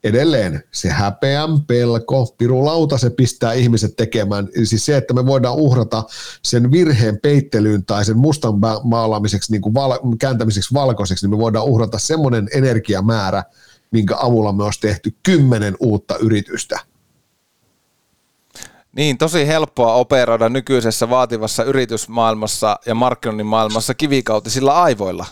edelleen 0.05 0.63
se 0.73 0.89
häpeän 0.89 1.61
pelko, 1.61 2.35
pirulauta, 2.39 2.99
se 2.99 3.11
pistää 3.11 3.53
ihmiset 3.53 3.97
tekemään. 3.97 4.49
Siis 4.65 4.87
se, 4.87 4.97
että 4.97 5.15
me 5.15 5.27
voidaan 5.27 5.57
uhrata 5.57 6.05
sen 6.45 6.71
virheen 6.71 7.19
peittelyyn 7.23 7.85
tai 7.85 8.05
sen 8.05 8.19
mustan 8.19 8.55
maalaamiseksi, 8.85 9.53
niin 9.53 9.63
kuin 9.63 9.75
val- 9.75 10.17
kääntämiseksi 10.19 10.75
valkoiseksi, 10.75 11.25
niin 11.27 11.31
me 11.31 11.39
voidaan 11.39 11.67
uhrata 11.67 11.99
semmoinen 11.99 12.49
energiamäärä, 12.55 13.45
minkä 13.91 14.17
avulla 14.19 14.53
me 14.53 14.65
olisi 14.65 14.81
tehty 14.81 15.15
kymmenen 15.23 15.77
uutta 15.81 16.17
yritystä– 16.17 16.81
niin, 18.99 19.19
tosi 19.19 19.47
helppoa 19.47 19.95
operoida 19.95 20.49
nykyisessä 20.49 21.11
vaativassa 21.11 21.65
yritysmaailmassa 21.65 22.79
ja 22.87 22.95
markkinoinnin 22.95 23.47
maailmassa 23.47 23.95
kivikautisilla 23.95 24.83
aivoilla. 24.83 25.27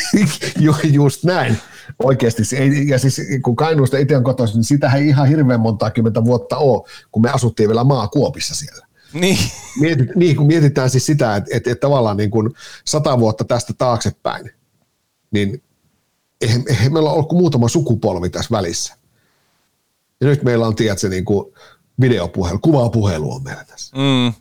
Just 0.92 1.24
näin. 1.24 1.58
Oikeasti. 1.98 2.42
Ja 2.86 2.98
siis 2.98 3.20
kun 3.42 3.56
Kainuusta 3.56 3.98
itse 3.98 4.16
on 4.16 4.24
kotoisin, 4.24 4.56
niin 4.56 4.64
sitä 4.64 4.92
ei 4.92 5.08
ihan 5.08 5.28
hirveän 5.28 5.60
monta 5.60 5.90
kymmentä 5.90 6.24
vuotta 6.24 6.56
ole, 6.56 6.88
kun 7.12 7.22
me 7.22 7.30
asuttiin 7.30 7.68
vielä 7.68 7.84
maakuopissa 7.84 8.54
siellä. 8.54 8.86
Niin. 9.12 9.38
Mietit, 9.80 10.16
niin, 10.16 10.36
kun 10.36 10.46
mietitään 10.46 10.90
siis 10.90 11.06
sitä, 11.06 11.36
että, 11.36 11.56
että, 11.56 11.70
että 11.70 11.80
tavallaan 11.80 12.16
niin 12.16 12.30
kuin 12.30 12.50
sata 12.84 13.18
vuotta 13.18 13.44
tästä 13.44 13.72
taaksepäin, 13.78 14.50
niin 15.30 15.62
eihän, 16.40 16.62
eihän 16.68 16.92
meillä 16.92 17.10
ole 17.10 17.16
ollut 17.16 17.32
muutama 17.32 17.68
sukupolvi 17.68 18.30
tässä 18.30 18.56
välissä. 18.56 18.94
Ja 20.20 20.26
nyt 20.26 20.42
meillä 20.42 20.66
on, 20.66 20.76
tiedätkö, 20.76 21.08
niin 21.08 21.24
kuin 21.24 21.54
videopuhelu, 22.02 22.58
kuvapuhelu 22.58 23.32
on 23.32 23.42
meillä 23.42 23.64
tässä. 23.64 23.96
Mm. 23.96 24.32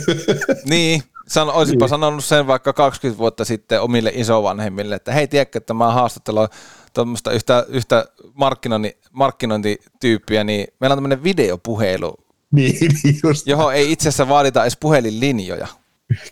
niin, 0.70 1.02
San, 1.28 1.50
olisinpa 1.50 1.84
niin. 1.84 1.90
sanonut 1.90 2.24
sen 2.24 2.46
vaikka 2.46 2.72
20 2.72 3.18
vuotta 3.18 3.44
sitten 3.44 3.80
omille 3.80 4.12
isovanhemmille, 4.14 4.94
että 4.94 5.12
hei, 5.12 5.28
tiedätkö, 5.28 5.58
että 5.58 5.74
mä 5.74 5.92
haastattelen 5.92 6.48
tuommoista 6.94 7.32
yhtä, 7.32 7.66
yhtä 7.68 8.06
markkinointi, 8.34 8.98
markkinointityyppiä, 9.12 10.44
niin 10.44 10.66
meillä 10.80 10.92
on 10.92 10.96
tämmöinen 10.96 11.24
videopuhelu, 11.24 12.14
niin, 12.52 12.90
niin 13.04 13.20
just. 13.22 13.46
johon 13.46 13.74
ei 13.74 13.92
itse 13.92 14.08
asiassa 14.08 14.28
vaadita 14.28 14.62
edes 14.62 14.76
puhelinlinjoja. 14.76 15.66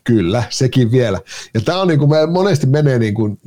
Kyllä, 0.04 0.42
sekin 0.50 0.92
vielä. 0.92 1.20
Ja 1.54 1.60
tämä 1.60 1.80
on 1.80 1.88
niin 1.88 1.98
kuin, 1.98 2.10
monesti 2.30 2.66
menee 2.66 2.98
niin 2.98 3.14
kuin, 3.14 3.38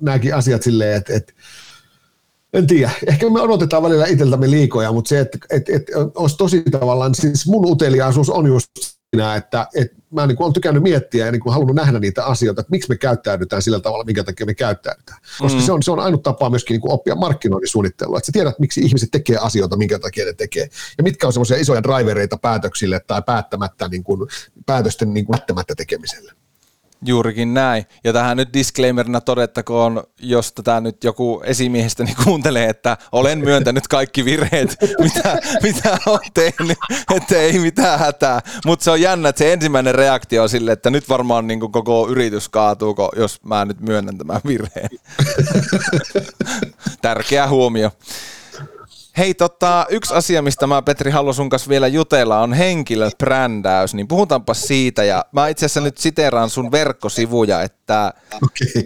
nämäkin 0.00 0.34
asiat 0.34 0.62
silleen, 0.62 0.96
että, 0.96 1.14
että 1.14 1.32
en 2.52 2.66
tiedä. 2.66 2.90
Ehkä 3.06 3.30
me 3.30 3.40
odotetaan 3.40 3.82
välillä 3.82 4.06
itseltämme 4.06 4.50
liikoja, 4.50 4.92
mutta 4.92 5.08
se, 5.08 5.20
että 5.20 5.38
et, 5.50 5.68
et, 5.68 5.82
olisi 6.14 6.36
tosi 6.36 6.62
tavallaan, 6.70 7.14
siis 7.14 7.46
mun 7.46 7.70
uteliaisuus 7.70 8.30
on 8.30 8.46
just 8.46 8.70
siinä, 9.14 9.36
että 9.36 9.66
et 9.74 9.92
mä 10.10 10.26
niin 10.26 10.42
olen 10.42 10.52
tykännyt 10.52 10.82
miettiä 10.82 11.26
ja 11.26 11.32
niin 11.32 11.40
kuin 11.40 11.52
halunnut 11.52 11.76
nähdä 11.76 11.98
niitä 11.98 12.24
asioita, 12.24 12.60
että 12.60 12.70
miksi 12.70 12.88
me 12.88 12.96
käyttäydytään 12.96 13.62
sillä 13.62 13.80
tavalla, 13.80 14.04
minkä 14.04 14.24
takia 14.24 14.46
me 14.46 14.54
käyttäydytään. 14.54 15.18
Koska 15.38 15.58
mm. 15.58 15.64
se, 15.64 15.72
on, 15.72 15.82
se 15.82 15.90
on 15.90 16.00
ainut 16.00 16.22
tapa 16.22 16.50
myöskin 16.50 16.74
niin 16.74 16.80
kuin 16.80 16.92
oppia 16.92 17.14
markkinoinnin 17.14 17.68
suunnittelua, 17.68 18.18
että 18.18 18.26
sä 18.26 18.32
tiedät, 18.32 18.58
miksi 18.58 18.80
ihmiset 18.80 19.08
tekee 19.12 19.36
asioita, 19.36 19.76
minkä 19.76 19.98
takia 19.98 20.24
ne 20.24 20.32
tekee. 20.32 20.68
Ja 20.98 21.04
mitkä 21.04 21.26
on 21.26 21.32
semmoisia 21.32 21.56
isoja 21.56 21.82
drivereita 21.82 22.38
päätöksille 22.38 23.00
tai 23.06 23.22
päättämättä, 23.26 23.88
niin 23.88 24.04
kuin, 24.04 24.28
päätösten 24.66 25.14
niin 25.14 25.26
kuin 25.26 25.38
tekemiselle. 25.76 26.32
Juurikin 27.06 27.54
näin. 27.54 27.86
Ja 28.04 28.12
tähän 28.12 28.36
nyt 28.36 28.52
disclaimerina 28.52 29.20
todettakoon, 29.20 30.04
jos 30.22 30.52
tätä 30.52 30.80
nyt 30.80 31.04
joku 31.04 31.42
esimiehestäni 31.44 32.14
kuuntelee, 32.24 32.68
että 32.68 32.96
olen 33.12 33.38
myöntänyt 33.38 33.88
kaikki 33.88 34.24
virheet, 34.24 34.76
mitä, 35.04 35.38
mitä 35.62 35.98
on 36.06 36.18
tehnyt, 36.34 36.78
että 37.16 37.36
ei 37.36 37.58
mitään 37.58 37.98
hätää. 37.98 38.40
Mutta 38.66 38.84
se 38.84 38.90
on 38.90 39.00
jännä, 39.00 39.28
että 39.28 39.38
se 39.38 39.52
ensimmäinen 39.52 39.94
reaktio 39.94 40.42
on 40.42 40.48
sille, 40.48 40.72
että 40.72 40.90
nyt 40.90 41.08
varmaan 41.08 41.46
niin 41.46 41.60
kuin 41.60 41.72
koko 41.72 42.08
yritys 42.08 42.48
kaatuu, 42.48 42.96
jos 43.16 43.42
mä 43.42 43.64
nyt 43.64 43.80
myönnän 43.80 44.18
tämän 44.18 44.40
virheen. 44.46 44.90
Tärkeä 47.02 47.48
huomio. 47.48 47.90
Hei, 49.18 49.34
tota, 49.34 49.86
yksi 49.88 50.14
asia, 50.14 50.42
mistä 50.42 50.66
mä 50.66 50.82
Petri 50.82 51.10
haluan 51.10 51.34
sun 51.34 51.48
kanssa 51.48 51.68
vielä 51.68 51.86
jutella, 51.86 52.40
on 52.40 52.52
henkilöbrändäys, 52.52 53.94
niin 53.94 54.08
puhutaanpa 54.08 54.54
siitä. 54.54 55.04
Ja 55.04 55.24
mä 55.32 55.48
itse 55.48 55.66
asiassa 55.66 55.80
nyt 55.80 55.98
siteraan 55.98 56.50
sun 56.50 56.72
verkkosivuja, 56.72 57.62
että 57.62 58.12
okay. 58.42 58.84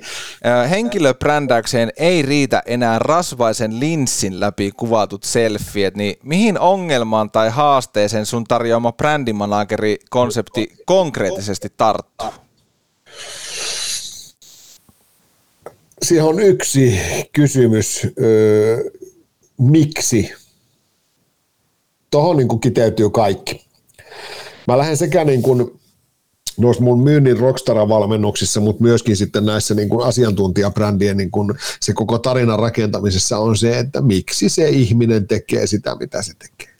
henkilöbrändäykseen 0.71 1.93
ei 1.97 2.23
riitä 2.23 2.63
enää 2.67 2.99
rasvaisen 2.99 3.81
linssin 3.81 4.41
läpi 4.41 4.73
kuvatut 4.77 5.25
selfiet, 5.25 5.97
niin 5.97 6.17
mihin 6.23 6.59
ongelmaan 6.59 7.31
tai 7.31 7.51
haasteeseen 7.51 8.27
sun 8.27 8.45
tarjoama 8.45 8.93
brändimanageri-konsepti 8.93 10.73
konkreettisesti 10.85 11.69
tarttuu? 11.77 12.29
Siihen 16.03 16.25
on 16.25 16.41
yksi 16.41 17.01
kysymys, 17.33 18.07
miksi. 19.65 20.33
Tuohon 22.11 22.37
niin 22.37 22.61
kiteytyy 22.61 23.11
kaikki. 23.11 23.67
Mä 24.69 24.79
lähden 24.79 24.97
sekä 24.97 25.25
niin 25.25 25.43
kuin 25.43 25.81
noissa 26.57 26.83
mun 26.83 27.03
myynnin 27.03 27.39
Rockstar-valmennuksissa, 27.39 28.61
mutta 28.61 28.83
myöskin 28.83 29.17
sitten 29.17 29.47
näissä 29.47 29.75
niin 29.75 29.89
kuin 29.89 30.07
asiantuntijabrändien 30.07 31.17
niin 31.17 31.31
kuin 31.31 31.55
se 31.81 31.93
koko 31.93 32.19
tarinan 32.19 32.59
rakentamisessa 32.59 33.39
on 33.39 33.57
se, 33.57 33.79
että 33.79 34.01
miksi 34.01 34.49
se 34.49 34.69
ihminen 34.69 35.27
tekee 35.27 35.67
sitä, 35.67 35.97
mitä 36.01 36.23
se 36.23 36.33
tekee. 36.39 36.75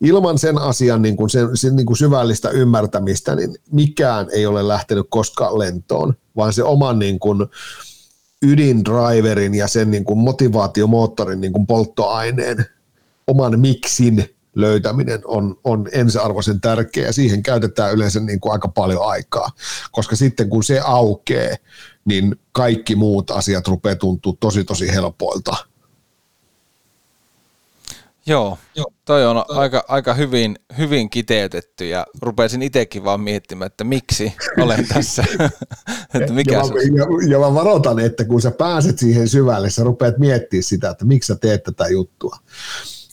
Ilman 0.00 0.38
sen 0.38 0.58
asian 0.58 1.02
niin 1.02 1.16
kuin 1.16 1.30
sen, 1.30 1.56
sen 1.56 1.76
niin 1.76 1.86
kuin 1.86 1.96
syvällistä 1.96 2.50
ymmärtämistä, 2.50 3.36
niin 3.36 3.56
mikään 3.72 4.26
ei 4.32 4.46
ole 4.46 4.68
lähtenyt 4.68 5.06
koskaan 5.10 5.58
lentoon, 5.58 6.14
vaan 6.36 6.52
se 6.52 6.62
oman 6.62 6.98
niin 6.98 7.18
kuin, 7.18 7.46
ydindriverin 8.42 9.54
ja 9.54 9.68
sen 9.68 9.90
niin 9.90 10.04
kuin 10.04 10.18
motivaatiomoottorin 10.18 11.40
niin 11.40 11.52
kuin 11.52 11.66
polttoaineen, 11.66 12.66
oman 13.26 13.60
miksin 13.60 14.36
löytäminen 14.54 15.20
on, 15.24 15.58
on 15.64 15.88
ensiarvoisen 15.92 16.60
tärkeä 16.60 17.06
ja 17.06 17.12
siihen 17.12 17.42
käytetään 17.42 17.92
yleensä 17.92 18.20
niin 18.20 18.40
kuin 18.40 18.52
aika 18.52 18.68
paljon 18.68 19.08
aikaa, 19.08 19.50
koska 19.90 20.16
sitten 20.16 20.50
kun 20.50 20.64
se 20.64 20.80
aukeaa, 20.84 21.56
niin 22.04 22.36
kaikki 22.52 22.96
muut 22.96 23.30
asiat 23.30 23.68
rupeaa 23.68 23.96
tuntua 23.96 24.36
tosi 24.40 24.64
tosi 24.64 24.92
helpoilta. 24.92 25.56
Joo, 28.26 28.58
Joo. 28.74 28.92
toi 29.04 29.26
on 29.26 29.44
aika, 29.48 29.84
aika 29.88 30.14
hyvin, 30.14 30.56
hyvin 30.78 31.10
kiteytetty 31.10 31.88
ja 31.88 32.06
rupesin 32.22 32.62
itsekin 32.62 33.04
vaan 33.04 33.20
miettimään, 33.20 33.66
että 33.66 33.84
miksi 33.84 34.32
olen 34.58 34.88
tässä. 34.94 35.24
että 36.14 36.32
mikä 36.32 36.52
ja, 36.52 36.58
mä, 36.58 36.98
ja, 36.98 37.28
ja 37.28 37.38
mä 37.38 37.54
varoitan, 37.54 37.98
että 37.98 38.24
kun 38.24 38.42
sä 38.42 38.50
pääset 38.50 38.98
siihen 38.98 39.28
syvälle, 39.28 39.70
sä 39.70 39.84
rupeat 39.84 40.18
miettimään 40.18 40.62
sitä, 40.62 40.90
että 40.90 41.04
miksi 41.04 41.26
sä 41.26 41.36
teet 41.36 41.62
tätä 41.62 41.88
juttua 41.88 42.36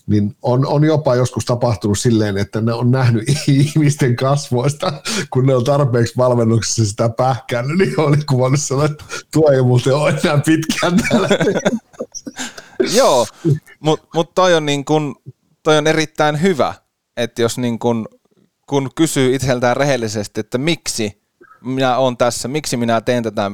niin 0.08 0.36
on, 0.41 0.66
on 0.66 0.84
jopa 0.84 1.16
joskus 1.16 1.45
tapahtunut 1.45 1.99
silleen, 1.99 2.38
että 2.38 2.62
ne 2.62 2.74
on 2.74 2.91
nähnyt 2.91 3.24
ihmisten 3.47 4.16
kasvoista, 4.16 4.93
kun 5.30 5.45
ne 5.45 5.55
on 5.55 5.64
tarpeeksi 5.64 6.18
valmennuksessa 6.18 6.86
sitä 6.86 7.10
pähkännyt, 7.10 7.78
niin 7.78 7.99
on 7.99 8.18
kuvannut 8.30 8.62
sanoa, 8.62 8.86
että 8.86 9.03
tuo 9.34 9.51
ei 9.51 9.62
muuten 9.62 9.95
ole 9.95 10.10
enää 10.24 10.41
pitkään 10.45 10.97
täällä. 11.10 11.30
Joo, 12.97 13.28
mutta 13.80 14.08
mut 14.14 14.36
toi, 14.36 14.53
on 14.55 14.66
niin 14.66 14.86
kun, 14.86 15.16
toi 15.64 15.78
on 15.78 15.88
erittäin 15.88 16.41
hyvä, 16.41 16.74
että 17.18 17.41
jos 17.41 17.58
niin 17.58 17.80
kun, 17.80 18.08
kun 18.68 18.89
kysyy 18.95 19.36
itseltään 19.36 19.78
rehellisesti, 19.78 20.39
että 20.39 20.58
miksi 20.58 21.22
minä 21.62 21.97
olen 21.97 22.18
tässä, 22.18 22.47
miksi 22.47 22.78
minä 22.78 23.01
teen 23.01 23.24
tätä 23.24 23.51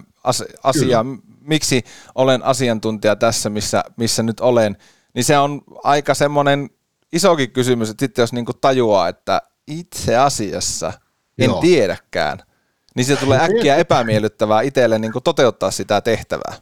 asiaa, 0.64 1.04
Kyllä. 1.04 1.18
miksi 1.42 1.84
olen 2.16 2.44
asiantuntija 2.44 3.16
tässä, 3.16 3.50
missä, 3.50 3.84
missä 3.98 4.24
nyt 4.24 4.40
olen, 4.40 4.78
niin 5.14 5.24
se 5.24 5.38
on 5.38 5.62
aika 5.84 6.14
semmoinen 6.14 6.70
isokin 7.14 7.52
kysymys, 7.52 7.90
että 7.90 8.06
sitten 8.06 8.24
jos 8.24 8.34
niinku 8.34 8.54
tajuaa, 8.54 9.08
että 9.08 9.42
itse 9.68 10.18
asiassa 10.18 10.94
en 11.38 11.50
Joo. 11.50 11.62
tiedäkään, 11.62 12.40
niin 12.96 13.06
se 13.06 13.16
tulee 13.16 13.40
äkkiä 13.44 13.76
epämiellyttävää 13.76 14.62
itselle 14.62 15.00
niinku 15.00 15.22
toteuttaa 15.22 15.72
sitä 15.72 16.02
tehtävää. 16.02 16.54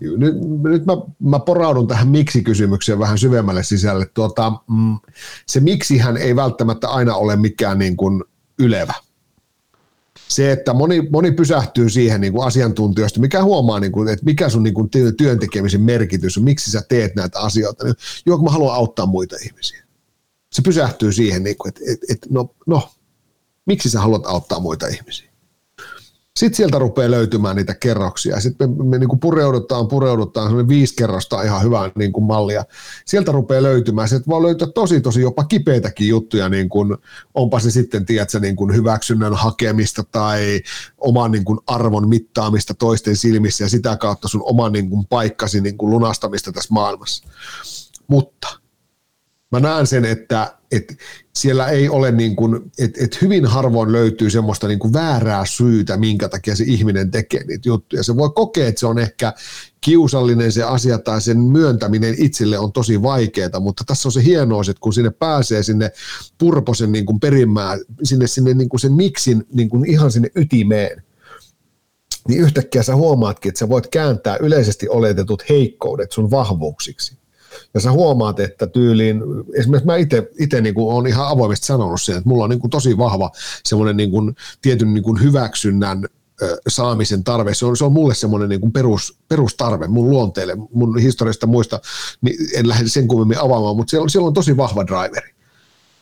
Nyt, 0.00 0.34
nyt 0.62 0.86
mä, 0.86 0.92
mä 1.20 1.38
poraudun 1.38 1.88
tähän 1.88 2.08
miksi-kysymykseen 2.08 2.98
vähän 2.98 3.18
syvemmälle 3.18 3.62
sisälle. 3.62 4.06
Tuota, 4.14 4.52
mm, 4.70 4.98
se 5.46 5.60
miksihän 5.60 6.16
ei 6.16 6.36
välttämättä 6.36 6.88
aina 6.88 7.14
ole 7.14 7.36
mikään 7.36 7.78
niin 7.78 7.96
kuin 7.96 8.24
ylevä 8.58 8.94
se, 10.28 10.52
että 10.52 10.74
moni, 10.74 11.08
moni 11.10 11.32
pysähtyy 11.32 11.90
siihen 11.90 12.20
niin 12.20 12.32
kuin 12.32 12.46
asiantuntijoista, 12.46 13.20
mikä 13.20 13.42
huomaa, 13.42 13.80
niin 13.80 13.92
kuin, 13.92 14.08
että 14.08 14.24
mikä 14.24 14.48
sun 14.48 14.62
niin 14.62 14.74
kuin 14.74 14.90
työn 15.18 15.38
tekemisen 15.38 15.82
merkitys 15.82 16.38
on, 16.38 16.44
miksi 16.44 16.70
sä 16.70 16.82
teet 16.88 17.14
näitä 17.14 17.40
asioita, 17.40 17.84
niin 17.84 17.94
joo, 18.26 18.38
mä 18.38 18.50
haluan 18.50 18.74
auttaa 18.74 19.06
muita 19.06 19.36
ihmisiä. 19.44 19.84
Se 20.52 20.62
pysähtyy 20.62 21.12
siihen, 21.12 21.44
niin 21.44 21.56
kuin, 21.56 21.68
että, 21.68 21.80
että, 21.86 22.06
että 22.10 22.26
no, 22.30 22.54
no, 22.66 22.90
miksi 23.66 23.90
sä 23.90 24.00
haluat 24.00 24.26
auttaa 24.26 24.60
muita 24.60 24.86
ihmisiä. 24.86 25.25
Sitten 26.36 26.56
sieltä 26.56 26.78
rupeaa 26.78 27.10
löytymään 27.10 27.56
niitä 27.56 27.74
kerroksia. 27.74 28.40
Sitten 28.40 28.70
me, 28.70 28.84
me 28.84 28.98
niin 28.98 29.08
kuin 29.08 29.20
pureudutaan, 29.20 29.88
pureudutaan, 29.88 30.46
semmoinen 30.46 30.68
viisi 30.68 30.96
kerrosta 30.96 31.42
ihan 31.42 31.62
hyvä 31.62 31.90
niin 31.98 32.12
kuin 32.12 32.24
mallia. 32.24 32.64
Sieltä 33.04 33.32
rupeaa 33.32 33.62
löytymään. 33.62 34.08
Sitten 34.08 34.30
voi 34.30 34.42
löytää 34.42 34.68
tosi, 34.74 35.00
tosi 35.00 35.20
jopa 35.20 35.44
kipeitäkin 35.44 36.08
juttuja, 36.08 36.48
niin 36.48 36.68
kuin, 36.68 36.96
onpa 37.34 37.60
se 37.60 37.70
sitten, 37.70 38.06
tiedätkö, 38.06 38.40
niin 38.40 38.56
kuin 38.56 38.74
hyväksynnän 38.74 39.34
hakemista 39.34 40.04
tai 40.12 40.60
oman 40.98 41.30
niin 41.30 41.44
kuin 41.44 41.58
arvon 41.66 42.08
mittaamista 42.08 42.74
toisten 42.74 43.16
silmissä 43.16 43.64
ja 43.64 43.68
sitä 43.68 43.96
kautta 43.96 44.28
sun 44.28 44.42
oman 44.44 44.72
niin 44.72 44.90
kuin 44.90 45.06
paikkasi 45.06 45.60
niin 45.60 45.78
kuin 45.78 45.90
lunastamista 45.90 46.52
tässä 46.52 46.74
maailmassa. 46.74 47.28
Mutta 48.08 48.48
mä 49.52 49.60
näen 49.60 49.86
sen, 49.86 50.04
että, 50.04 50.55
että 50.72 50.94
siellä 51.36 51.68
ei 51.68 51.88
ole 51.88 52.12
niin 52.12 52.36
kuin, 52.36 52.72
että, 52.78 53.04
että 53.04 53.18
hyvin 53.22 53.46
harvoin 53.46 53.92
löytyy 53.92 54.30
semmoista 54.30 54.68
niin 54.68 54.78
kuin 54.78 54.92
väärää 54.92 55.44
syytä, 55.46 55.96
minkä 55.96 56.28
takia 56.28 56.56
se 56.56 56.64
ihminen 56.66 57.10
tekee 57.10 57.44
niitä 57.44 57.68
juttuja. 57.68 58.02
Se 58.02 58.16
voi 58.16 58.30
kokea, 58.34 58.68
että 58.68 58.80
se 58.80 58.86
on 58.86 58.98
ehkä 58.98 59.32
kiusallinen 59.80 60.52
se 60.52 60.62
asia 60.62 60.98
tai 60.98 61.20
sen 61.20 61.40
myöntäminen 61.40 62.14
itselle 62.18 62.58
on 62.58 62.72
tosi 62.72 63.02
vaikeaa, 63.02 63.60
mutta 63.60 63.84
tässä 63.86 64.08
on 64.08 64.12
se 64.12 64.24
hienous, 64.24 64.68
että 64.68 64.80
kun 64.80 64.92
sinne 64.92 65.10
pääsee 65.10 65.62
sinne 65.62 65.90
purposen 66.38 66.92
niin 66.92 67.06
kuin 67.06 67.20
perimään, 67.20 67.80
sinne, 68.02 68.26
sinne 68.26 68.54
niin 68.54 68.68
kuin 68.68 68.80
sen 68.80 68.92
miksin 68.92 69.46
niin 69.52 69.68
kuin 69.68 69.90
ihan 69.90 70.12
sinne 70.12 70.30
ytimeen, 70.34 71.02
niin 72.28 72.40
yhtäkkiä 72.40 72.82
sä 72.82 72.96
huomaatkin, 72.96 73.48
että 73.48 73.58
sä 73.58 73.68
voit 73.68 73.86
kääntää 73.86 74.36
yleisesti 74.36 74.88
oletetut 74.88 75.48
heikkoudet 75.48 76.12
sun 76.12 76.30
vahvuuksiksi 76.30 77.16
ja 77.74 77.80
sä 77.80 77.92
huomaat, 77.92 78.40
että 78.40 78.66
tyyliin, 78.66 79.22
esimerkiksi 79.54 79.86
mä 79.86 79.96
itse 80.38 80.60
niin 80.60 80.74
olen 80.76 81.06
ihan 81.06 81.28
avoimesti 81.28 81.66
sanonut 81.66 82.02
sen, 82.02 82.16
että 82.16 82.28
mulla 82.28 82.44
on 82.44 82.50
niin 82.50 82.60
kuin 82.60 82.70
tosi 82.70 82.98
vahva 82.98 83.30
semmoinen 83.64 83.96
niin 83.96 84.10
kuin, 84.10 84.36
tietyn 84.62 84.94
niin 84.94 85.04
kuin 85.04 85.22
hyväksynnän 85.22 86.06
saamisen 86.68 87.24
tarve, 87.24 87.54
se 87.54 87.66
on, 87.66 87.76
se 87.76 87.84
on 87.84 87.92
mulle 87.92 88.14
semmoinen 88.14 88.48
niin 88.48 88.72
perus, 88.72 89.18
perustarve 89.28 89.88
mun 89.88 90.10
luonteelle, 90.10 90.56
mun 90.72 90.98
historiasta 90.98 91.46
muista, 91.46 91.80
niin 92.20 92.36
en 92.54 92.68
lähde 92.68 92.88
sen 92.88 93.08
kummemmin 93.08 93.38
avaamaan, 93.38 93.76
mutta 93.76 93.90
siellä 93.90 94.02
on, 94.02 94.10
siellä 94.10 94.26
on 94.26 94.34
tosi 94.34 94.56
vahva 94.56 94.86
driveri. 94.86 95.30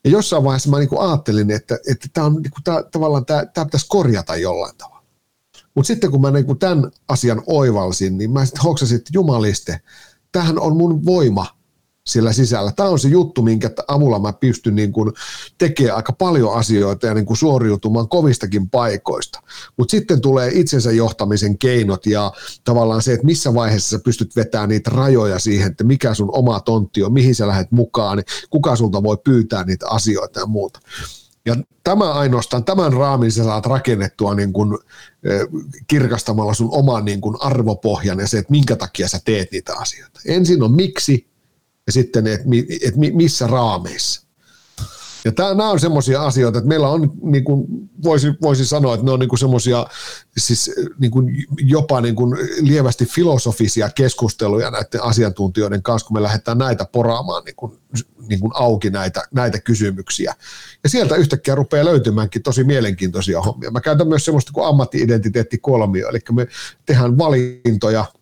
Ja 0.03 0.11
jossain 0.11 0.43
vaiheessa 0.43 0.69
mä 0.69 0.79
niin 0.79 0.89
kuin 0.89 1.01
ajattelin, 1.01 1.51
että, 1.51 1.79
että 1.91 2.07
tämä 2.13 2.27
on 2.27 2.33
niin 2.33 2.51
tämä, 2.63 2.83
tavallaan 2.83 3.25
tämä, 3.25 3.45
tämä 3.45 3.65
pitäisi 3.65 3.85
korjata 3.89 4.35
jollain 4.35 4.77
tavalla. 4.77 5.05
Mutta 5.75 5.87
sitten 5.87 6.11
kun 6.11 6.21
mä 6.21 6.31
niin 6.31 6.45
kuin 6.45 6.59
tämän 6.59 6.91
asian 7.07 7.43
oivalsin, 7.47 8.17
niin 8.17 8.31
mä 8.31 8.45
sitten 8.45 8.63
hoksasin, 8.63 8.97
että 8.97 9.11
jumaliste, 9.13 9.81
tähän 10.35 10.59
on 10.59 10.77
mun 10.77 11.05
voima 11.05 11.45
sillä 12.07 12.33
sisällä. 12.33 12.71
Tämä 12.71 12.89
on 12.89 12.99
se 12.99 13.07
juttu, 13.07 13.41
minkä 13.41 13.69
avulla 13.87 14.19
mä 14.19 14.33
pystyn 14.33 14.75
niin 14.75 14.91
kuin 14.93 15.13
tekemään 15.57 15.95
aika 15.95 16.13
paljon 16.13 16.53
asioita 16.53 17.07
ja 17.07 17.13
niin 17.13 17.25
kuin 17.25 17.37
suoriutumaan 17.37 18.09
kovistakin 18.09 18.69
paikoista. 18.69 19.41
Mutta 19.77 19.91
sitten 19.91 20.21
tulee 20.21 20.51
itsensä 20.53 20.91
johtamisen 20.91 21.57
keinot 21.57 22.05
ja 22.05 22.31
tavallaan 22.63 23.01
se, 23.01 23.13
että 23.13 23.25
missä 23.25 23.53
vaiheessa 23.53 23.89
sä 23.89 24.03
pystyt 24.03 24.35
vetämään 24.35 24.69
niitä 24.69 24.91
rajoja 24.93 25.39
siihen, 25.39 25.71
että 25.71 25.83
mikä 25.83 26.13
sun 26.13 26.29
oma 26.31 26.59
tontti 26.59 27.03
on, 27.03 27.13
mihin 27.13 27.35
sä 27.35 27.47
lähdet 27.47 27.71
mukaan, 27.71 28.17
niin 28.17 28.25
kuka 28.49 28.75
sulta 28.75 29.03
voi 29.03 29.17
pyytää 29.23 29.63
niitä 29.63 29.87
asioita 29.89 30.39
ja 30.39 30.45
muuta. 30.45 30.79
Ja 31.45 31.55
tämä 31.83 32.13
ainoastaan, 32.13 32.63
tämän 32.65 32.93
raamin 32.93 33.31
sä 33.31 33.43
saat 33.43 33.65
rakennettua 33.65 34.35
niin 34.35 34.53
kuin, 34.53 34.77
kirkastamalla 35.87 36.53
sun 36.53 36.69
oman 36.71 37.05
niin 37.05 37.21
kuin 37.21 37.37
arvopohjan 37.39 38.19
ja 38.19 38.27
se, 38.27 38.37
että 38.37 38.51
minkä 38.51 38.75
takia 38.75 39.07
sä 39.07 39.19
teet 39.25 39.51
niitä 39.51 39.73
asioita. 39.75 40.19
Ensin 40.25 40.63
on 40.63 40.71
miksi 40.71 41.27
ja 41.87 41.91
sitten, 41.91 42.27
että 42.27 42.47
et 42.81 42.95
missä 42.95 43.47
raameissa. 43.47 44.24
Ja 45.25 45.31
tämä, 45.31 45.49
nämä 45.49 45.69
on 45.69 45.79
semmoisia 45.79 46.21
asioita, 46.21 46.57
että 46.57 46.67
meillä 46.67 46.89
on, 46.89 47.11
niin 47.21 47.43
kuin 47.43 47.65
voisi, 48.03 48.33
voisi 48.41 48.65
sanoa, 48.65 48.93
että 48.93 49.05
ne 49.05 49.11
on 49.11 49.19
niin 49.19 49.37
semmoisia 49.37 49.87
siis, 50.37 50.71
niin 50.99 51.11
jopa 51.59 52.01
niin 52.01 52.15
kuin 52.15 52.37
lievästi 52.61 53.05
filosofisia 53.05 53.89
keskusteluja 53.89 54.71
näiden 54.71 55.03
asiantuntijoiden 55.03 55.83
kanssa, 55.83 56.07
kun 56.07 56.17
me 56.17 56.23
lähdetään 56.23 56.57
näitä 56.57 56.85
poraamaan 56.91 57.43
niin 57.43 57.55
kuin, 57.55 57.79
niin 58.27 58.39
kuin 58.39 58.51
auki 58.55 58.89
näitä, 58.89 59.23
näitä 59.33 59.59
kysymyksiä. 59.59 60.33
Ja 60.83 60.89
sieltä 60.89 61.15
yhtäkkiä 61.15 61.55
rupeaa 61.55 61.85
löytymäänkin 61.85 62.43
tosi 62.43 62.63
mielenkiintoisia 62.63 63.41
hommia. 63.41 63.71
Mä 63.71 63.81
käytän 63.81 64.07
myös 64.07 64.25
semmoista 64.25 64.51
kuin 64.53 64.67
ammatti-identiteetti 64.67 65.57
kolmio, 65.57 66.09
eli 66.09 66.19
me 66.31 66.47
tehdään 66.85 67.17
valintoja– 67.17 68.05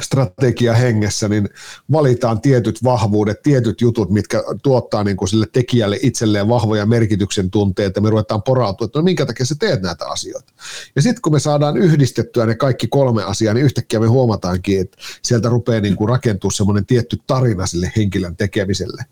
strategia 0.00 0.74
hengessä, 0.74 1.28
niin 1.28 1.48
valitaan 1.92 2.40
tietyt 2.40 2.84
vahvuudet, 2.84 3.42
tietyt 3.42 3.80
jutut, 3.80 4.10
mitkä 4.10 4.44
tuottaa 4.62 5.04
niin 5.04 5.16
kuin 5.16 5.28
sille 5.28 5.46
tekijälle 5.52 5.98
itselleen 6.02 6.48
vahvoja 6.48 6.86
merkityksen 6.86 7.50
tunteita, 7.50 7.98
ja 7.98 8.02
me 8.02 8.10
ruvetaan 8.10 8.42
porautua, 8.42 8.84
että 8.84 8.98
no 8.98 9.02
minkä 9.02 9.26
takia 9.26 9.46
sä 9.46 9.54
teet 9.58 9.82
näitä 9.82 10.06
asioita. 10.08 10.52
Ja 10.96 11.02
sitten 11.02 11.22
kun 11.22 11.32
me 11.32 11.40
saadaan 11.40 11.76
yhdistettyä 11.76 12.46
ne 12.46 12.54
kaikki 12.54 12.86
kolme 12.86 13.22
asiaa, 13.22 13.54
niin 13.54 13.64
yhtäkkiä 13.64 14.00
me 14.00 14.06
huomataankin, 14.06 14.80
että 14.80 14.98
sieltä 15.22 15.48
rupeaa 15.48 15.80
niin 15.80 15.96
kuin 15.96 16.08
rakentua 16.08 16.50
semmoinen 16.50 16.86
tietty 16.86 17.18
tarina 17.26 17.66
sille 17.66 17.92
henkilön 17.96 18.36
tekemiselle. 18.36 19.04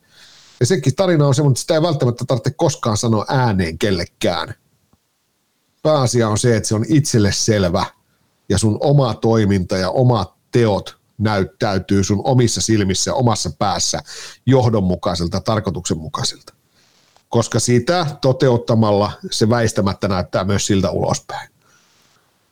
Ja 0.61 0.67
sekin 0.67 0.95
tarina 0.95 1.27
on 1.27 1.35
semmoinen, 1.35 1.53
että 1.53 1.61
sitä 1.61 1.75
ei 1.75 1.83
välttämättä 1.83 2.25
tarvitse 2.25 2.51
koskaan 2.51 2.97
sanoa 2.97 3.25
ääneen 3.29 3.79
kellekään. 3.79 4.55
Pääasia 5.83 6.29
on 6.29 6.39
se, 6.39 6.57
että 6.57 6.69
se 6.69 6.75
on 6.75 6.85
itselle 6.89 7.33
selvä 7.33 7.87
ja 8.49 8.59
sun 8.59 8.79
oma 8.81 9.15
toiminta 9.15 9.77
ja 9.77 9.91
omat 9.91 10.38
teot 10.51 10.99
näyttäytyy 11.19 12.05
sun 12.05 12.21
omissa 12.25 12.61
silmissä, 12.61 13.15
omassa 13.15 13.51
päässä 13.59 14.01
johdonmukaiselta, 14.47 15.41
tarkoituksenmukaiselta. 15.41 16.55
Koska 17.29 17.61
sitä 17.61 18.07
toteuttamalla 18.21 19.13
se 19.31 19.49
väistämättä 19.49 20.09
näyttää 20.09 20.45
myös 20.45 20.67
siltä 20.67 20.91
ulospäin. 20.91 21.51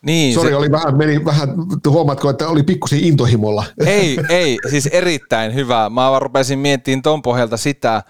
Niin, 0.03 0.35
Sori, 0.35 0.49
se... 0.49 0.57
oli 0.57 0.71
vähän, 0.71 0.97
meni 0.97 1.25
vähän, 1.25 1.49
huomatko, 1.89 2.31
että 2.31 2.49
oli 2.49 2.63
pikkusen 2.63 3.05
intohimolla. 3.05 3.65
Ei, 3.87 4.19
ei, 4.29 4.59
siis 4.71 4.87
erittäin 4.87 5.55
hyvä. 5.55 5.91
Mä 5.91 6.11
vaan 6.11 6.23
rupesin 6.23 6.59
miettimään 6.59 7.03
ton 7.03 7.23
pohjalta 7.23 7.57
sitä, 7.57 8.03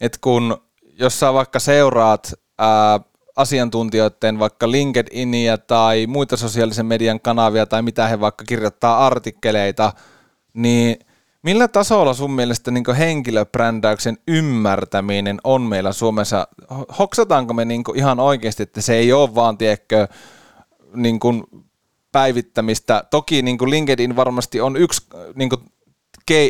että 0.00 0.18
kun 0.20 0.56
jos 0.98 1.20
sä 1.20 1.32
vaikka 1.32 1.58
seuraat 1.58 2.32
ää, 2.58 3.00
asiantuntijoiden 3.36 4.38
vaikka 4.38 4.70
LinkedInia 4.70 5.58
tai 5.58 6.06
muita 6.06 6.36
sosiaalisen 6.36 6.86
median 6.86 7.20
kanavia 7.20 7.66
tai 7.66 7.82
mitä 7.82 8.08
he 8.08 8.20
vaikka 8.20 8.44
kirjoittaa 8.44 9.06
artikkeleita, 9.06 9.92
niin 10.54 10.96
Millä 11.42 11.68
tasolla 11.68 12.14
sun 12.14 12.32
mielestä 12.32 12.70
niin 12.70 12.94
henkilöbrändäyksen 12.98 14.18
ymmärtäminen 14.28 15.38
on 15.44 15.62
meillä 15.62 15.92
Suomessa? 15.92 16.48
Hoksataanko 16.98 17.54
me 17.54 17.64
niin 17.64 17.84
ihan 17.94 18.20
oikeasti, 18.20 18.62
että 18.62 18.80
se 18.80 18.94
ei 18.94 19.12
ole 19.12 19.34
vaan, 19.34 19.58
tiedätkö, 19.58 20.08
niin 20.94 21.18
päivittämistä. 22.12 23.04
Toki 23.10 23.42
niin 23.42 23.58
LinkedIn 23.70 24.16
varmasti 24.16 24.60
on 24.60 24.76
yksi, 24.76 25.06
niin 25.34 25.50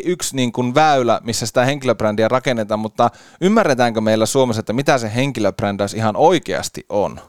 yksi 0.05 0.35
niin 0.35 0.51
kuin 0.51 0.75
väylä, 0.75 1.21
missä 1.23 1.45
sitä 1.45 1.65
henkilöbrändiä 1.65 2.27
rakennetaan, 2.27 2.79
mutta 2.79 3.09
ymmärretäänkö 3.41 4.01
meillä 4.01 4.25
Suomessa, 4.25 4.59
että 4.59 4.73
mitä 4.73 4.97
se 4.97 5.11
henkilöbrändäys 5.15 5.93
ihan 5.93 6.15
oikeasti 6.15 6.85
on? 6.89 7.19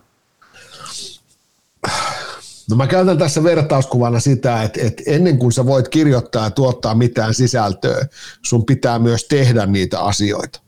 No 2.71 2.77
mä 2.77 2.87
käytän 2.87 3.19
tässä 3.19 3.43
vertauskuvana 3.43 4.21
sitä, 4.21 4.63
että, 4.63 4.81
että 4.83 5.03
ennen 5.07 5.39
kuin 5.39 5.53
sä 5.53 5.67
voit 5.67 5.89
kirjoittaa 5.89 6.45
ja 6.45 6.51
tuottaa 6.51 6.95
mitään 6.95 7.35
sisältöä, 7.35 8.07
sun 8.43 8.67
pitää 8.67 8.99
myös 8.99 9.25
tehdä 9.25 9.67
niitä 9.67 10.01
asioita. 10.01 10.61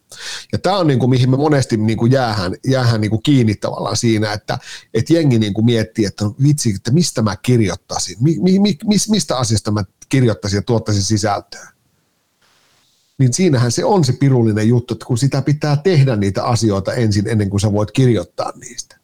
Ja 0.52 0.58
tämä 0.58 0.76
on 0.76 0.86
niin 0.86 0.98
kuin, 0.98 1.10
mihin 1.10 1.30
me 1.30 1.36
monesti 1.36 1.76
niin 1.76 1.98
kuin 1.98 2.12
jäähän, 2.12 2.54
jäähän 2.66 3.00
niin 3.00 3.10
kuin 3.10 3.22
kiinni 3.22 3.54
tavallaan 3.54 3.96
siinä, 3.96 4.32
että, 4.32 4.58
että 4.94 5.12
jengi 5.12 5.38
niin 5.38 5.54
kuin 5.54 5.64
miettii, 5.64 6.04
että 6.04 6.24
vitsi, 6.42 6.72
että 6.76 6.90
mistä 6.90 7.22
mä 7.22 7.36
kirjoittaisin, 7.36 8.16
mi, 8.20 8.36
mi, 8.40 8.58
mi, 8.58 8.96
mistä 9.08 9.36
asiasta 9.36 9.70
mä 9.70 9.84
kirjoittaisin 10.08 10.56
ja 10.56 10.62
tuottaisin 10.62 11.02
sisältöä. 11.02 11.68
Niin 13.18 13.32
siinähän 13.32 13.72
se 13.72 13.84
on 13.84 14.04
se 14.04 14.12
pirullinen 14.12 14.68
juttu, 14.68 14.94
että 14.94 15.06
kun 15.06 15.18
sitä 15.18 15.42
pitää 15.42 15.76
tehdä 15.76 16.16
niitä 16.16 16.44
asioita 16.44 16.94
ensin 16.94 17.28
ennen 17.28 17.50
kuin 17.50 17.60
sä 17.60 17.72
voit 17.72 17.90
kirjoittaa 17.90 18.52
niistä 18.56 18.96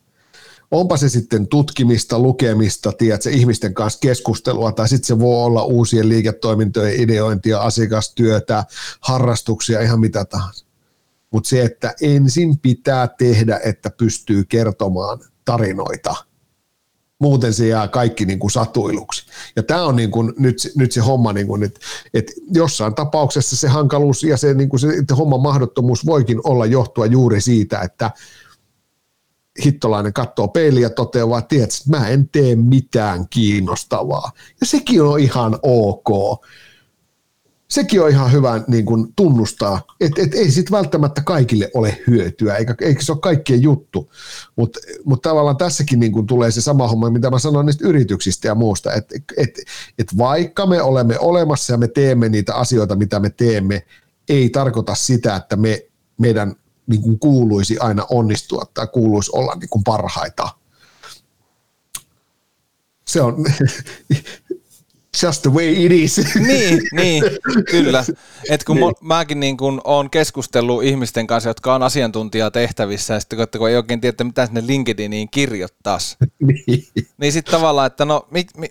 onpa 0.72 0.96
se 0.96 1.08
sitten 1.08 1.48
tutkimista, 1.48 2.18
lukemista, 2.18 2.92
tiedätkö, 2.92 3.30
ihmisten 3.30 3.74
kanssa 3.74 3.98
keskustelua, 4.00 4.72
tai 4.72 4.88
sitten 4.88 5.06
se 5.06 5.18
voi 5.18 5.44
olla 5.44 5.64
uusien 5.64 6.08
liiketoimintojen 6.08 7.00
ideointia, 7.00 7.58
asiakastyötä, 7.58 8.64
harrastuksia, 9.00 9.80
ihan 9.80 10.00
mitä 10.00 10.24
tahansa. 10.24 10.66
Mutta 11.30 11.48
se, 11.48 11.62
että 11.62 11.94
ensin 12.00 12.58
pitää 12.58 13.08
tehdä, 13.08 13.60
että 13.64 13.90
pystyy 13.90 14.44
kertomaan 14.44 15.18
tarinoita. 15.44 16.14
Muuten 17.22 17.54
se 17.54 17.66
jää 17.66 17.88
kaikki 17.88 18.24
niin 18.24 18.38
kuin 18.38 18.50
satuiluksi. 18.50 19.26
Ja 19.56 19.62
tämä 19.62 19.84
on 19.84 19.96
niin 19.96 20.10
kuin 20.10 20.32
nyt, 20.38 20.56
nyt 20.76 20.92
se 20.92 21.00
homma, 21.00 21.32
niin 21.32 21.46
kuin, 21.46 21.62
että, 21.62 21.80
että 22.14 22.32
jossain 22.50 22.94
tapauksessa 22.94 23.56
se 23.56 23.68
hankaluus 23.68 24.22
ja 24.22 24.36
se, 24.36 24.54
niin 24.54 24.68
kuin 24.68 24.80
se 24.80 24.88
homman 25.16 25.40
mahdottomuus 25.40 26.06
voikin 26.06 26.40
olla 26.44 26.66
johtua 26.66 27.06
juuri 27.06 27.40
siitä, 27.40 27.80
että 27.80 28.10
hittolainen 29.64 30.12
katsoo 30.12 30.48
peiliä 30.48 30.82
ja 30.82 30.90
toteaa, 30.90 31.38
että 31.38 31.48
tiedät, 31.48 31.70
mä 31.88 32.08
en 32.08 32.28
tee 32.28 32.56
mitään 32.56 33.28
kiinnostavaa. 33.28 34.30
Ja 34.60 34.66
sekin 34.66 35.02
on 35.02 35.20
ihan 35.20 35.58
ok. 35.62 36.08
Sekin 37.72 38.02
on 38.02 38.10
ihan 38.10 38.32
hyvä 38.32 38.60
niin 38.68 38.84
kuin 38.84 39.12
tunnustaa, 39.16 39.80
että 40.00 40.22
et 40.22 40.34
ei 40.34 40.50
sitten 40.50 40.72
välttämättä 40.76 41.22
kaikille 41.22 41.70
ole 41.74 41.98
hyötyä, 42.06 42.56
eikä, 42.56 42.74
eikä 42.80 43.02
se 43.02 43.12
ole 43.12 43.20
kaikkien 43.20 43.62
juttu. 43.62 44.10
Mutta 44.56 44.80
mut 45.04 45.22
tavallaan 45.22 45.56
tässäkin 45.56 46.00
niin 46.00 46.12
kuin 46.12 46.26
tulee 46.26 46.50
se 46.50 46.60
sama 46.60 46.88
homma, 46.88 47.10
mitä 47.10 47.30
mä 47.30 47.38
sanoin 47.38 47.66
niistä 47.66 47.88
yrityksistä 47.88 48.48
ja 48.48 48.54
muusta, 48.54 48.92
että 48.92 49.14
et, 49.36 49.58
et 49.98 50.18
vaikka 50.18 50.66
me 50.66 50.82
olemme 50.82 51.18
olemassa 51.18 51.72
ja 51.72 51.76
me 51.76 51.88
teemme 51.88 52.28
niitä 52.28 52.54
asioita, 52.54 52.96
mitä 52.96 53.20
me 53.20 53.30
teemme, 53.30 53.86
ei 54.28 54.50
tarkoita 54.50 54.94
sitä, 54.94 55.36
että 55.36 55.56
me, 55.56 55.86
meidän 56.18 56.54
niin 56.86 57.02
kuin 57.02 57.18
kuuluisi 57.18 57.78
aina 57.78 58.06
onnistua 58.10 58.64
tai 58.74 58.86
kuuluisi 58.86 59.30
olla 59.34 59.54
niin 59.60 59.70
kuin 59.70 59.84
parhaita. 59.84 60.48
Se 63.08 63.22
on 63.22 63.36
just 65.22 65.42
the 65.42 65.50
way 65.50 65.84
it 65.84 65.92
is. 65.92 66.34
Niin, 66.34 66.80
niin 67.00 67.24
kyllä. 67.70 68.04
Et 68.48 68.64
kun 68.64 68.76
niin. 68.76 68.94
mäkin 69.00 69.40
niin 69.40 69.56
kun 69.56 69.80
olen 69.84 70.10
keskustellut 70.10 70.84
ihmisten 70.84 71.26
kanssa, 71.26 71.50
jotka 71.50 71.74
on 71.74 71.82
asiantuntijatehtävissä, 71.82 73.14
ja 73.14 73.20
sitten 73.20 73.48
kun 73.58 73.68
ei 73.68 73.76
oikein 73.76 74.00
tiedä, 74.00 74.24
mitä 74.24 74.46
sinne 74.46 74.66
LinkedIniin 74.66 75.28
kirjoittaisi, 75.30 76.16
niin, 76.40 76.86
niin 77.16 77.32
sitten 77.32 77.52
tavallaan, 77.52 77.86
että 77.86 78.04
no, 78.04 78.26
mi, 78.30 78.46
mi, 78.56 78.68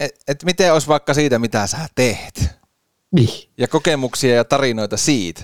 et, 0.00 0.20
et 0.28 0.44
miten 0.44 0.72
olisi 0.72 0.88
vaikka 0.88 1.14
siitä, 1.14 1.38
mitä 1.38 1.66
sä 1.66 1.78
teet? 1.94 2.50
Niin. 3.12 3.50
Ja 3.58 3.68
kokemuksia 3.68 4.34
ja 4.34 4.44
tarinoita 4.44 4.96
siitä. 4.96 5.42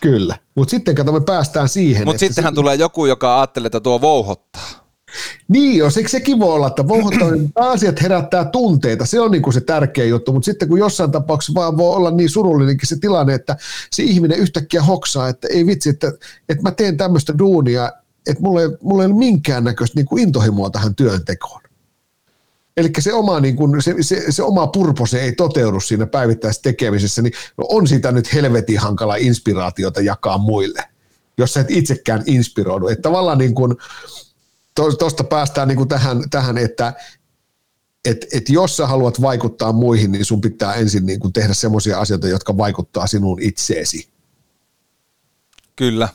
Kyllä, 0.00 0.38
mutta 0.54 0.70
sitten 0.70 0.94
kato 0.94 1.12
me 1.12 1.20
päästään 1.20 1.68
siihen. 1.68 2.04
Mutta 2.04 2.20
sittenhän 2.20 2.52
se... 2.52 2.54
tulee 2.54 2.74
joku, 2.74 3.06
joka 3.06 3.40
ajattelee, 3.40 3.66
että 3.66 3.80
tuo 3.80 4.00
vouhottaa. 4.00 4.81
Niin 5.48 5.78
jos 5.78 5.96
eikö 5.96 6.08
sekin 6.08 6.38
voi 6.38 6.54
olla, 6.54 6.66
että 6.66 6.88
vouhottaminen 6.88 7.50
asiat 7.54 8.02
herättää 8.02 8.44
tunteita, 8.44 9.06
se 9.06 9.20
on 9.20 9.30
niin 9.30 9.42
kuin 9.42 9.54
se 9.54 9.60
tärkeä 9.60 10.04
juttu, 10.04 10.32
mutta 10.32 10.44
sitten 10.44 10.68
kun 10.68 10.78
jossain 10.78 11.10
tapauksessa 11.10 11.54
vaan 11.54 11.76
voi 11.76 11.96
olla 11.96 12.10
niin 12.10 12.30
surullinenkin 12.30 12.88
se 12.88 12.96
tilanne, 13.00 13.34
että 13.34 13.56
se 13.90 14.02
ihminen 14.02 14.38
yhtäkkiä 14.38 14.82
hoksaa, 14.82 15.28
että 15.28 15.48
ei 15.50 15.66
vitsi, 15.66 15.88
että, 15.88 16.12
että 16.48 16.62
mä 16.62 16.70
teen 16.70 16.96
tämmöistä 16.96 17.38
duunia, 17.38 17.92
että 18.26 18.42
mulla 18.42 18.62
ei, 18.62 18.68
mulla 18.82 19.02
ei 19.02 19.06
ole 19.10 19.18
minkäännäköistä 19.18 19.98
niin 19.98 20.06
kuin 20.06 20.22
intohimoa 20.22 20.70
tähän 20.70 20.94
työntekoon. 20.94 21.60
Eli 22.76 22.90
se 22.98 23.12
oma, 23.12 23.40
niin 23.40 23.56
kun, 23.56 23.82
se, 23.82 23.94
se, 24.00 24.24
se 24.28 24.42
oma 24.42 24.66
purpose 24.66 25.20
ei 25.20 25.32
toteudu 25.32 25.80
siinä 25.80 26.06
päivittäisessä 26.06 26.62
tekemisessä, 26.62 27.22
niin 27.22 27.32
on 27.58 27.86
siitä 27.86 28.12
nyt 28.12 28.34
helvetin 28.34 28.78
hankala 28.78 29.16
inspiraatiota 29.16 30.00
jakaa 30.00 30.38
muille, 30.38 30.84
jos 31.38 31.54
sä 31.54 31.60
et 31.60 31.70
itsekään 31.70 32.22
inspiroidu. 32.26 32.88
Että 32.88 33.02
tavallaan 33.02 33.38
niin 33.38 33.54
kun, 33.54 33.76
tuosta 34.74 35.24
päästään 35.24 35.68
niin 35.68 35.88
tähän, 35.88 36.30
tähän, 36.30 36.58
että 36.58 36.92
et, 38.04 38.26
et 38.32 38.48
jos 38.48 38.76
sä 38.76 38.86
haluat 38.86 39.20
vaikuttaa 39.20 39.72
muihin, 39.72 40.12
niin 40.12 40.24
sun 40.24 40.40
pitää 40.40 40.74
ensin 40.74 41.06
niin 41.06 41.20
kun 41.20 41.32
tehdä 41.32 41.54
semmoisia 41.54 42.00
asioita, 42.00 42.28
jotka 42.28 42.56
vaikuttaa 42.56 43.06
sinuun 43.06 43.42
itseesi. 43.42 44.08
Kyllä, 45.76 46.08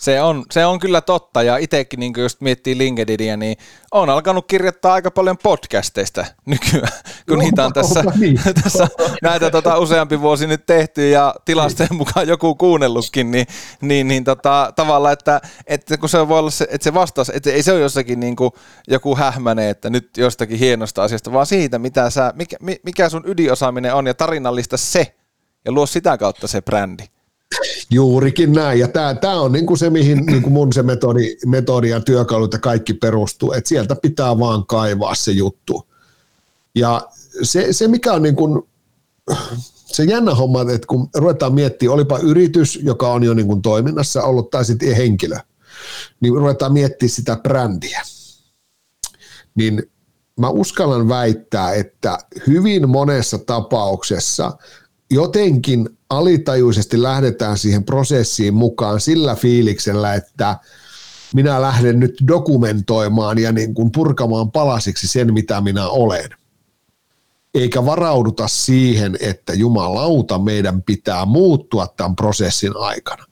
se 0.00 0.22
on, 0.22 0.44
se 0.50 0.66
on 0.66 0.78
kyllä 0.78 1.00
totta, 1.00 1.42
ja 1.42 1.56
itsekin 1.56 2.00
niin 2.00 2.12
just 2.16 2.40
miettii 2.40 2.78
LinkedInia, 2.78 3.36
niin 3.36 3.56
on 3.92 4.10
alkanut 4.10 4.46
kirjoittaa 4.46 4.92
aika 4.92 5.10
paljon 5.10 5.38
podcasteista 5.38 6.24
nykyään, 6.46 6.92
kun 7.28 7.38
no, 7.38 7.44
niitä 7.44 7.66
on 7.66 7.72
tässä, 7.72 8.02
niin. 8.18 8.40
tässä 8.62 8.88
näitä 9.22 9.50
tota, 9.50 9.78
useampi 9.78 10.20
vuosi 10.20 10.46
nyt 10.46 10.66
tehty, 10.66 11.10
ja 11.10 11.34
tilastojen 11.44 11.94
mukaan 11.94 12.28
joku 12.28 12.54
kuunnellutkin, 12.54 13.30
niin, 13.30 13.46
niin, 13.80 14.08
niin 14.08 14.24
tota, 14.24 14.72
tavallaan, 14.76 15.12
että, 15.12 15.40
että 15.66 15.98
kun 15.98 16.08
se 16.08 16.28
voi 16.28 16.38
olla 16.38 16.50
se, 16.50 16.66
että 16.70 16.84
se 16.84 16.94
vastaus, 16.94 17.30
että 17.30 17.50
ei 17.50 17.62
se 17.62 17.72
ole 17.72 17.80
jossakin 17.80 18.20
niin 18.20 18.36
kuin 18.36 18.50
joku 18.88 19.16
hähmäne, 19.16 19.70
että 19.70 19.90
nyt 19.90 20.16
jostakin 20.16 20.58
hienosta 20.58 21.02
asiasta, 21.02 21.32
vaan 21.32 21.46
siitä, 21.46 21.78
mitä 21.78 22.10
sä, 22.10 22.32
mikä, 22.36 22.56
mikä 22.60 23.08
sun 23.08 23.22
ydinosaaminen 23.26 23.94
on, 23.94 24.06
ja 24.06 24.14
tarinallista 24.14 24.76
se, 24.76 25.14
ja 25.64 25.72
luo 25.72 25.86
sitä 25.86 26.18
kautta 26.18 26.46
se 26.46 26.62
brändi. 26.62 27.04
Juurikin 27.90 28.52
näin, 28.52 28.80
ja 28.80 28.88
tämä, 28.88 29.14
tämä 29.14 29.40
on 29.40 29.52
niin 29.52 29.66
kuin 29.66 29.78
se, 29.78 29.90
mihin 29.90 30.26
niin 30.26 30.42
kuin 30.42 30.52
mun 30.52 30.72
se 30.72 30.82
metodi, 30.82 31.36
metodi 31.46 31.88
ja 31.88 32.00
työkalut 32.00 32.52
ja 32.52 32.58
kaikki 32.58 32.94
perustuu, 32.94 33.52
että 33.52 33.68
sieltä 33.68 33.96
pitää 33.96 34.38
vaan 34.38 34.66
kaivaa 34.66 35.14
se 35.14 35.32
juttu. 35.32 35.86
Ja 36.74 37.08
se, 37.42 37.72
se 37.72 37.88
mikä 37.88 38.12
on 38.12 38.22
niin 38.22 38.36
kuin, 38.36 38.62
se 39.86 40.04
jännä 40.04 40.34
homma, 40.34 40.60
että 40.60 40.86
kun 40.86 41.08
ruvetaan 41.14 41.54
miettimään, 41.54 41.94
olipa 41.94 42.18
yritys, 42.18 42.78
joka 42.82 43.12
on 43.12 43.24
jo 43.24 43.34
niin 43.34 43.46
kuin 43.46 43.62
toiminnassa 43.62 44.22
ollut, 44.22 44.50
tai 44.50 44.64
sitten 44.64 44.96
henkilö, 44.96 45.36
niin 46.20 46.34
ruvetaan 46.34 46.72
miettimään 46.72 47.10
sitä 47.10 47.36
brändiä. 47.36 48.02
Niin 49.54 49.82
mä 50.40 50.48
uskallan 50.48 51.08
väittää, 51.08 51.72
että 51.72 52.18
hyvin 52.46 52.88
monessa 52.88 53.38
tapauksessa 53.38 54.52
jotenkin 55.10 55.97
alitajuisesti 56.10 57.02
lähdetään 57.02 57.58
siihen 57.58 57.84
prosessiin 57.84 58.54
mukaan 58.54 59.00
sillä 59.00 59.34
fiiliksellä, 59.34 60.14
että 60.14 60.56
minä 61.34 61.62
lähden 61.62 62.00
nyt 62.00 62.14
dokumentoimaan 62.28 63.38
ja 63.38 63.52
niin 63.52 63.74
kuin 63.74 63.92
purkamaan 63.92 64.50
palasiksi 64.50 65.08
sen, 65.08 65.34
mitä 65.34 65.60
minä 65.60 65.88
olen. 65.88 66.28
Eikä 67.54 67.84
varauduta 67.84 68.48
siihen, 68.48 69.16
että 69.20 69.54
jumalauta 69.54 70.38
meidän 70.38 70.82
pitää 70.82 71.24
muuttua 71.24 71.86
tämän 71.86 72.16
prosessin 72.16 72.76
aikana. 72.76 73.24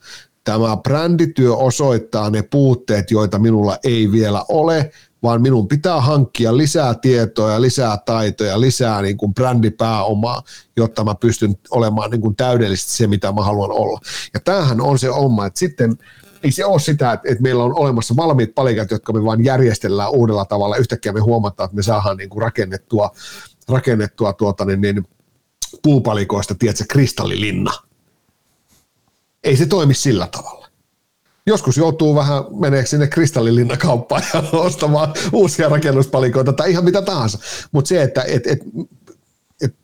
Tämä 0.45 0.77
brändityö 0.77 1.57
osoittaa 1.57 2.31
ne 2.31 2.43
puutteet, 2.43 3.11
joita 3.11 3.39
minulla 3.39 3.79
ei 3.85 4.13
vielä 4.13 4.45
ole, 4.49 4.91
vaan 5.27 5.43
minun 5.43 5.69
pitää 5.69 6.01
hankkia 6.01 6.57
lisää 6.57 6.95
tietoa, 6.95 7.61
lisää 7.61 7.97
taitoja, 7.97 8.61
lisää 8.61 9.03
niin 9.03 9.17
kuin 9.17 9.35
brändipääomaa, 9.35 10.43
jotta 10.77 11.05
mä 11.05 11.15
pystyn 11.15 11.55
olemaan 11.71 12.11
niin 12.11 12.21
kuin 12.21 12.37
täydellisesti 12.37 12.93
se, 12.93 13.07
mitä 13.07 13.33
mä 13.33 13.43
haluan 13.43 13.71
olla. 13.71 14.01
Ja 14.35 14.41
tämähän 14.41 14.81
on 14.81 14.99
se 14.99 15.11
oma, 15.11 15.47
että 15.47 15.59
sitten 15.59 15.99
ei 16.43 16.51
se 16.51 16.65
ole 16.65 16.79
sitä, 16.79 17.13
että, 17.13 17.29
että 17.29 17.43
meillä 17.43 17.65
on 17.65 17.79
olemassa 17.79 18.17
valmiit 18.17 18.55
palikat, 18.55 18.91
jotka 18.91 19.13
me 19.13 19.25
vain 19.25 19.45
järjestellään 19.45 20.11
uudella 20.11 20.45
tavalla. 20.45 20.77
Yhtäkkiä 20.77 21.13
me 21.13 21.21
huomataan, 21.21 21.65
että 21.65 21.77
me 21.77 21.83
saadaan 21.83 22.17
niin 22.17 22.31
kuin 22.31 22.43
rakennettua, 22.43 23.11
rakennettua 23.69 24.33
tuota, 24.33 24.65
niin, 24.65 24.81
niin, 24.81 25.07
puupalikoista, 25.83 26.55
tiedätkö, 26.55 26.85
kristallilinna. 26.89 27.73
Ei 29.45 29.57
se 29.57 29.67
toimi 29.67 29.95
sillä 29.95 30.27
tavalla 30.27 30.66
joskus 31.47 31.77
joutuu 31.77 32.15
vähän 32.15 32.45
meneeksi 32.61 32.91
sinne 32.91 33.07
kristallilinnakauppaan 33.07 34.23
ja 34.35 34.43
ostamaan 34.59 35.15
uusia 35.33 35.69
rakennuspalikoita 35.69 36.53
tai 36.53 36.71
ihan 36.71 36.85
mitä 36.85 37.03
tahansa. 37.03 37.39
Mutta 37.73 37.89
se, 37.89 38.03
että 38.03 38.23
et, 38.23 38.47
et, 38.47 38.61
et, 39.63 39.75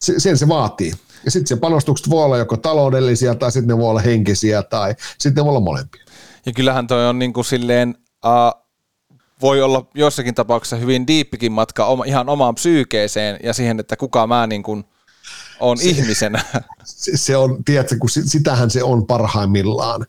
se, 0.00 0.20
sen 0.20 0.38
se 0.38 0.48
vaatii. 0.48 0.92
Ja 1.24 1.30
sitten 1.30 1.46
se 1.46 1.56
panostukset 1.56 2.10
voi 2.10 2.24
olla 2.24 2.38
joko 2.38 2.56
taloudellisia 2.56 3.34
tai 3.34 3.52
sitten 3.52 3.68
ne 3.68 3.78
voi 3.78 3.90
olla 3.90 4.00
henkisiä 4.00 4.62
tai 4.62 4.94
sitten 5.18 5.40
ne 5.40 5.44
voi 5.44 5.50
olla 5.50 5.60
molempia. 5.60 6.04
Ja 6.46 6.52
kyllähän 6.52 6.86
toi 6.86 7.08
on 7.08 7.18
niin 7.18 7.32
kuin 7.32 7.44
silleen, 7.44 7.94
uh, 8.24 8.62
voi 9.42 9.62
olla 9.62 9.86
jossakin 9.94 10.34
tapauksessa 10.34 10.76
hyvin 10.76 11.06
diippikin 11.06 11.52
matka 11.52 11.86
oma, 11.86 12.04
ihan 12.04 12.28
omaan 12.28 12.54
psyykeeseen 12.54 13.38
ja 13.42 13.52
siihen, 13.52 13.80
että 13.80 13.96
kuka 13.96 14.26
mä 14.26 14.46
niin 14.46 14.62
kuin 14.62 14.84
on 15.60 15.78
se, 15.78 15.84
ihmisenä. 15.84 16.44
Se, 16.84 17.16
se 17.16 17.36
on, 17.36 17.64
tiedätkö, 17.64 17.96
kun 18.00 18.10
sitähän 18.10 18.70
se 18.70 18.82
on 18.82 19.06
parhaimmillaan. 19.06 20.06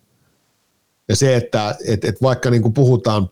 Ja 1.08 1.16
se, 1.16 1.36
että 1.36 1.76
et, 1.86 2.06
et 2.06 2.22
vaikka 2.22 2.49
niin 2.49 2.62
kuin 2.62 2.74
puhutaan 2.74 3.30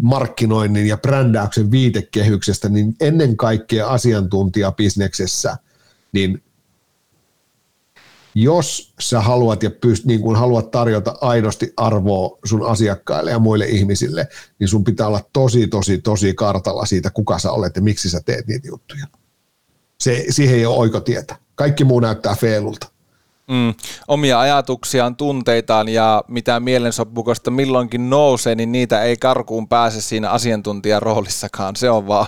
markkinoinnin 0.00 0.86
ja 0.86 0.96
brändäyksen 0.96 1.70
viitekehyksestä, 1.70 2.68
niin 2.68 2.96
ennen 3.00 3.36
kaikkea 3.36 3.88
asiantuntijabisneksessä, 3.88 5.56
niin 6.12 6.42
jos 8.34 8.94
sä 9.00 9.20
haluat 9.20 9.62
ja 9.62 9.70
pyst, 9.70 10.04
niin 10.04 10.20
kun 10.20 10.36
haluat 10.36 10.70
tarjota 10.70 11.14
aidosti 11.20 11.72
arvoa 11.76 12.38
sun 12.44 12.66
asiakkaille 12.66 13.30
ja 13.30 13.38
muille 13.38 13.66
ihmisille, 13.66 14.28
niin 14.58 14.68
sun 14.68 14.84
pitää 14.84 15.06
olla 15.06 15.24
tosi, 15.32 15.66
tosi, 15.66 15.98
tosi 15.98 16.34
kartalla 16.34 16.86
siitä, 16.86 17.10
kuka 17.10 17.38
sä 17.38 17.52
olet 17.52 17.76
ja 17.76 17.82
miksi 17.82 18.10
sä 18.10 18.20
teet 18.24 18.46
niitä 18.46 18.68
juttuja. 18.68 19.06
Se, 20.00 20.24
siihen 20.30 20.56
ei 20.56 20.66
ole 20.66 20.76
oikotietä. 20.76 21.36
Kaikki 21.54 21.84
muu 21.84 22.00
näyttää 22.00 22.34
feilulta. 22.34 22.86
Mm, 23.48 23.74
omia 24.08 24.40
ajatuksiaan, 24.40 25.16
tunteitaan 25.16 25.88
ja 25.88 26.24
mitä 26.28 26.60
mielensoppukosta 26.60 27.50
milloinkin 27.50 28.10
nousee, 28.10 28.54
niin 28.54 28.72
niitä 28.72 29.02
ei 29.02 29.16
karkuun 29.16 29.68
pääse 29.68 30.00
siinä 30.00 30.30
asiantuntijan 30.30 31.02
roolissakaan. 31.02 31.76
Se 31.76 31.90
on 31.90 32.06
vaan, 32.06 32.26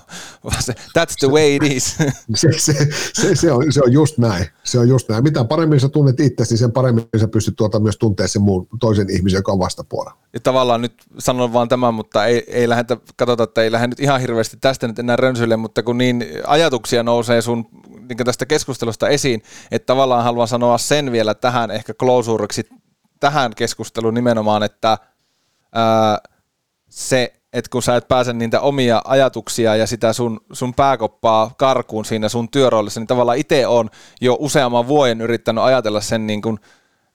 se, 0.61 0.73
that's 0.73 1.15
the 1.19 1.29
way 1.29 1.57
it 1.57 1.63
is. 1.63 1.97
Se, 2.35 2.49
se, 2.59 2.89
se, 3.15 3.35
se, 3.37 3.53
on, 3.53 3.73
se 3.73 3.81
on 3.83 3.93
just 3.93 4.19
näin. 4.19 4.47
Se 4.65 4.79
on 4.79 4.89
just 4.89 5.09
näin. 5.09 5.25
Mitä 5.25 5.45
paremmin 5.45 5.81
sä 5.81 5.89
tunnet 5.89 6.21
itsesi, 6.21 6.53
niin 6.53 6.59
sen 6.59 6.73
paremmin 6.73 7.05
sä 7.21 7.29
pystyt 7.29 7.57
tuota 7.57 7.81
myös 7.81 7.97
tuntea 7.99 8.29
sen 8.29 8.43
muun 8.43 8.67
toisen 8.81 9.11
ihmisen, 9.11 9.39
joka 9.39 9.53
on 9.53 9.59
vastapuolella. 9.59 10.19
Ja 10.33 10.41
tavallaan 10.41 10.81
nyt 10.81 10.95
sanon 11.19 11.53
vaan 11.53 11.69
tämän, 11.69 11.95
mutta 11.95 12.27
ei, 12.27 12.45
ei 12.47 12.69
lähdetä, 12.69 12.97
katsotaan, 13.17 13.49
että 13.49 13.63
ei 13.63 13.73
lähde 13.73 13.87
nyt 13.87 14.01
ihan 14.01 14.21
hirveästi 14.21 14.57
tästä 14.61 14.89
nyt 14.89 14.99
enää 14.99 15.17
rönsyille, 15.17 15.57
mutta 15.57 15.83
kun 15.83 15.99
niin 15.99 16.25
ajatuksia 16.47 17.03
nousee 17.03 17.43
sun 17.43 17.67
niin 18.09 18.27
tästä 18.27 18.47
keskustelusta 18.47 19.09
esiin, 19.09 19.43
että 19.71 19.87
tavallaan 19.87 20.25
haluan 20.25 20.49
sanoa 20.49 20.79
sen 20.79 21.10
vielä 21.13 21.35
tähän 21.35 21.71
ehkä 21.71 21.95
closuriksi 21.95 22.69
tähän 23.21 23.53
keskusteluun 23.57 24.15
nimenomaan, 24.15 24.63
että 24.63 24.99
ää, 25.75 26.19
se, 26.89 27.33
että 27.53 27.69
kun 27.71 27.83
sä 27.83 27.97
et 27.97 28.09
pääse 28.09 28.33
niitä 28.33 28.61
omia 28.61 29.03
ajatuksia 29.05 29.77
ja 29.77 29.87
sitä 29.87 30.13
sun, 30.13 30.41
sun 30.53 30.75
pääkoppaa 30.75 31.51
karkuun 31.59 32.05
siinä 32.05 32.29
sun 32.29 32.51
työroolissa, 32.51 33.01
niin 33.01 33.07
tavallaan 33.07 33.39
itse 33.39 33.67
on 33.67 33.91
jo 34.21 34.37
useamman 34.41 34.89
vuoden 34.89 35.21
yrittänyt 35.21 35.65
ajatella 35.65 36.01
sen 36.01 36.27
niin 36.27 36.43
kuin, 36.43 36.59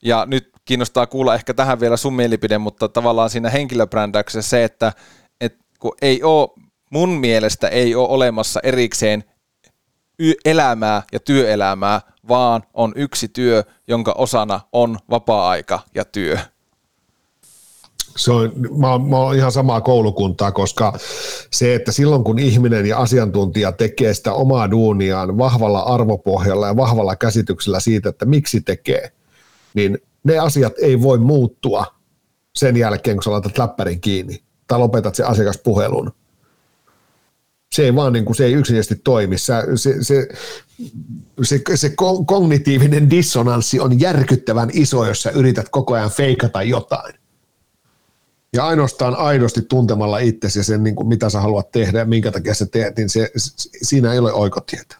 ja 0.02 0.26
nyt 0.26 0.50
kiinnostaa 0.64 1.06
kuulla 1.06 1.34
ehkä 1.34 1.54
tähän 1.54 1.80
vielä 1.80 1.96
sun 1.96 2.14
mielipide, 2.14 2.58
mutta 2.58 2.88
tavallaan 2.88 3.30
siinä 3.30 3.50
henkilöbrändäyksessä 3.50 4.50
se, 4.50 4.64
että 4.64 4.92
et 5.40 5.56
kun 5.78 5.92
ei 6.02 6.22
ole, 6.22 6.48
mun 6.90 7.08
mielestä 7.08 7.68
ei 7.68 7.94
ole 7.94 8.08
olemassa 8.08 8.60
erikseen 8.62 9.24
elämää 10.44 11.02
ja 11.12 11.20
työelämää, 11.20 12.00
vaan 12.28 12.62
on 12.74 12.92
yksi 12.96 13.28
työ, 13.28 13.64
jonka 13.88 14.12
osana 14.12 14.60
on 14.72 14.98
vapaa-aika 15.10 15.80
ja 15.94 16.04
työ. 16.04 16.38
Se 18.16 18.32
on, 18.32 18.52
mä, 18.78 18.98
mä 18.98 19.16
oon 19.16 19.36
ihan 19.36 19.52
samaa 19.52 19.80
koulukuntaa, 19.80 20.52
koska 20.52 20.92
se, 21.52 21.74
että 21.74 21.92
silloin 21.92 22.24
kun 22.24 22.38
ihminen 22.38 22.86
ja 22.86 22.98
asiantuntija 22.98 23.72
tekee 23.72 24.14
sitä 24.14 24.32
omaa 24.32 24.70
duuniaan 24.70 25.38
vahvalla 25.38 25.80
arvopohjalla 25.80 26.66
ja 26.66 26.76
vahvalla 26.76 27.16
käsityksellä 27.16 27.80
siitä, 27.80 28.08
että 28.08 28.24
miksi 28.24 28.60
tekee, 28.60 29.12
niin 29.74 29.98
ne 30.24 30.38
asiat 30.38 30.72
ei 30.78 31.02
voi 31.02 31.18
muuttua 31.18 31.84
sen 32.54 32.76
jälkeen, 32.76 33.16
kun 33.16 33.22
sä 33.22 33.30
laitat 33.30 33.58
läppärin 33.58 34.00
kiinni 34.00 34.42
tai 34.66 34.78
lopetat 34.78 35.14
sen 35.14 35.26
asiakaspuhelun 35.26 36.12
se 37.74 37.84
ei 37.84 37.94
vaan 37.94 38.12
niin 38.12 38.24
kuin, 38.24 38.36
se 38.36 38.44
ei 38.44 38.52
yksinkertaisesti 38.52 39.00
toimi. 39.04 39.38
Se, 39.38 39.54
se, 39.74 40.04
se, 40.04 40.28
se, 41.42 41.60
se 41.74 41.92
kognitiivinen 42.26 43.10
dissonanssi 43.10 43.80
on 43.80 44.00
järkyttävän 44.00 44.70
iso, 44.72 45.06
jos 45.06 45.22
sä 45.22 45.30
yrität 45.30 45.68
koko 45.68 45.94
ajan 45.94 46.10
feikata 46.10 46.62
jotain. 46.62 47.14
Ja 48.52 48.66
ainoastaan 48.66 49.16
aidosti 49.16 49.62
tuntemalla 49.62 50.18
itsesi 50.18 50.58
ja 50.58 50.62
sen, 50.62 50.84
niin 50.84 50.96
kuin, 50.96 51.08
mitä 51.08 51.30
sä 51.30 51.40
haluat 51.40 51.70
tehdä 51.70 51.98
ja 51.98 52.04
minkä 52.04 52.32
takia 52.32 52.54
sä 52.54 52.66
teet, 52.66 52.96
niin 52.96 53.08
se, 53.08 53.30
siinä 53.82 54.12
ei 54.12 54.18
ole 54.18 54.32
oikotietä. 54.32 54.96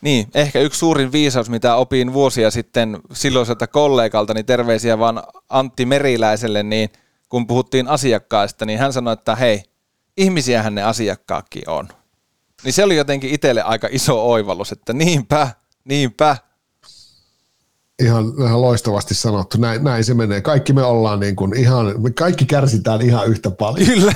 Niin, 0.00 0.26
ehkä 0.34 0.60
yksi 0.60 0.78
suurin 0.78 1.12
viisaus, 1.12 1.50
mitä 1.50 1.76
opin 1.76 2.12
vuosia 2.12 2.50
sitten 2.50 2.98
silloiselta 3.12 3.66
kollegalta, 3.66 4.34
niin 4.34 4.46
terveisiä 4.46 4.98
vaan 4.98 5.22
Antti 5.48 5.86
Meriläiselle, 5.86 6.62
niin 6.62 6.90
kun 7.28 7.46
puhuttiin 7.46 7.88
asiakkaista, 7.88 8.64
niin 8.66 8.78
hän 8.78 8.92
sanoi, 8.92 9.12
että 9.12 9.36
hei, 9.36 9.62
ihmisiähän 10.18 10.74
ne 10.74 10.82
asiakkaakin 10.82 11.70
on. 11.70 11.88
Niin 12.64 12.72
se 12.72 12.84
oli 12.84 12.96
jotenkin 12.96 13.30
itselle 13.30 13.62
aika 13.62 13.88
iso 13.90 14.30
oivallus, 14.30 14.72
että 14.72 14.92
niinpä, 14.92 15.48
niinpä. 15.84 16.36
Ihan, 18.02 18.24
ihan 18.44 18.62
loistavasti 18.62 19.14
sanottu, 19.14 19.58
näin, 19.58 19.84
näin 19.84 20.04
se 20.04 20.14
menee. 20.14 20.40
Kaikki 20.40 20.72
me 20.72 20.82
ollaan 20.82 21.20
niin 21.20 21.36
kuin 21.36 21.56
ihan, 21.56 22.02
me 22.02 22.10
kaikki 22.10 22.46
kärsitään 22.46 23.02
ihan 23.02 23.26
yhtä 23.26 23.50
paljon. 23.50 23.86
Kyllä, 23.86 24.12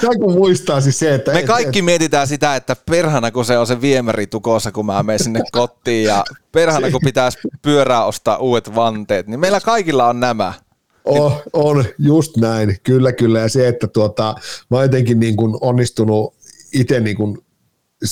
kun 0.20 0.32
muistaa 0.32 0.80
siis 0.80 0.98
se, 0.98 1.14
että... 1.14 1.32
Me 1.32 1.38
et, 1.38 1.46
kaikki 1.46 1.78
et, 1.78 1.84
mietitään 1.84 2.26
sitä, 2.26 2.56
että 2.56 2.76
perhana 2.90 3.30
kun 3.30 3.44
se 3.44 3.58
on 3.58 3.66
se 3.66 3.80
viemäri 3.80 4.26
tukossa, 4.26 4.72
kun 4.72 4.86
mä 4.86 5.02
menen 5.02 5.18
sinne 5.18 5.40
kotiin 5.52 6.04
ja 6.04 6.24
perhana 6.52 6.90
kun 6.90 7.00
pitäisi 7.04 7.38
pyörää 7.62 8.04
ostaa 8.04 8.36
uudet 8.36 8.74
vanteet, 8.74 9.26
niin 9.26 9.40
meillä 9.40 9.60
kaikilla 9.60 10.08
on 10.08 10.20
nämä. 10.20 10.52
Oh, 11.04 11.42
on, 11.52 11.84
just 11.98 12.36
näin, 12.36 12.76
kyllä 12.82 13.12
kyllä. 13.12 13.40
Ja 13.40 13.48
se, 13.48 13.68
että 13.68 13.86
tuota, 13.86 14.34
mä 14.70 14.76
oon 14.76 14.84
jotenkin 14.84 15.20
niin 15.20 15.36
kuin 15.36 15.56
onnistunut 15.60 16.34
itse 16.72 17.00
niin 17.00 17.16
kuin 17.16 17.38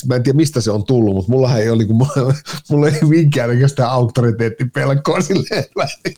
mä 0.06 0.14
en 0.14 0.22
tiedä 0.22 0.36
mistä 0.36 0.60
se 0.60 0.70
on 0.70 0.84
tullut, 0.84 1.14
mutta 1.14 1.32
mulla 1.32 1.56
ei 1.56 1.70
ole, 1.70 1.84
mulla, 1.84 2.34
mulla 2.70 2.88
ei 2.88 3.00
minkäännäköistä 3.08 3.90
auktoriteettipelkoa 3.90 5.20
silleen, 5.20 5.64
mä, 5.76 5.86
niin 6.04 6.16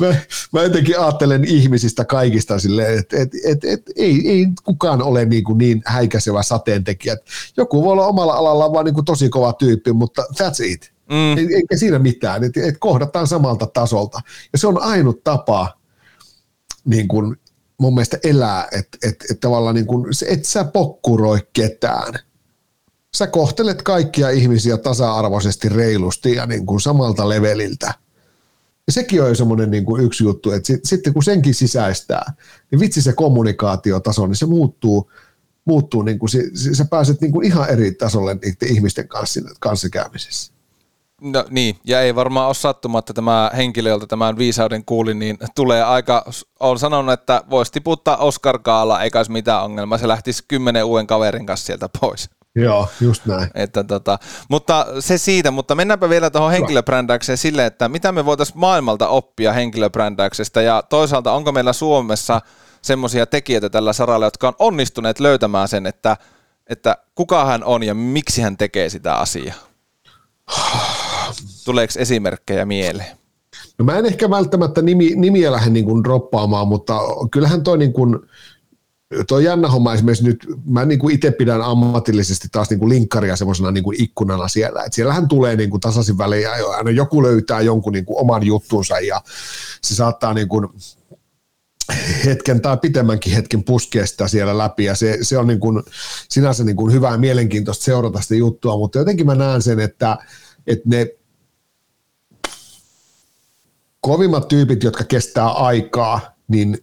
mä, 0.00 0.14
mä, 0.52 0.62
jotenkin 0.62 1.00
ajattelen 1.00 1.44
ihmisistä 1.44 2.04
kaikista 2.04 2.58
silleen, 2.58 2.98
että 2.98 3.16
et, 3.16 3.30
et, 3.44 3.64
et, 3.64 3.82
ei, 3.96 4.30
ei 4.30 4.46
kukaan 4.64 5.02
ole 5.02 5.24
niin, 5.24 5.44
kuin 5.44 5.58
niin 5.58 5.82
häikäisevä 5.86 6.42
sateentekijä. 6.42 7.16
Joku 7.56 7.84
voi 7.84 7.92
olla 7.92 8.06
omalla 8.06 8.32
alalla 8.32 8.72
vaan 8.72 8.84
niin 8.84 8.94
kuin 8.94 9.04
tosi 9.04 9.28
kova 9.28 9.52
tyyppi, 9.52 9.92
mutta 9.92 10.22
that's 10.22 10.64
it. 10.64 10.92
Mm. 11.10 11.38
Eikä 11.54 11.76
siinä 11.76 11.98
mitään, 11.98 12.44
että 12.44 12.60
et 12.62 12.74
kohdataan 12.78 13.26
samalta 13.26 13.66
tasolta. 13.66 14.20
Ja 14.52 14.58
se 14.58 14.66
on 14.66 14.82
ainut 14.82 15.24
tapa 15.24 15.76
niin 16.86 17.08
kuin 17.08 17.36
mun 17.78 17.94
mielestä 17.94 18.18
elää, 18.24 18.68
että 18.72 18.98
et, 19.02 19.16
et 19.30 19.40
tavallaan 19.40 19.74
niin 19.74 19.86
kuin, 19.86 20.06
et 20.28 20.44
sä 20.44 20.64
pokkuroi 20.64 21.38
ketään. 21.52 22.14
Sä 23.16 23.26
kohtelet 23.26 23.82
kaikkia 23.82 24.30
ihmisiä 24.30 24.76
tasa-arvoisesti, 24.76 25.68
reilusti 25.68 26.34
ja 26.34 26.46
niin 26.46 26.66
kuin 26.66 26.80
samalta 26.80 27.28
leveliltä. 27.28 27.94
Ja 28.86 28.92
sekin 28.92 29.22
on 29.22 29.28
jo 29.28 29.34
semmoinen 29.34 29.70
niin 29.70 29.84
kuin 29.84 30.04
yksi 30.04 30.24
juttu, 30.24 30.50
että 30.50 30.66
sit, 30.66 30.80
sitten 30.84 31.12
kun 31.12 31.22
senkin 31.22 31.54
sisäistää, 31.54 32.32
niin 32.70 32.80
vitsi 32.80 33.02
se 33.02 33.12
kommunikaatiotaso, 33.12 34.26
niin 34.26 34.36
se 34.36 34.46
muuttuu, 34.46 35.10
muuttuu 35.64 36.02
niin 36.02 36.18
kuin, 36.18 36.30
sä 36.72 36.84
pääset 36.84 37.20
niin 37.20 37.32
kuin 37.32 37.46
ihan 37.46 37.70
eri 37.70 37.92
tasolle 37.92 38.34
niiden 38.34 38.68
ihmisten 38.68 39.08
kanssa, 39.08 39.40
kanssakäymisessä. 39.60 40.52
No 41.20 41.44
niin, 41.50 41.78
ja 41.84 42.00
ei 42.00 42.14
varmaan 42.14 42.46
ole 42.46 42.54
sattumatta 42.54 43.14
tämä 43.14 43.50
henkilö, 43.56 43.88
jolta 43.88 44.06
tämän 44.06 44.38
viisauden 44.38 44.84
kuulin, 44.84 45.18
niin 45.18 45.38
tulee 45.54 45.82
aika, 45.82 46.24
on 46.60 46.78
sanonut, 46.78 47.12
että 47.12 47.42
voisi 47.50 47.72
tiputtaa 47.72 48.16
Oscar 48.16 48.58
Kaala, 48.58 49.02
eikä 49.02 49.18
olisi 49.18 49.32
mitään 49.32 49.64
ongelmaa, 49.64 49.98
se 49.98 50.08
lähtisi 50.08 50.44
kymmenen 50.48 50.84
uuden 50.84 51.06
kaverin 51.06 51.46
kanssa 51.46 51.66
sieltä 51.66 51.88
pois. 52.00 52.30
Joo, 52.54 52.88
just 53.00 53.26
näin. 53.26 53.50
Että 53.54 53.84
tota, 53.84 54.18
mutta 54.48 54.86
se 55.00 55.18
siitä, 55.18 55.50
mutta 55.50 55.74
mennäänpä 55.74 56.08
vielä 56.08 56.30
tuohon 56.30 56.50
henkilöbrändäykseen 56.50 57.38
sille, 57.38 57.66
että 57.66 57.88
mitä 57.88 58.12
me 58.12 58.24
voitaisiin 58.24 58.58
maailmalta 58.58 59.08
oppia 59.08 59.52
henkilöbrändäyksestä 59.52 60.62
ja 60.62 60.82
toisaalta 60.88 61.32
onko 61.32 61.52
meillä 61.52 61.72
Suomessa 61.72 62.40
semmoisia 62.82 63.26
tekijöitä 63.26 63.70
tällä 63.70 63.92
saralla, 63.92 64.26
jotka 64.26 64.48
on 64.48 64.54
onnistuneet 64.58 65.20
löytämään 65.20 65.68
sen, 65.68 65.86
että, 65.86 66.16
että 66.66 66.96
kuka 67.14 67.44
hän 67.44 67.64
on 67.64 67.82
ja 67.82 67.94
miksi 67.94 68.42
hän 68.42 68.56
tekee 68.56 68.88
sitä 68.88 69.16
asiaa? 69.16 69.54
Tuleeko 71.66 71.92
esimerkkejä 71.96 72.66
mieleen? 72.66 73.16
No 73.78 73.84
mä 73.84 73.98
en 73.98 74.06
ehkä 74.06 74.30
välttämättä 74.30 74.82
nimi, 74.82 75.12
nimiä 75.16 75.52
lähde 75.52 75.70
niin 75.70 75.84
kuin 75.84 76.04
droppaamaan, 76.04 76.68
mutta 76.68 77.00
kyllähän 77.30 77.62
toi 77.62 77.78
niin 77.78 77.92
kuin, 77.92 78.18
Tuo 79.28 79.38
jännä 79.38 79.68
homma 79.68 79.94
esimerkiksi 79.94 80.24
nyt, 80.24 80.46
mä 80.64 80.84
niin 80.84 80.98
kuin 80.98 81.14
itse 81.14 81.30
pidän 81.30 81.62
ammatillisesti 81.62 82.48
taas 82.52 82.70
niin 82.70 82.78
kuin 82.78 82.88
linkkaria 82.88 83.36
semmoisena 83.36 83.70
niin 83.70 83.84
kuin 83.84 84.02
ikkunana 84.02 84.48
siellä, 84.48 84.84
että 84.84 84.94
siellähän 84.94 85.28
tulee 85.28 85.56
niin 85.56 85.70
kuin 85.70 85.80
tasaisin 85.80 86.18
väliin 86.18 86.42
ja 86.42 86.52
aina 86.76 86.90
joku 86.90 87.22
löytää 87.22 87.60
jonkun 87.60 87.92
niin 87.92 88.04
kuin 88.04 88.20
oman 88.20 88.46
juttunsa 88.46 88.98
ja 89.00 89.22
se 89.82 89.94
saattaa 89.94 90.34
niin 90.34 90.48
kuin 90.48 90.68
hetken 92.24 92.60
tai 92.60 92.76
pitemmänkin 92.76 93.32
hetken 93.32 93.64
puskea 93.64 94.06
sitä 94.06 94.28
siellä 94.28 94.58
läpi 94.58 94.84
ja 94.84 94.94
se, 94.94 95.18
se 95.22 95.38
on 95.38 95.46
niin 95.46 95.60
kuin, 95.60 95.82
sinänsä 96.28 96.64
niin 96.64 96.76
kuin 96.76 96.92
hyvää 96.92 97.12
ja 97.12 97.18
mielenkiintoista 97.18 97.84
seurata 97.84 98.20
sitä 98.20 98.34
juttua, 98.34 98.76
mutta 98.76 98.98
jotenkin 98.98 99.26
mä 99.26 99.34
näen 99.34 99.62
sen, 99.62 99.80
että, 99.80 100.18
että 100.66 100.88
ne 100.88 101.06
kovimmat 104.00 104.48
tyypit, 104.48 104.82
jotka 104.82 105.04
kestää 105.04 105.48
aikaa, 105.48 106.20
niin 106.48 106.78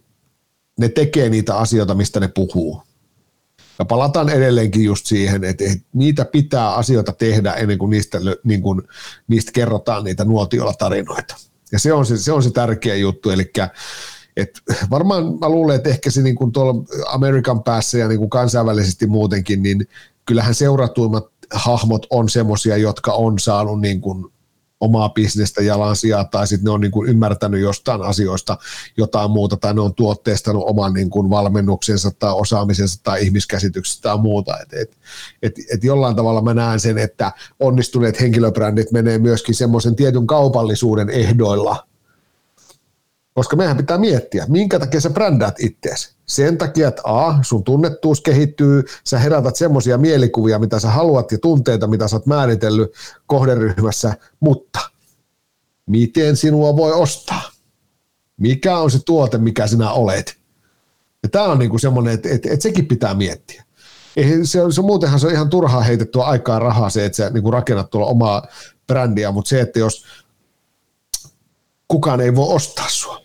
ne 0.78 0.88
tekee 0.88 1.28
niitä 1.28 1.56
asioita, 1.56 1.94
mistä 1.94 2.20
ne 2.20 2.28
puhuu. 2.28 2.82
Ja 3.78 3.84
palataan 3.84 4.28
edelleenkin 4.28 4.84
just 4.84 5.06
siihen, 5.06 5.44
että 5.44 5.64
niitä 5.92 6.24
pitää 6.24 6.74
asioita 6.74 7.12
tehdä 7.12 7.52
ennen 7.52 7.78
kuin 7.78 7.90
niistä, 7.90 8.18
niin 8.44 8.62
kuin, 8.62 8.82
niistä 9.28 9.52
kerrotaan 9.52 10.04
niitä 10.04 10.24
nuotiolla 10.24 10.72
tarinoita. 10.72 11.36
Ja 11.72 11.78
se 11.78 11.92
on 11.92 12.06
se, 12.06 12.18
se, 12.18 12.32
on 12.32 12.42
se 12.42 12.50
tärkeä 12.50 12.94
juttu, 12.94 13.30
eli 13.30 13.52
varmaan 14.90 15.38
mä 15.40 15.48
luulen, 15.48 15.76
että 15.76 15.88
ehkä 15.90 16.10
se 16.10 16.22
niin 16.22 16.36
kuin 16.36 16.52
tuolla 16.52 16.84
Amerikan 17.06 17.62
päässä 17.62 17.98
ja 17.98 18.08
niin 18.08 18.18
kuin 18.18 18.30
kansainvälisesti 18.30 19.06
muutenkin, 19.06 19.62
niin 19.62 19.88
kyllähän 20.26 20.54
seuratuimmat 20.54 21.24
hahmot 21.54 22.06
on 22.10 22.28
semmoisia, 22.28 22.76
jotka 22.76 23.12
on 23.12 23.38
saanut 23.38 23.80
niin 23.80 24.00
kuin 24.00 24.26
omaa 24.84 25.08
bisnestä 25.08 25.62
jalansijaa 25.62 26.24
tai 26.24 26.46
sitten 26.46 26.64
ne 26.64 26.70
on 26.70 26.80
niin 26.80 26.90
kuin 26.90 27.08
ymmärtänyt 27.08 27.60
jostain 27.60 28.02
asioista 28.02 28.56
jotain 28.96 29.30
muuta 29.30 29.56
tai 29.56 29.74
ne 29.74 29.80
on 29.80 29.94
tuotteistanut 29.94 30.64
oman 30.66 30.92
niin 30.92 31.10
kuin 31.10 31.30
valmennuksensa 31.30 32.10
tai 32.10 32.32
osaamisensa 32.32 33.00
tai 33.02 33.22
ihmiskäsityksestä 33.22 34.02
tai 34.02 34.18
muuta. 34.18 34.60
Et, 34.60 34.72
et, 34.72 34.96
et, 35.42 35.54
et 35.72 35.84
jollain 35.84 36.16
tavalla 36.16 36.42
mä 36.42 36.54
näen 36.54 36.80
sen, 36.80 36.98
että 36.98 37.32
onnistuneet 37.60 38.20
henkilöbrändit 38.20 38.92
menee 38.92 39.18
myöskin 39.18 39.54
semmoisen 39.54 39.96
tietyn 39.96 40.26
kaupallisuuden 40.26 41.10
ehdoilla, 41.10 41.86
koska 43.34 43.56
meidän 43.56 43.76
pitää 43.76 43.98
miettiä, 43.98 44.44
minkä 44.48 44.78
takia 44.78 45.00
sä 45.00 45.10
brändäät 45.10 45.54
ittees. 45.60 46.16
Sen 46.26 46.58
takia, 46.58 46.88
että 46.88 47.02
A, 47.04 47.38
sun 47.42 47.64
tunnettuus 47.64 48.20
kehittyy, 48.20 48.84
sä 49.04 49.18
herätät 49.18 49.56
semmoisia 49.56 49.98
mielikuvia, 49.98 50.58
mitä 50.58 50.80
sä 50.80 50.90
haluat 50.90 51.32
ja 51.32 51.38
tunteita, 51.38 51.86
mitä 51.86 52.08
sä 52.08 52.16
oot 52.16 52.26
määritellyt 52.26 52.92
kohderyhmässä, 53.26 54.14
mutta 54.40 54.80
miten 55.86 56.36
sinua 56.36 56.76
voi 56.76 56.92
ostaa? 56.92 57.42
Mikä 58.36 58.78
on 58.78 58.90
se 58.90 58.98
tuote, 59.06 59.38
mikä 59.38 59.66
sinä 59.66 59.90
olet? 59.90 60.38
Ja 61.22 61.28
tämä 61.28 61.44
on 61.44 61.58
niinku 61.58 61.78
semmoinen, 61.78 62.14
että, 62.14 62.28
että, 62.28 62.48
että 62.52 62.62
sekin 62.62 62.86
pitää 62.86 63.14
miettiä. 63.14 63.64
Ei, 64.16 64.46
se, 64.46 64.60
se, 64.70 64.82
muutenhan 64.82 65.20
se 65.20 65.26
on 65.26 65.32
ihan 65.32 65.50
turhaa 65.50 65.80
heitettyä 65.80 66.22
aikaa 66.24 66.58
rahaa 66.58 66.90
se, 66.90 67.04
että 67.04 67.16
sä 67.16 67.30
niinku 67.30 67.50
rakennat 67.50 67.90
tuolla 67.90 68.06
omaa 68.06 68.46
brändiä, 68.86 69.32
mutta 69.32 69.48
se, 69.48 69.60
että 69.60 69.78
jos 69.78 70.04
kukaan 71.88 72.20
ei 72.20 72.34
voi 72.34 72.54
ostaa 72.54 72.88
sua, 72.88 73.23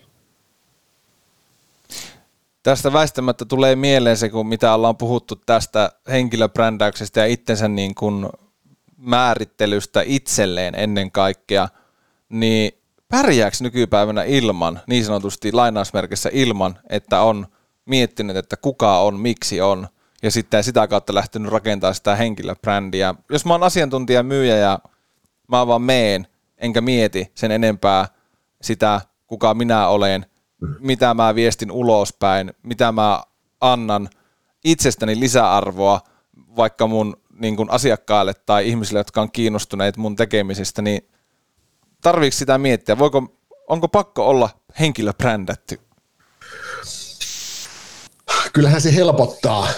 Tästä 2.62 2.92
väistämättä 2.92 3.44
tulee 3.44 3.76
mieleen 3.76 4.16
se, 4.16 4.28
kun 4.28 4.46
mitä 4.46 4.74
ollaan 4.74 4.96
puhuttu 4.96 5.36
tästä 5.36 5.92
henkilöbrändäyksestä 6.10 7.20
ja 7.20 7.26
itsensä 7.26 7.68
niin 7.68 7.94
kuin 7.94 8.26
määrittelystä 8.96 10.02
itselleen 10.06 10.74
ennen 10.74 11.12
kaikkea, 11.12 11.68
niin 12.28 12.72
pärjääkö 13.08 13.56
nykypäivänä 13.60 14.22
ilman, 14.22 14.80
niin 14.86 15.04
sanotusti 15.04 15.52
lainausmerkissä 15.52 16.30
ilman, 16.32 16.78
että 16.88 17.20
on 17.20 17.46
miettinyt, 17.86 18.36
että 18.36 18.56
kuka 18.56 18.98
on, 18.98 19.20
miksi 19.20 19.60
on, 19.60 19.88
ja 20.22 20.30
sitten 20.30 20.64
sitä 20.64 20.88
kautta 20.88 21.14
lähtenyt 21.14 21.52
rakentamaan 21.52 21.94
sitä 21.94 22.16
henkilöbrändiä. 22.16 23.14
Jos 23.30 23.44
mä 23.44 23.54
oon 23.54 23.62
asiantuntija 23.62 24.22
myyjä 24.22 24.56
ja 24.56 24.78
mä 25.48 25.66
vaan 25.66 25.82
meen, 25.82 26.26
enkä 26.58 26.80
mieti 26.80 27.32
sen 27.34 27.50
enempää 27.50 28.08
sitä, 28.62 29.00
kuka 29.26 29.54
minä 29.54 29.88
olen, 29.88 30.26
mitä 30.78 31.14
mä 31.14 31.34
viestin 31.34 31.70
ulospäin, 31.70 32.52
mitä 32.62 32.92
mä 32.92 33.22
annan 33.60 34.08
itsestäni 34.64 35.20
lisäarvoa 35.20 36.00
vaikka 36.56 36.86
mun 36.86 37.16
niin 37.32 37.56
kuin 37.56 37.70
asiakkaille 37.70 38.34
tai 38.34 38.68
ihmisille, 38.68 39.00
jotka 39.00 39.20
on 39.20 39.32
kiinnostuneet 39.32 39.96
mun 39.96 40.16
tekemisestä, 40.16 40.82
niin 40.82 41.08
tarviiko 42.00 42.36
sitä 42.36 42.58
miettiä? 42.58 42.98
Voiko, 42.98 43.36
onko 43.68 43.88
pakko 43.88 44.28
olla 44.28 44.50
henkilö 44.80 45.12
brändätty? 45.12 45.80
Kyllähän 48.52 48.80
se 48.80 48.94
helpottaa 48.94 49.68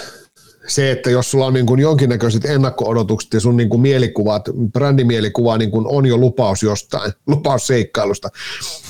se, 0.67 0.91
että 0.91 1.09
jos 1.09 1.31
sulla 1.31 1.45
on 1.45 1.53
niin 1.53 1.65
kuin 1.65 1.79
jonkinnäköiset 1.79 2.45
ennakko-odotukset 2.45 3.33
ja 3.33 3.39
sun 3.39 3.57
niin 3.57 3.69
kuin 3.69 3.81
mielikuvat, 3.81 4.49
brändimielikuvaa 4.73 5.57
niin 5.57 5.71
kuin 5.71 5.87
on 5.87 6.05
jo 6.05 6.17
lupaus 6.17 6.63
jostain, 6.63 7.11
lupaus 7.27 7.67
seikkailusta, 7.67 8.29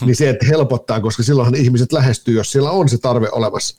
niin 0.05 0.15
se, 0.15 0.29
että 0.29 0.45
helpottaa, 0.45 1.01
koska 1.01 1.23
silloinhan 1.23 1.55
ihmiset 1.55 1.91
lähestyy, 1.91 2.35
jos 2.35 2.51
siellä 2.51 2.71
on 2.71 2.89
se 2.89 2.97
tarve 2.97 3.29
olemassa. 3.31 3.75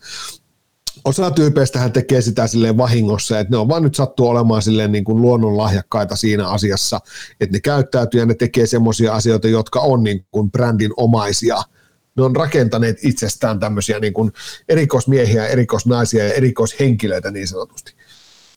Osa 1.04 1.30
tyypeistä 1.30 1.78
hän 1.78 1.92
tekee 1.92 2.20
sitä 2.20 2.46
silleen 2.46 2.76
vahingossa, 2.76 3.40
että 3.40 3.50
ne 3.50 3.56
on 3.56 3.68
vaan 3.68 3.82
nyt 3.82 3.94
sattuu 3.94 4.28
olemaan 4.28 4.62
silleen 4.62 4.92
niin 4.92 5.04
kuin 5.04 5.22
luonnonlahjakkaita 5.22 6.16
siinä 6.16 6.48
asiassa, 6.48 7.00
että 7.40 7.52
ne 7.56 7.60
käyttäytyy 7.60 8.20
ja 8.20 8.26
ne 8.26 8.34
tekee 8.34 8.66
semmoisia 8.66 9.14
asioita, 9.14 9.48
jotka 9.48 9.80
on 9.80 10.02
niin 10.02 10.26
kuin 10.30 10.50
brändin 10.50 10.92
omaisia– 10.96 11.56
ne 12.16 12.22
on 12.22 12.36
rakentaneet 12.36 12.98
itsestään 13.02 13.60
tämmöisiä 13.60 14.00
niin 14.00 14.12
kuin 14.12 14.32
erikoismiehiä, 14.68 15.46
erikoisnaisia 15.46 16.24
ja 16.24 16.34
erikoishenkilöitä 16.34 17.30
niin 17.30 17.48
sanotusti. 17.48 17.94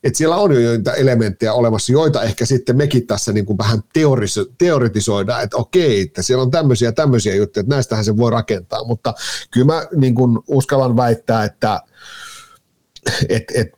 Et 0.04 0.14
siellä 0.14 0.36
on 0.36 0.52
jo 0.52 0.60
joita 0.60 0.94
elementtejä 0.94 1.52
olemassa, 1.52 1.92
joita 1.92 2.22
ehkä 2.22 2.46
sitten 2.46 2.76
mekin 2.76 3.06
tässä 3.06 3.32
niin 3.32 3.46
kuin 3.46 3.58
vähän 3.58 3.78
teoris- 3.78 4.52
teoritisoidaan, 4.58 5.42
että 5.42 5.56
okei, 5.56 6.00
että 6.00 6.22
siellä 6.22 6.42
on 6.42 6.50
tämmöisiä 6.50 6.92
tämmöisiä 6.92 7.34
juttuja, 7.34 7.60
että 7.60 7.74
näistähän 7.74 8.04
se 8.04 8.16
voi 8.16 8.30
rakentaa, 8.30 8.84
mutta 8.84 9.14
kyllä 9.50 9.66
mä 9.66 9.86
niin 9.96 10.14
kuin 10.14 10.38
uskallan 10.46 10.96
väittää, 10.96 11.44
että 11.44 11.80
et, 13.28 13.44
et, 13.54 13.72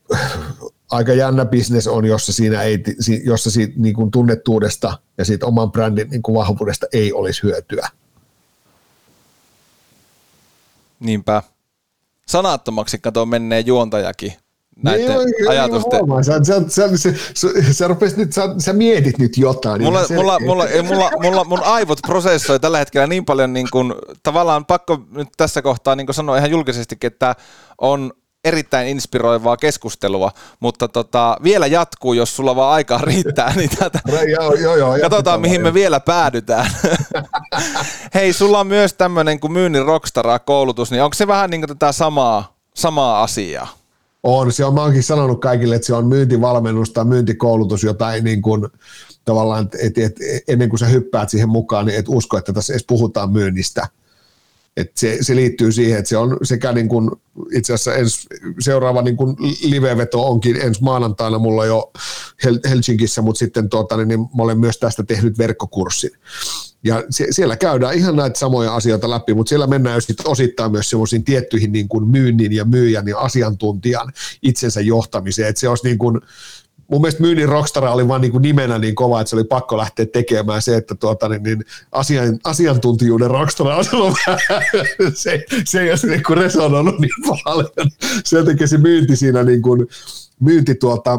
aika 0.91 1.13
jännä 1.13 1.45
bisnes 1.45 1.89
on, 1.89 2.05
jossa, 2.05 2.33
siinä 2.33 2.63
ei, 2.63 2.83
jossa 3.25 3.51
siitä 3.51 3.75
niin 3.77 3.95
kuin 3.95 4.11
tunnettuudesta 4.11 4.99
ja 5.19 5.25
siitä 5.25 5.47
oman 5.47 5.73
brändin 5.73 6.11
niin 6.11 6.23
kuin 6.23 6.35
vahvuudesta 6.35 6.87
ei 6.93 7.13
olisi 7.13 7.43
hyötyä. 7.43 7.89
Niinpä. 11.01 11.43
Sanattomaksi 12.27 12.99
katoa 12.99 13.27
menee 13.27 13.61
juontajakin 13.61 14.33
näiden 14.83 15.07
niin, 15.07 15.49
ajatusten. 15.51 16.01
Sä, 16.25 16.33
sä, 16.45 16.63
sä, 16.69 16.97
sä, 16.97 17.13
sä, 17.35 17.73
sä, 17.73 18.17
nyt, 18.17 18.33
sä, 18.33 18.43
sä 18.59 18.73
mietit 18.73 19.19
nyt 19.19 19.37
jotain. 19.37 19.83
Mulla, 19.83 20.01
niin 20.01 20.15
mulla, 20.15 20.41
mulla, 20.41 20.67
ei, 20.67 20.83
mulla, 20.83 21.11
mulla, 21.23 21.45
mun 21.45 21.63
aivot 21.63 21.99
prosessoi 22.07 22.61
tällä 22.61 22.79
hetkellä 22.79 23.07
niin 23.07 23.25
paljon, 23.25 23.53
niin 23.53 23.69
kuin, 23.73 23.95
tavallaan 24.23 24.67
pakko 24.67 25.01
nyt 25.11 25.29
tässä 25.37 25.63
kohtaa 25.63 25.97
niin 25.97 26.15
sanoa 26.15 26.37
ihan 26.37 26.51
julkisestikin, 26.51 27.09
että 27.09 27.37
on 27.79 28.13
erittäin 28.45 28.89
inspiroivaa 28.89 29.57
keskustelua, 29.57 30.33
mutta 30.61 30.89
tota, 30.89 31.37
vielä 31.43 31.67
jatkuu, 31.67 32.13
jos 32.13 32.37
sulla 32.37 32.57
vaan 32.57 32.75
aikaa 32.75 32.99
riittää. 32.99 33.53
Niin 33.57 33.71
tätä. 33.79 34.01
joo, 34.33 34.55
joo, 34.55 34.77
joo, 34.77 34.99
Katsotaan, 35.01 35.41
mihin 35.41 35.63
me 35.63 35.75
vielä 35.75 36.01
päädytään. 36.01 36.71
Hei, 38.15 38.33
sulla 38.33 38.61
on 38.61 38.67
myös 38.67 38.95
tämmöinen 38.95 39.41
kuin 39.41 39.53
myynnin 39.53 39.87
rockstara-koulutus, 39.87 40.91
niin 40.91 41.03
onko 41.03 41.15
se 41.15 41.27
vähän 41.27 41.51
niin 41.51 41.61
kuin 41.61 41.69
tätä 41.69 41.93
samaa, 41.93 42.57
samaa 42.75 43.23
asiaa? 43.23 43.69
On, 44.23 44.53
se 44.53 44.65
on, 44.65 44.75
mä 44.75 44.83
oonkin 44.83 45.03
sanonut 45.03 45.41
kaikille, 45.41 45.75
että 45.75 45.87
se 45.87 45.95
on 45.95 46.07
myyntivalmennus 46.07 46.91
tai 46.91 47.05
myyntikoulutus, 47.05 47.85
jota 47.85 48.13
ei 48.13 48.21
niin 48.21 48.43
kuin, 48.43 48.69
tavallaan, 49.25 49.69
et, 49.83 49.99
et, 49.99 50.17
ennen 50.49 50.69
kuin 50.69 50.79
sä 50.79 50.87
hyppäät 50.87 51.31
siihen 51.31 51.49
mukaan, 51.49 51.87
niin 51.87 51.99
et 51.99 52.09
usko, 52.09 52.39
että 52.39 52.53
tässä 52.53 52.73
edes 52.73 52.85
puhutaan 52.89 53.33
myynnistä– 53.33 53.87
et 54.77 54.97
se, 54.97 55.19
se, 55.21 55.37
liittyy 55.37 55.73
siihen, 55.73 55.99
että 55.99 56.09
se 56.09 56.17
on 56.17 56.37
sekä 56.43 56.73
niin 56.73 56.89
kuin, 56.89 57.11
itse 57.53 57.75
asiassa 57.75 57.95
ens, 57.95 58.27
seuraava 58.61 59.03
niin 59.03 59.17
kuin 59.17 59.37
live-veto 59.63 60.27
onkin 60.27 60.57
ensi 60.57 60.83
maanantaina 60.83 61.39
mulla 61.39 61.67
jo 61.67 61.93
Helsingissä, 62.69 63.23
mutta 63.23 63.39
sitten 63.39 63.69
tuota, 63.69 63.97
niin, 63.97 64.09
niin 64.09 64.21
mä 64.21 64.43
olen 64.43 64.59
myös 64.59 64.79
tästä 64.79 65.03
tehnyt 65.03 65.39
verkkokurssin. 65.39 66.11
Ja 66.85 67.05
se, 67.11 67.27
siellä 67.31 67.57
käydään 67.57 67.95
ihan 67.95 68.17
näitä 68.17 68.39
samoja 68.39 68.75
asioita 68.75 69.11
läpi, 69.11 69.35
mutta 69.35 69.49
siellä 69.49 69.67
mennään 69.67 69.95
jo 69.95 70.01
sit 70.01 70.27
osittain 70.27 70.73
myös 70.73 70.91
semmoisiin 70.91 71.25
tiettyihin 71.25 71.73
niin 71.73 71.89
kuin 71.89 72.09
myynnin 72.09 72.53
ja 72.53 72.65
myyjän 72.65 73.09
ja 73.09 73.19
asiantuntijan 73.19 74.13
itsensä 74.43 74.81
johtamiseen, 74.81 75.49
että 75.49 75.61
se 75.61 75.69
olisi 75.69 75.85
niin 75.85 75.99
kuin, 75.99 76.21
mun 76.91 77.01
mielestä 77.01 77.23
myynnin 77.23 77.49
rockstara 77.49 77.93
oli 77.93 78.09
vaan 78.09 78.21
niin 78.21 78.33
kuin 78.33 78.43
nimenä 78.43 78.79
niin 78.79 78.95
kova, 78.95 79.21
että 79.21 79.29
se 79.29 79.37
oli 79.37 79.45
pakko 79.45 79.77
lähteä 79.77 80.07
tekemään 80.07 80.63
se, 80.63 80.77
että 80.77 80.95
tuota, 80.95 81.29
niin, 81.29 81.43
niin 81.43 81.65
asian, 81.93 82.39
asiantuntijuuden 82.45 83.31
rockstara 83.31 83.77
on 83.77 83.85
ollut 83.93 84.19
se, 85.15 85.45
se 85.65 85.81
ei 85.81 85.91
olisi 85.91 86.07
niin 86.07 86.23
kuin 86.23 86.39
resonoinut 86.39 86.99
niin 86.99 87.11
paljon. 87.45 87.71
Sen 88.25 88.45
takia 88.45 88.67
se 88.67 88.79
myynti 88.79 89.17
siinä 89.17 89.43
niin 89.43 89.63
kuin, 89.63 89.89
myynti 90.41 90.75
tuota, 90.75 91.19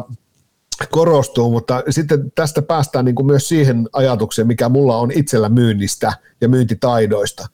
korostuu, 0.90 1.50
mutta 1.50 1.82
sitten 1.90 2.32
tästä 2.34 2.62
päästään 2.62 3.04
niin 3.04 3.14
kuin 3.14 3.26
myös 3.26 3.48
siihen 3.48 3.88
ajatukseen, 3.92 4.46
mikä 4.46 4.68
mulla 4.68 4.96
on 4.96 5.10
itsellä 5.10 5.48
myynnistä 5.48 6.12
ja 6.40 6.48
myyntitaidoista, 6.48 7.46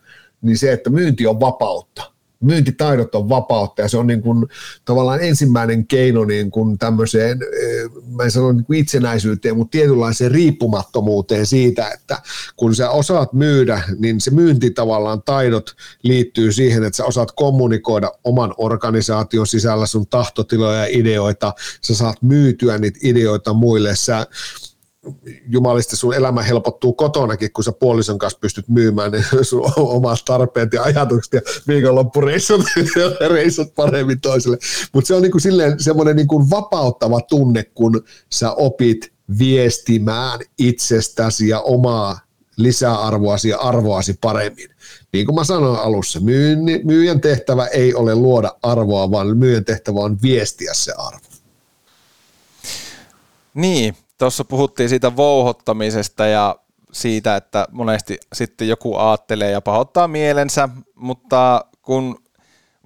niin 0.42 0.58
se, 0.58 0.72
että 0.72 0.90
myynti 0.90 1.26
on 1.26 1.40
vapautta. 1.40 2.17
Myyntitaidot 2.40 3.14
on 3.14 3.28
vapautta 3.28 3.82
ja 3.82 3.88
se 3.88 3.96
on 3.96 4.06
niin 4.06 4.22
kuin 4.22 4.46
tavallaan 4.84 5.22
ensimmäinen 5.22 5.86
keino 5.86 6.24
niin 6.24 6.50
kuin 6.50 6.78
tämmöiseen, 6.78 7.38
eh, 7.42 7.90
mä 8.16 8.22
en 8.22 8.30
sano 8.30 8.52
niin 8.52 8.64
kuin 8.64 8.78
itsenäisyyteen, 8.78 9.56
mutta 9.56 9.70
tietynlaiseen 9.70 10.30
riippumattomuuteen 10.30 11.46
siitä, 11.46 11.90
että 11.90 12.22
kun 12.56 12.74
sä 12.74 12.90
osaat 12.90 13.32
myydä, 13.32 13.82
niin 13.98 14.20
se 14.20 14.30
myynti 14.30 14.70
tavallaan 14.70 15.22
taidot 15.22 15.76
liittyy 16.02 16.52
siihen, 16.52 16.84
että 16.84 16.96
sä 16.96 17.04
osaat 17.04 17.32
kommunikoida 17.32 18.12
oman 18.24 18.54
organisaation 18.56 19.46
sisällä 19.46 19.86
sun 19.86 20.06
tahtotiloja 20.06 20.78
ja 20.78 20.86
ideoita, 20.90 21.52
sä 21.84 21.94
saat 21.94 22.22
myytyä 22.22 22.78
niitä 22.78 22.98
ideoita 23.02 23.52
muille, 23.52 23.96
sä 23.96 24.26
jumalista 25.48 25.96
sun 25.96 26.14
elämä 26.14 26.42
helpottuu 26.42 26.92
kotonakin, 26.92 27.52
kun 27.52 27.64
sä 27.64 27.72
puolison 27.72 28.18
kanssa 28.18 28.38
pystyt 28.38 28.68
myymään 28.68 29.12
niin 29.12 29.24
sun 29.44 29.72
omat 29.76 30.18
tarpeet 30.24 30.72
ja 30.72 30.82
ajatukset 30.82 31.32
ja 31.32 31.40
viikonloppureissut 31.68 32.64
reissut 33.34 33.74
paremmin 33.74 34.20
toiselle. 34.20 34.58
Mutta 34.92 35.08
se 35.08 35.14
on 35.14 35.22
niinku 35.22 35.38
silleen 35.38 35.80
semmoinen 35.80 36.16
niinku 36.16 36.50
vapauttava 36.50 37.20
tunne, 37.20 37.64
kun 37.64 38.04
sä 38.32 38.52
opit 38.52 39.12
viestimään 39.38 40.40
itsestäsi 40.58 41.48
ja 41.48 41.60
omaa 41.60 42.20
lisäarvoasi 42.56 43.48
ja 43.48 43.58
arvoasi 43.58 44.18
paremmin. 44.20 44.68
Niin 45.12 45.26
kuin 45.26 45.34
mä 45.34 45.44
sanoin 45.44 45.80
alussa, 45.80 46.20
myyjän 46.84 47.20
tehtävä 47.20 47.66
ei 47.66 47.94
ole 47.94 48.14
luoda 48.14 48.56
arvoa, 48.62 49.10
vaan 49.10 49.36
myyjän 49.36 49.64
tehtävä 49.64 50.00
on 50.00 50.22
viestiä 50.22 50.74
se 50.74 50.92
arvo. 50.98 51.28
Niin, 53.54 53.96
tuossa 54.18 54.44
puhuttiin 54.44 54.88
siitä 54.88 55.16
vouhottamisesta 55.16 56.26
ja 56.26 56.56
siitä, 56.92 57.36
että 57.36 57.66
monesti 57.70 58.18
sitten 58.32 58.68
joku 58.68 58.96
aattelee 58.96 59.50
ja 59.50 59.60
pahoittaa 59.60 60.08
mielensä, 60.08 60.68
mutta 60.94 61.64
kun 61.82 62.22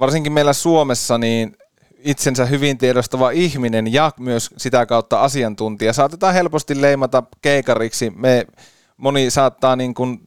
varsinkin 0.01 0.33
meillä 0.33 0.53
Suomessa, 0.53 1.18
niin 1.18 1.57
itsensä 1.99 2.45
hyvin 2.45 2.78
tiedostava 2.78 3.30
ihminen 3.30 3.93
ja 3.93 4.11
myös 4.20 4.51
sitä 4.57 4.87
kautta 4.87 5.22
asiantuntija 5.22 5.93
saatetaan 5.93 6.35
helposti 6.35 6.80
leimata 6.80 7.22
keikariksi. 7.43 8.11
Me, 8.11 8.47
moni 8.97 9.30
saattaa 9.30 9.76
niin 9.76 9.95
kuin 9.95 10.20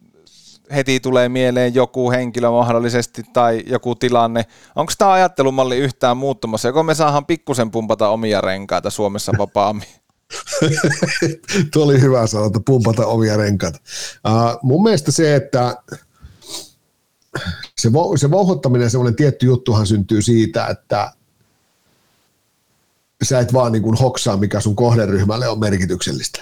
heti 0.76 1.00
tulee 1.00 1.30
mieleen 1.30 1.76
joku 1.76 2.12
henkilö 2.12 2.50
mahdollisesti 2.50 3.24
tai 3.34 3.64
joku 3.68 3.96
tilanne. 3.96 4.46
Onko 4.76 4.94
tämä 4.98 5.12
ajattelumalli 5.12 5.78
yhtään 5.78 6.18
muuttumassa? 6.18 6.68
Joko 6.68 6.84
me 6.84 6.96
saadaan 6.96 7.26
pikkusen 7.26 7.72
pumpata 7.72 8.10
omia 8.10 8.42
renkaita 8.42 8.90
Suomessa 8.90 9.32
vapaammin? 9.38 10.05
Tuo 11.74 11.84
oli 11.84 12.02
hyvä 12.02 12.28
sanonta, 12.28 12.60
pumpata 12.66 13.06
omia 13.06 13.38
renkaita. 13.38 13.80
Uh, 14.28 14.60
mun 14.62 14.84
mielestä 14.84 15.12
se, 15.12 15.36
että 15.36 15.78
se, 17.78 17.94
vo, 17.94 18.18
se 18.18 18.32
vouhottaminen, 18.32 18.90
semmoinen 18.90 19.16
tietty 19.16 19.46
juttuhan 19.46 19.88
syntyy 19.88 20.22
siitä, 20.22 20.68
että 20.68 21.12
sä 23.24 23.40
et 23.40 23.54
vaan 23.54 23.72
niin 23.72 23.84
kuin 23.84 23.98
hoksaa, 23.98 24.38
mikä 24.38 24.60
sun 24.60 24.76
kohderyhmälle 24.76 25.48
on 25.48 25.60
merkityksellistä. 25.60 26.42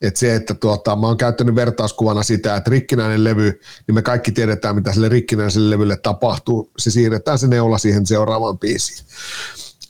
Et 0.00 0.16
se, 0.16 0.34
että 0.34 0.54
tuota, 0.54 0.96
mä 0.96 1.06
oon 1.06 1.16
käyttänyt 1.16 1.54
vertauskuvana 1.54 2.22
sitä, 2.22 2.56
että 2.56 2.70
rikkinäinen 2.70 3.24
levy, 3.24 3.60
niin 3.86 3.94
me 3.94 4.02
kaikki 4.02 4.32
tiedetään, 4.32 4.74
mitä 4.74 4.92
sille 4.92 5.08
rikkinäiselle 5.08 5.70
levylle 5.70 5.96
tapahtuu. 5.96 6.70
Se 6.78 6.90
siirretään 6.90 7.38
se 7.38 7.46
neula 7.46 7.78
siihen 7.78 8.06
seuraavaan 8.06 8.58
biisiin. 8.58 9.06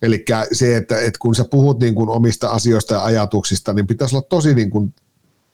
Eli 0.03 0.25
se, 0.53 0.77
että, 0.77 1.01
että 1.01 1.19
kun 1.19 1.35
sä 1.35 1.45
puhut 1.45 1.81
niin 1.81 1.95
kuin 1.95 2.09
omista 2.09 2.49
asioista 2.49 2.95
ja 2.95 3.05
ajatuksista, 3.05 3.73
niin 3.73 3.87
pitäisi 3.87 4.17
olla 4.17 4.27
tosi 4.29 4.55
niin 4.55 4.71
kuin, 4.71 4.95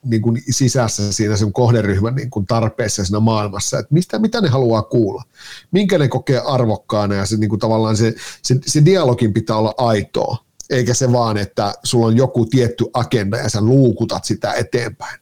niin 0.04 0.22
kuin 0.22 0.42
sisässä 0.50 1.12
siinä 1.12 1.36
sen 1.36 1.52
kohderyhmän 1.52 2.14
niin 2.14 2.30
kuin 2.30 2.46
tarpeessa 2.46 3.04
siinä 3.04 3.20
maailmassa, 3.20 3.78
että 3.78 3.94
mistä, 3.94 4.18
mitä 4.18 4.40
ne 4.40 4.48
haluaa 4.48 4.82
kuulla, 4.82 5.22
minkä 5.70 5.98
ne 5.98 6.08
kokee 6.08 6.42
arvokkaana 6.46 7.14
ja 7.14 7.26
se, 7.26 7.36
niin 7.36 7.50
kuin 7.50 7.60
tavallaan 7.60 7.96
se, 7.96 8.14
se, 8.42 8.56
se 8.66 8.84
dialogin 8.84 9.32
pitää 9.32 9.56
olla 9.56 9.74
aitoa, 9.76 10.36
eikä 10.70 10.94
se 10.94 11.12
vaan, 11.12 11.36
että 11.36 11.74
sulla 11.82 12.06
on 12.06 12.16
joku 12.16 12.46
tietty 12.46 12.84
agenda 12.94 13.36
ja 13.36 13.48
sä 13.48 13.60
luukutat 13.60 14.24
sitä 14.24 14.52
eteenpäin 14.52 15.20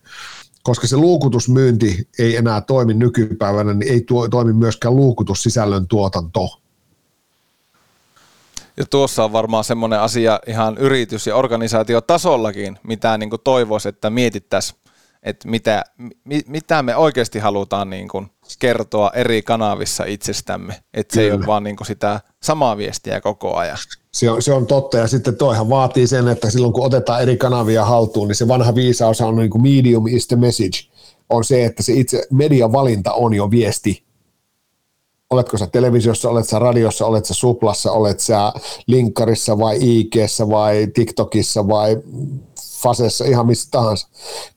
koska 0.66 0.86
se 0.86 0.96
luukutusmyynti 0.96 2.08
ei 2.18 2.36
enää 2.36 2.60
toimi 2.60 2.94
nykypäivänä, 2.94 3.74
niin 3.74 3.92
ei 3.92 4.00
tuo, 4.00 4.28
toimi 4.28 4.52
myöskään 4.52 4.96
luukutussisällön 4.96 5.88
tuotanto. 5.88 6.60
Ja 8.76 8.84
tuossa 8.90 9.24
on 9.24 9.32
varmaan 9.32 9.64
semmoinen 9.64 10.00
asia 10.00 10.40
ihan 10.46 10.78
yritys- 10.78 11.26
ja 11.26 11.36
organisaatiotasollakin, 11.36 12.78
mitä 12.82 13.18
niin 13.18 13.30
kuin 13.30 13.40
toivoisi, 13.44 13.88
että 13.88 14.10
mietittäisiin, 14.10 14.80
että 15.22 15.48
mitä, 15.48 15.84
mi, 16.24 16.40
mitä 16.46 16.82
me 16.82 16.96
oikeasti 16.96 17.38
halutaan 17.38 17.90
niin 17.90 18.08
kuin 18.08 18.30
kertoa 18.58 19.10
eri 19.14 19.42
kanavissa 19.42 20.04
itsestämme. 20.04 20.74
Että 20.94 21.14
se 21.14 21.20
Kyllä. 21.20 21.32
ei 21.32 21.38
ole 21.38 21.46
vaan 21.46 21.64
niin 21.64 21.76
kuin 21.76 21.86
sitä 21.86 22.20
samaa 22.42 22.76
viestiä 22.76 23.20
koko 23.20 23.56
ajan. 23.56 23.78
Se 24.12 24.30
on, 24.30 24.42
se 24.42 24.52
on 24.52 24.66
totta, 24.66 24.98
ja 24.98 25.06
sitten 25.06 25.36
toihan 25.36 25.68
vaatii 25.68 26.06
sen, 26.06 26.28
että 26.28 26.50
silloin 26.50 26.72
kun 26.72 26.86
otetaan 26.86 27.22
eri 27.22 27.36
kanavia 27.36 27.84
haltuun, 27.84 28.28
niin 28.28 28.36
se 28.36 28.48
vanha 28.48 28.74
viisaus 28.74 29.20
on 29.20 29.36
niin 29.36 29.50
kuin 29.50 29.62
medium 29.62 30.06
is 30.06 30.26
the 30.26 30.36
message, 30.36 30.78
on 31.30 31.44
se, 31.44 31.64
että 31.64 31.82
se 31.82 31.92
itse 31.92 32.26
median 32.30 32.72
valinta 32.72 33.12
on 33.12 33.34
jo 33.34 33.50
viesti, 33.50 34.05
oletko 35.30 35.58
sä 35.58 35.66
televisiossa, 35.66 36.30
olet 36.30 36.48
sä 36.48 36.58
radiossa, 36.58 37.06
olet 37.06 37.24
sä 37.24 37.34
suplassa, 37.34 37.92
olet 37.92 38.20
sä 38.20 38.52
linkkarissa 38.86 39.58
vai 39.58 39.78
IGssä 39.80 40.48
vai 40.48 40.86
TikTokissa 40.94 41.68
vai 41.68 41.96
Fasessa, 42.82 43.24
ihan 43.24 43.46
missä 43.46 43.68
tahansa, 43.70 44.08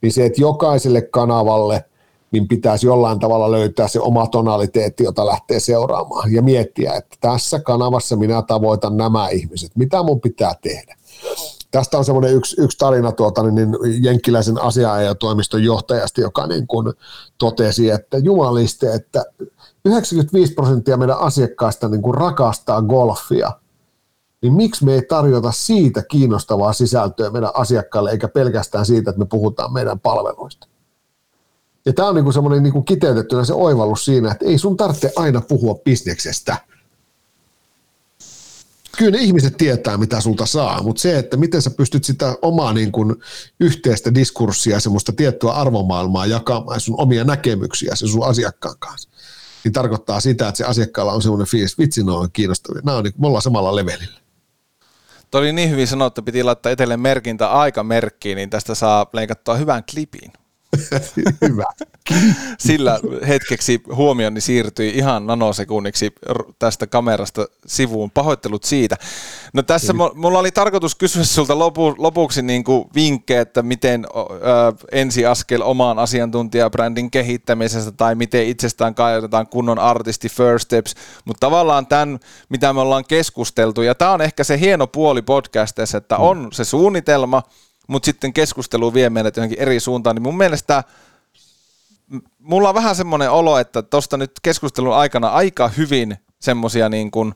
niin 0.01 0.13
se, 0.13 0.25
että 0.25 0.41
jokaiselle 0.41 1.01
kanavalle 1.01 1.85
niin 2.31 2.47
pitäisi 2.47 2.87
jollain 2.87 3.19
tavalla 3.19 3.51
löytää 3.51 3.87
se 3.87 3.99
oma 3.99 4.27
tonaliteetti, 4.27 5.03
jota 5.03 5.25
lähtee 5.25 5.59
seuraamaan 5.59 6.33
ja 6.33 6.41
miettiä, 6.41 6.93
että 6.93 7.17
tässä 7.21 7.59
kanavassa 7.59 8.15
minä 8.15 8.41
tavoitan 8.41 8.97
nämä 8.97 9.29
ihmiset, 9.29 9.71
mitä 9.75 10.03
mun 10.03 10.21
pitää 10.21 10.53
tehdä. 10.61 10.95
Tästä 11.71 11.97
on 11.97 12.05
semmoinen 12.05 12.33
yksi, 12.33 12.61
yksi 12.61 12.77
tarina 12.77 13.11
tuota, 13.11 13.43
niin, 13.43 13.55
niin 13.55 14.03
jenkkiläisen 14.03 14.61
asiaajatoimiston 14.61 15.63
johtajasta, 15.63 16.21
joka 16.21 16.47
niin 16.47 16.67
kuin 16.67 16.93
totesi, 17.37 17.89
että 17.89 18.17
jumaliste, 18.17 18.93
että 18.93 19.25
95 19.85 20.53
prosenttia 20.53 20.97
meidän 20.97 21.19
asiakkaista 21.19 21.89
niin 21.89 22.01
kuin 22.01 22.15
rakastaa 22.15 22.81
golfia, 22.81 23.51
niin 24.41 24.53
miksi 24.53 24.85
me 24.85 24.93
ei 24.93 25.01
tarjota 25.01 25.51
siitä 25.51 26.03
kiinnostavaa 26.03 26.73
sisältöä 26.73 27.29
meidän 27.29 27.51
asiakkaille, 27.53 28.11
eikä 28.11 28.27
pelkästään 28.27 28.85
siitä, 28.85 29.09
että 29.09 29.19
me 29.19 29.25
puhutaan 29.25 29.73
meidän 29.73 29.99
palveluista. 29.99 30.67
Ja 31.85 31.93
tämä 31.93 32.07
on 32.07 32.15
niin 32.15 32.33
semmoinen 32.33 32.63
niin 32.63 32.85
kiteytettynä 32.85 33.45
se 33.45 33.53
oivallus 33.53 34.05
siinä, 34.05 34.31
että 34.31 34.45
ei 34.45 34.57
sun 34.57 34.77
tarvitse 34.77 35.11
aina 35.15 35.41
puhua 35.41 35.75
bisneksestä. 35.75 36.57
Kyllä 38.97 39.11
ne 39.11 39.17
ihmiset 39.17 39.57
tietää, 39.57 39.97
mitä 39.97 40.21
sulta 40.21 40.45
saa, 40.45 40.83
mutta 40.83 41.01
se, 41.01 41.17
että 41.17 41.37
miten 41.37 41.61
sä 41.61 41.69
pystyt 41.69 42.03
sitä 42.03 42.35
omaa 42.41 42.73
niin 42.73 42.91
kuin 42.91 43.15
yhteistä 43.59 44.13
diskurssia, 44.13 44.79
semmoista 44.79 45.11
tiettyä 45.11 45.51
arvomaailmaa 45.51 46.25
jakamaan, 46.25 46.79
sun 46.79 47.01
omia 47.01 47.23
näkemyksiä 47.23 47.95
sen 47.95 48.09
sun 48.09 48.27
asiakkaan 48.27 48.75
kanssa 48.79 49.09
niin 49.63 49.73
tarkoittaa 49.73 50.19
sitä, 50.19 50.47
että 50.47 50.57
se 50.57 50.63
asiakkaalla 50.63 51.13
on 51.13 51.21
semmoinen 51.21 51.47
fiilis, 51.47 51.77
vitsi, 51.77 52.03
ne 52.03 52.11
on 52.11 52.31
kiinnostavia. 52.33 52.81
Nämä 52.85 52.97
on, 52.97 53.03
niin, 53.03 53.13
me 53.17 53.27
ollaan 53.27 53.41
samalla 53.41 53.75
levelillä. 53.75 54.19
Tuo 55.31 55.41
oli 55.41 55.53
niin 55.53 55.69
hyvin 55.69 55.87
sanottu, 55.87 56.21
piti 56.21 56.43
laittaa 56.43 56.71
etelleen 56.71 56.99
merkintä 56.99 57.51
aikamerkkiin, 57.51 58.35
niin 58.35 58.49
tästä 58.49 58.75
saa 58.75 59.05
leikattua 59.13 59.55
hyvän 59.55 59.83
klipin. 59.91 60.33
Hyvä. 61.41 61.65
Sillä 62.59 62.99
hetkeksi 63.27 63.81
huomioni 63.95 64.41
siirtyi 64.41 64.89
ihan 64.97 65.27
nanosekunniksi 65.27 66.13
tästä 66.59 66.87
kamerasta 66.87 67.45
sivuun. 67.65 68.11
Pahoittelut 68.11 68.63
siitä. 68.63 68.95
No 69.53 69.63
tässä 69.63 69.93
mulla 69.93 70.39
oli 70.39 70.51
tarkoitus 70.51 70.95
kysyä 70.95 71.23
sulta 71.23 71.59
lopu, 71.59 71.95
lopuksi 71.97 72.41
niin 72.41 72.63
kuin 72.63 72.85
vinkkejä, 72.95 73.41
että 73.41 73.61
miten 73.61 74.05
ö, 74.05 74.17
ensiaskel 74.91 75.61
omaan 75.61 75.99
asiantuntijabrändin 75.99 77.11
kehittämisestä 77.11 77.91
tai 77.91 78.15
miten 78.15 78.47
itsestään 78.47 78.95
kaivetaan 78.95 79.47
kunnon 79.47 79.79
artisti 79.79 80.29
first 80.29 80.65
steps, 80.65 80.95
mutta 81.25 81.47
tavallaan 81.47 81.87
tämän, 81.87 82.19
mitä 82.49 82.73
me 82.73 82.79
ollaan 82.79 83.05
keskusteltu, 83.07 83.81
ja 83.81 83.95
tämä 83.95 84.11
on 84.11 84.21
ehkä 84.21 84.43
se 84.43 84.59
hieno 84.59 84.87
puoli 84.87 85.21
podcastissa, 85.21 85.97
että 85.97 86.17
on 86.17 86.47
se 86.51 86.65
suunnitelma, 86.65 87.43
mutta 87.89 88.05
sitten 88.05 88.33
keskustelu 88.33 88.93
vie 88.93 89.09
meidät 89.09 89.37
johonkin 89.37 89.59
eri 89.59 89.79
suuntaan, 89.79 90.15
niin 90.15 90.23
mun 90.23 90.37
mielestä 90.37 90.83
mulla 92.39 92.69
on 92.69 92.75
vähän 92.75 92.95
semmoinen 92.95 93.31
olo, 93.31 93.57
että 93.57 93.81
tuosta 93.81 94.17
nyt 94.17 94.31
keskustelun 94.41 94.95
aikana 94.95 95.29
aika 95.29 95.67
hyvin 95.67 96.17
semmoisia 96.39 96.89
niin 96.89 97.11
kuin, 97.11 97.33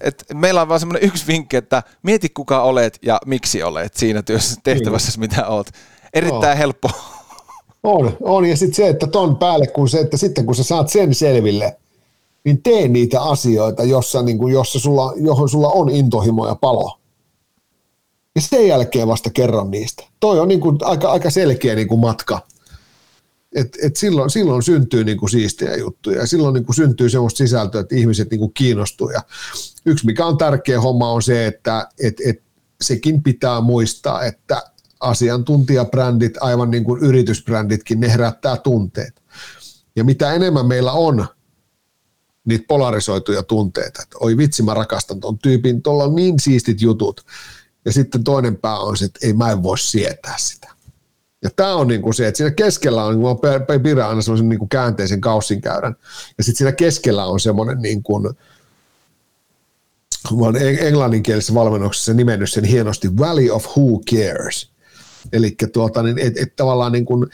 että 0.00 0.34
meillä 0.34 0.62
on 0.62 0.68
vaan 0.68 0.80
semmoinen 0.80 1.04
yksi 1.08 1.26
vinkki, 1.26 1.56
että 1.56 1.82
mieti 2.02 2.28
kuka 2.28 2.62
olet 2.62 2.98
ja 3.02 3.20
miksi 3.26 3.62
olet 3.62 3.94
siinä 3.94 4.22
työssä 4.22 4.60
tehtävässä, 4.64 5.20
mitä 5.20 5.46
olet. 5.46 5.72
Erittäin 6.14 6.52
oh. 6.52 6.58
helppo. 6.58 6.90
On, 7.82 8.16
on. 8.20 8.44
ja 8.44 8.56
sitten 8.56 8.74
se, 8.74 8.88
että 8.88 9.06
ton 9.06 9.36
päälle, 9.36 9.66
kun 9.66 9.88
se, 9.88 10.00
että 10.00 10.16
sitten 10.16 10.46
kun 10.46 10.54
sä 10.54 10.64
saat 10.64 10.88
sen 10.88 11.14
selville, 11.14 11.76
niin 12.44 12.62
tee 12.62 12.88
niitä 12.88 13.22
asioita, 13.22 13.84
jossa, 13.84 14.22
niin 14.22 14.38
kuin, 14.38 14.54
jossa 14.54 14.78
sulla, 14.78 15.12
johon 15.16 15.48
sulla 15.48 15.68
on 15.68 15.88
intohimo 15.88 16.46
ja 16.46 16.54
palo 16.54 16.98
ja 18.34 18.40
sen 18.40 18.68
jälkeen 18.68 19.08
vasta 19.08 19.30
kerron 19.30 19.70
niistä. 19.70 20.04
Toi 20.20 20.40
on 20.40 20.48
niin 20.48 20.60
kuin 20.60 20.78
aika, 20.80 21.10
aika 21.10 21.30
selkeä 21.30 21.74
niin 21.74 21.88
kuin 21.88 22.00
matka. 22.00 22.46
Et, 23.54 23.76
et 23.82 23.96
silloin, 23.96 24.30
silloin 24.30 24.62
syntyy 24.62 25.04
niinku 25.04 25.28
siistejä 25.28 25.76
juttuja 25.76 26.18
ja 26.20 26.26
silloin 26.26 26.54
niinku 26.54 26.72
syntyy 26.72 27.10
sellaista 27.10 27.38
sisältöä, 27.38 27.80
että 27.80 27.96
ihmiset 27.96 28.30
niinku 28.30 28.48
kiinnostuu. 28.48 29.10
Ja 29.10 29.22
yksi 29.86 30.06
mikä 30.06 30.26
on 30.26 30.38
tärkeä 30.38 30.80
homma 30.80 31.12
on 31.12 31.22
se, 31.22 31.46
että 31.46 31.88
et, 32.02 32.20
et 32.26 32.42
sekin 32.80 33.22
pitää 33.22 33.60
muistaa, 33.60 34.24
että 34.24 34.62
asiantuntijabrändit, 35.00 36.34
aivan 36.40 36.70
niin 36.70 36.84
kuin 36.84 37.02
yritysbränditkin, 37.02 38.00
ne 38.00 38.12
herättää 38.12 38.56
tunteet. 38.56 39.22
Ja 39.96 40.04
mitä 40.04 40.32
enemmän 40.32 40.66
meillä 40.66 40.92
on 40.92 41.26
niitä 42.44 42.64
polarisoituja 42.68 43.42
tunteita, 43.42 44.02
että 44.02 44.16
oi 44.20 44.36
vitsi 44.36 44.62
mä 44.62 44.74
rakastan 44.74 45.20
ton 45.20 45.38
tyypin, 45.38 45.82
tuolla 45.82 46.04
on 46.04 46.14
niin 46.14 46.40
siistit 46.40 46.82
jutut. 46.82 47.20
Ja 47.84 47.92
sitten 47.92 48.24
toinen 48.24 48.56
pää 48.56 48.78
on 48.78 48.96
se, 48.96 49.04
että 49.04 49.26
ei 49.26 49.32
mä 49.32 49.50
en 49.50 49.62
voi 49.62 49.78
sietää 49.78 50.34
sitä. 50.38 50.72
Ja 51.42 51.50
tämä 51.56 51.74
on 51.74 51.88
niinku 51.88 52.12
se, 52.12 52.26
että 52.28 52.36
siinä 52.36 52.50
keskellä 52.50 53.04
on, 53.04 53.14
niin 53.14 53.22
kuin 53.22 53.82
pidän 53.82 54.08
aina 54.08 54.22
semmoisen 54.22 54.48
niinku 54.48 54.66
käänteisen 54.66 55.20
käyrän, 55.60 55.96
ja 56.38 56.44
sitten 56.44 56.58
siinä 56.58 56.72
keskellä 56.72 57.24
on 57.24 57.40
semmoinen 57.40 57.78
niin 57.78 58.02
kuin, 58.02 58.24
mä 60.38 60.46
olen 60.46 60.78
englanninkielisessä 60.86 61.54
valmennuksessa 61.54 62.14
nimennyt 62.14 62.50
sen 62.50 62.64
hienosti 62.64 63.16
Valley 63.18 63.50
of 63.50 63.66
Who 63.66 64.00
Cares. 64.10 64.70
Eli 65.32 65.56
tuota, 65.72 66.02
niin, 66.02 66.18
et, 66.18 66.38
et 66.38 66.56
tavallaan 66.56 66.92
niin 66.92 67.04
kuin, 67.04 67.26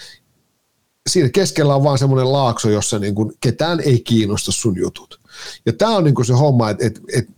siinä 1.09 1.29
keskellä 1.29 1.75
on 1.75 1.85
vaan 1.85 1.99
semmoinen 1.99 2.33
laakso, 2.33 2.71
jossa 2.71 2.99
niin 2.99 3.15
kuin 3.15 3.33
ketään 3.41 3.81
ei 3.81 4.01
kiinnosta 4.01 4.53
sun 4.53 4.77
jutut. 4.77 5.21
Ja 5.67 5.73
tämä 5.73 5.97
on 5.97 6.05
niin 6.05 6.15
kuin 6.15 6.27
se 6.27 6.33
homma, 6.33 6.71
että 6.71 6.87
et, 6.87 7.01
et 7.13 7.29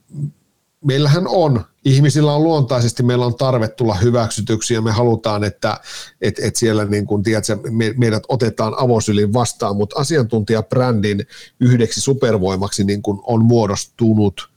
meillähän 0.85 1.27
on, 1.27 1.65
ihmisillä 1.85 2.33
on 2.33 2.45
luontaisesti, 2.45 3.03
meillä 3.03 3.27
on 3.27 3.35
tarve 3.35 3.69
tulla 3.69 3.95
hyväksytyksi 3.95 4.75
ja 4.75 4.83
me 4.83 4.93
halutaan, 4.93 5.45
että 5.45 5.81
et, 6.21 6.39
et 6.39 6.57
siellä 6.57 6.85
niin 6.85 7.07
kuin, 7.07 7.23
tiedätkö, 7.23 7.59
me, 7.71 7.95
meidät 7.97 8.23
otetaan 8.29 8.75
avosylin 8.79 9.33
vastaan, 9.33 9.77
mutta 9.77 10.01
asiantuntijabrändin 10.01 11.27
yhdeksi 11.61 12.01
supervoimaksi 12.01 12.85
niin 12.85 13.03
kuin 13.03 13.21
on 13.23 13.45
muodostunut 13.45 14.51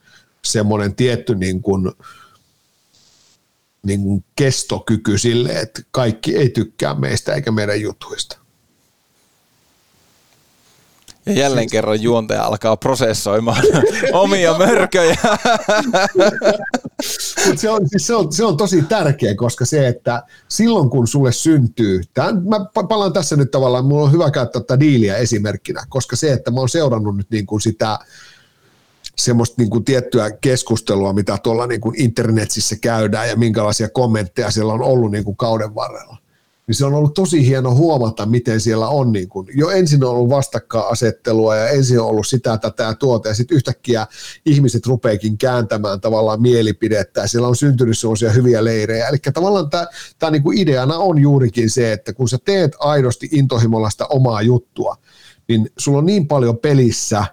semmoinen 0.46 0.96
tietty 0.96 1.36
niin 1.36 1.62
kuin, 1.62 1.92
niin 3.84 4.04
kuin 4.04 4.24
kestokyky 4.36 5.18
sille, 5.18 5.60
että 5.60 5.82
kaikki 5.92 6.38
ei 6.38 6.50
tykkää 6.50 6.94
meistä 6.94 7.34
eikä 7.34 7.52
meidän 7.52 7.82
jutuista. 7.82 8.43
Ja 11.26 11.34
jälleen 11.34 11.70
kerran 11.70 12.02
juontaja 12.02 12.44
alkaa 12.44 12.78
prosessoimaan 12.78 13.64
omia 14.14 14.58
mörköjä. 14.58 15.16
se, 17.56 17.70
on, 17.70 17.90
siis 17.90 18.08
se, 18.08 18.16
on, 18.16 18.34
se 18.34 18.46
on 18.46 18.58
tosi 18.58 18.82
tärkeä, 18.82 19.36
koska 19.36 19.66
se, 19.66 19.88
että 19.88 20.24
silloin 20.48 20.90
kun 20.90 21.08
sulle 21.08 21.32
syntyy, 21.32 22.02
tämän, 22.14 22.44
mä 22.44 22.86
palaan 22.88 23.14
tässä 23.14 23.36
nyt 23.36 23.52
tavallaan, 23.52 23.86
mulla 23.86 24.04
on 24.04 24.12
hyvä 24.12 24.32
käyttää 24.32 24.62
tätä 24.62 24.80
diiliä 24.80 25.18
esimerkkinä, 25.18 25.84
koska 25.90 26.16
se, 26.16 26.34
että 26.34 26.52
mä 26.52 26.60
oon 26.60 26.70
seurannut 26.70 27.18
nyt 27.18 27.30
niin 27.30 27.46
kuin 27.46 27.62
sitä 27.62 28.00
semmoista 29.18 29.56
niin 29.58 29.70
kuin 29.70 29.86
tiettyä 29.86 30.32
keskustelua, 30.32 31.14
mitä 31.14 31.38
tuolla 31.44 31.68
niin 31.68 31.82
kuin 31.82 32.02
internetissä 32.02 32.76
käydään 32.82 33.30
ja 33.30 33.36
minkälaisia 33.36 33.90
kommentteja 33.90 34.52
siellä 34.52 34.74
on 34.74 34.82
ollut 34.82 35.12
niin 35.12 35.24
kuin 35.24 35.38
kauden 35.38 35.76
varrella 35.76 36.23
niin 36.68 36.76
se 36.76 36.86
on 36.86 36.94
ollut 36.94 37.14
tosi 37.14 37.48
hieno 37.48 37.76
huomata, 37.76 38.26
miten 38.26 38.62
siellä 38.62 38.88
on 38.88 39.12
niin 39.12 39.30
kuin, 39.30 39.48
jo 39.56 39.70
ensin 39.70 40.04
on 40.04 40.10
ollut 40.10 40.30
vastakkainasettelua 40.30 41.56
ja 41.56 41.68
ensin 41.68 42.00
on 42.00 42.06
ollut 42.06 42.28
sitä, 42.28 42.58
tätä 42.58 42.96
tuota 43.00 43.28
ja 43.28 43.36
sitten 43.36 43.56
yhtäkkiä 43.56 44.08
ihmiset 44.46 44.86
rupeekin 44.86 45.38
kääntämään 45.38 46.02
tavallaan 46.02 46.42
mielipidettä 46.42 47.22
ja 47.22 47.28
siellä 47.28 47.48
on 47.48 47.56
syntynyt 47.56 48.00
sellaisia 48.00 48.32
hyviä 48.32 48.64
leirejä. 48.64 49.08
Eli 49.08 49.18
tavallaan 49.34 49.70
tämä, 50.20 50.32
niin 50.32 50.44
kuin 50.44 50.58
ideana 50.58 50.98
on 50.98 51.20
juurikin 51.20 51.70
se, 51.70 51.92
että 51.92 52.14
kun 52.14 52.30
sä 52.30 52.38
teet 52.46 52.72
aidosti 52.80 53.30
intohimolla 53.32 53.90
sitä 53.90 54.06
omaa 54.06 54.42
juttua, 54.42 54.98
niin 55.48 55.70
sulla 55.78 55.98
on 55.98 56.06
niin 56.06 56.28
paljon 56.28 56.58
pelissä, 56.58 57.26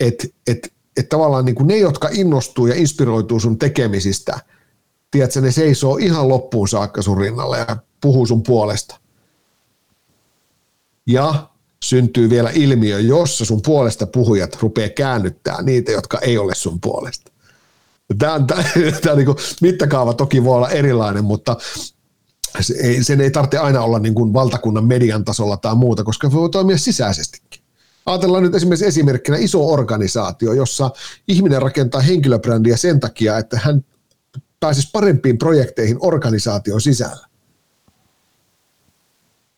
että, 0.00 0.28
että, 0.46 0.68
että 0.96 1.08
tavallaan 1.08 1.44
niin 1.44 1.54
kuin 1.54 1.66
ne, 1.66 1.78
jotka 1.78 2.08
innostuu 2.12 2.66
ja 2.66 2.74
inspiroituu 2.74 3.40
sun 3.40 3.58
tekemisistä– 3.58 4.40
tiedätkö, 5.10 5.40
ne 5.40 5.52
seisoo 5.52 5.96
ihan 5.96 6.28
loppuun 6.28 6.68
saakka 6.68 7.02
sun 7.02 7.18
rinnalla 7.18 7.56
ja 7.56 7.76
puhuu 8.00 8.26
sun 8.26 8.42
puolesta. 8.42 9.00
Ja 11.06 11.48
syntyy 11.84 12.30
vielä 12.30 12.50
ilmiö, 12.54 13.00
jossa 13.00 13.44
sun 13.44 13.62
puolesta 13.62 14.06
puhujat 14.06 14.58
rupeaa 14.62 14.88
käännyttää 14.88 15.62
niitä, 15.62 15.92
jotka 15.92 16.18
ei 16.18 16.38
ole 16.38 16.54
sun 16.54 16.80
puolesta. 16.80 17.32
Tämä, 18.18 18.40
tämä, 18.46 18.64
tämä 19.02 19.16
niin 19.16 19.28
mittakaava 19.60 20.14
toki 20.14 20.44
voi 20.44 20.56
olla 20.56 20.70
erilainen, 20.70 21.24
mutta 21.24 21.56
se 22.60 22.74
sen 23.02 23.20
ei 23.20 23.30
tarvitse 23.30 23.58
aina 23.58 23.82
olla 23.82 23.98
niin 23.98 24.14
kuin 24.14 24.32
valtakunnan 24.32 24.84
median 24.84 25.24
tasolla 25.24 25.56
tai 25.56 25.74
muuta, 25.74 26.04
koska 26.04 26.32
voi 26.32 26.50
toimia 26.50 26.78
sisäisestikin. 26.78 27.62
Ajatellaan 28.06 28.42
nyt 28.42 28.54
esimerkiksi 28.54 28.86
esimerkkinä 28.86 29.36
iso 29.36 29.66
organisaatio, 29.66 30.52
jossa 30.52 30.90
ihminen 31.28 31.62
rakentaa 31.62 32.00
henkilöbrändiä 32.00 32.76
sen 32.76 33.00
takia, 33.00 33.38
että 33.38 33.60
hän 33.62 33.84
pääsisi 34.60 34.88
parempiin 34.92 35.38
projekteihin 35.38 35.96
organisaation 36.00 36.80
sisällä. 36.80 37.28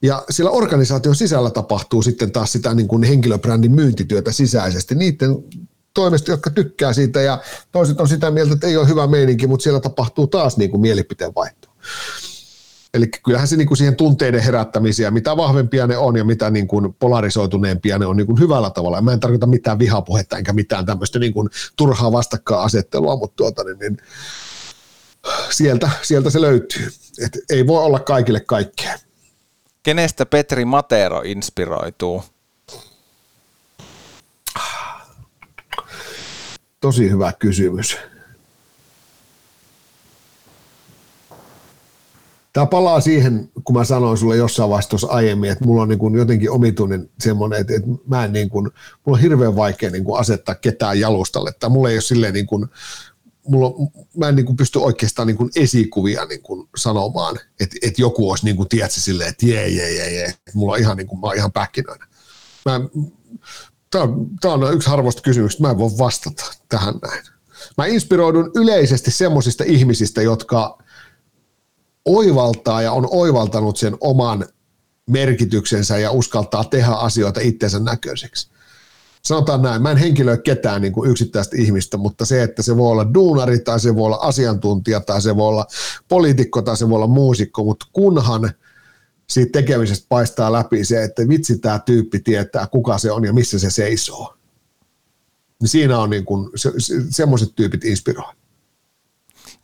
Ja 0.03 0.25
sillä 0.31 0.51
organisaation 0.51 1.17
sisällä 1.17 1.51
tapahtuu 1.51 2.03
sitten 2.03 2.33
taas 2.33 2.53
sitä 2.53 2.75
niin 2.75 2.89
kuin 2.89 3.03
henkilöbrändin 3.03 3.73
myyntityötä 3.73 4.33
sisäisesti 4.33 4.95
niiden 4.95 5.37
toimesta, 5.95 6.31
jotka 6.31 6.51
tykkää 6.51 6.93
siitä 6.93 7.21
ja 7.21 7.39
toiset 7.73 8.01
on 8.01 8.09
sitä 8.09 8.31
mieltä, 8.31 8.55
että 8.55 8.67
ei 8.67 8.77
ole 8.77 8.89
hyvä 8.89 9.07
meininki, 9.07 9.47
mutta 9.47 9.63
siellä 9.63 9.81
tapahtuu 9.81 10.27
taas 10.27 10.57
niin 10.57 10.71
kuin 10.71 10.81
mielipiteen 10.81 11.35
vaihto. 11.35 11.69
Eli 12.95 13.09
kyllähän 13.25 13.49
se 13.49 13.57
niin 13.57 13.69
kuin 13.69 13.79
siihen 13.79 13.97
tunteiden 13.97 14.43
herättämisiä, 14.43 15.11
mitä 15.11 15.37
vahvempia 15.37 15.87
ne 15.87 15.97
on 15.97 16.17
ja 16.17 16.25
mitä 16.25 16.51
niin 16.51 16.69
kuin 16.69 16.95
polarisoituneempia 16.99 17.99
ne 17.99 18.07
on 18.07 18.17
niin 18.17 18.27
kuin 18.27 18.41
hyvällä 18.41 18.71
tavalla. 18.71 19.01
Mä 19.01 19.13
en 19.13 19.21
tarkoita 19.21 19.47
mitään 19.47 19.79
vihapuhetta 19.79 20.39
enkä 20.39 20.53
mitään 20.53 20.87
tämmöistä 20.87 21.19
niin 21.19 21.33
kuin 21.33 21.49
turhaa 21.77 22.13
vastakkainasettelua, 22.13 23.17
mutta 23.17 23.37
tuota, 23.37 23.65
niin, 23.65 23.79
niin 23.79 23.97
sieltä, 25.51 25.91
sieltä 26.03 26.31
se 26.31 26.41
löytyy. 26.41 26.89
Et 27.25 27.39
ei 27.51 27.67
voi 27.67 27.85
olla 27.85 27.99
kaikille 27.99 28.41
kaikkea. 28.41 28.99
Kenestä 29.83 30.27
Petri 30.27 30.65
Matero 30.65 31.23
inspiroituu? 31.25 32.25
Tosi 36.81 37.11
hyvä 37.11 37.33
kysymys. 37.39 37.97
Tämä 42.53 42.67
palaa 42.67 43.01
siihen, 43.01 43.51
kun 43.65 43.77
mä 43.77 43.85
sanoin 43.85 44.19
sulle 44.19 44.37
jossain 44.37 44.71
vaiheessa 44.71 45.07
aiemmin, 45.07 45.51
että 45.51 45.65
mulla 45.65 45.83
on 45.83 45.89
niin 45.89 45.99
kuin 45.99 46.15
jotenkin 46.15 46.51
omituinen 46.51 47.11
semmoinen, 47.21 47.61
että, 47.61 47.75
että 47.75 47.89
mä 48.07 48.25
en 48.25 48.33
niin 48.33 48.49
kuin, 48.49 48.65
mulla 49.05 49.17
on 49.17 49.23
hirveän 49.23 49.57
vaikea 49.57 49.91
niin 49.91 50.05
kuin 50.05 50.21
asettaa 50.21 50.55
ketään 50.55 51.01
jalustalle, 51.01 51.53
tai 51.61 51.71
mulla 51.71 51.89
ei 51.89 51.95
ole 51.95 52.01
silleen 52.01 52.35
niin 52.35 52.47
kuin, 52.47 52.67
mulla, 53.49 53.91
mä 54.17 54.29
en 54.29 54.37
niin 54.37 54.47
kuin 54.47 54.57
pysty 54.57 54.79
oikeastaan 54.79 55.27
niin 55.27 55.37
kuin 55.37 55.51
esikuvia 55.57 56.25
niin 56.25 56.43
kuin 56.43 56.69
sanomaan, 56.77 57.39
että, 57.61 57.77
että 57.83 58.03
joku 58.03 58.31
olisi 58.31 58.45
niin 58.45 58.57
kuin, 58.57 58.69
tiedätkö, 58.69 59.01
silleen, 59.01 59.29
että 59.29 59.47
jee, 59.47 59.69
jee, 59.69 59.95
jee, 59.95 60.15
jee. 60.15 60.35
Mulla 60.55 60.73
on 60.73 60.79
ihan, 60.79 60.97
niin 60.97 61.07
kuin, 61.07 61.21
mä 61.21 61.27
oon 61.27 61.37
ihan 61.37 61.53
päkkinöinen. 61.53 62.09
Mä, 62.65 62.81
tämä, 63.91 64.05
on, 64.45 64.65
on 64.65 64.75
yksi 64.75 64.91
harvoista 64.91 65.23
kysymyksistä, 65.23 65.63
mä 65.63 65.71
en 65.71 65.79
voi 65.79 65.91
vastata 65.99 66.45
tähän 66.69 66.95
näin. 67.03 67.23
Mä 67.79 67.87
inspiroidun 67.87 68.51
yleisesti 68.55 69.11
semmoisista 69.11 69.65
ihmisistä, 69.67 70.23
jotka 70.23 70.79
oivaltaa 72.05 72.83
ja 72.83 72.93
on 72.93 73.09
oivaltanut 73.11 73.77
sen 73.77 73.97
oman 74.01 74.47
merkityksensä 75.07 75.99
ja 75.99 76.11
uskaltaa 76.11 76.65
tehdä 76.65 76.93
asioita 76.93 77.41
itsensä 77.41 77.79
näköiseksi 77.79 78.51
sanotaan 79.23 79.63
näin, 79.63 79.83
mä 79.83 79.91
en 79.91 79.97
henkilöi 79.97 80.39
ketään 80.39 80.83
niin 80.83 80.93
kuin 80.93 81.11
yksittäistä 81.11 81.57
ihmistä, 81.59 81.97
mutta 81.97 82.25
se, 82.25 82.43
että 82.43 82.63
se 82.63 82.77
voi 82.77 82.91
olla 82.91 83.15
duunari 83.15 83.59
tai 83.59 83.81
se 83.81 83.95
voi 83.95 84.07
olla 84.07 84.19
asiantuntija 84.21 85.01
tai 85.01 85.23
se 85.23 85.37
voi 85.37 85.49
olla 85.49 85.67
poliitikko 86.09 86.63
tai 86.63 86.77
se 86.77 86.89
voi 86.89 86.97
olla 86.97 87.07
muusikko, 87.07 87.65
mutta 87.65 87.87
kunhan 87.93 88.51
siitä 89.29 89.53
tekemisestä 89.53 90.07
paistaa 90.09 90.53
läpi 90.53 90.85
se, 90.85 91.05
että 91.05 91.29
vitsi 91.29 91.59
tämä 91.59 91.79
tyyppi 91.79 92.21
tietää, 92.21 92.67
kuka 92.67 92.99
se 92.99 93.13
on 93.13 93.25
ja 93.25 93.33
missä 93.33 93.59
se 93.59 93.71
seisoo. 93.71 94.35
Niin 95.61 95.69
siinä 95.69 95.99
on 95.99 96.11
niin 96.11 96.25
kuin, 96.25 96.51
se, 96.55 96.73
se, 96.79 96.95
semmoiset 97.11 97.49
tyypit 97.57 97.85
inspiroi. 97.85 98.33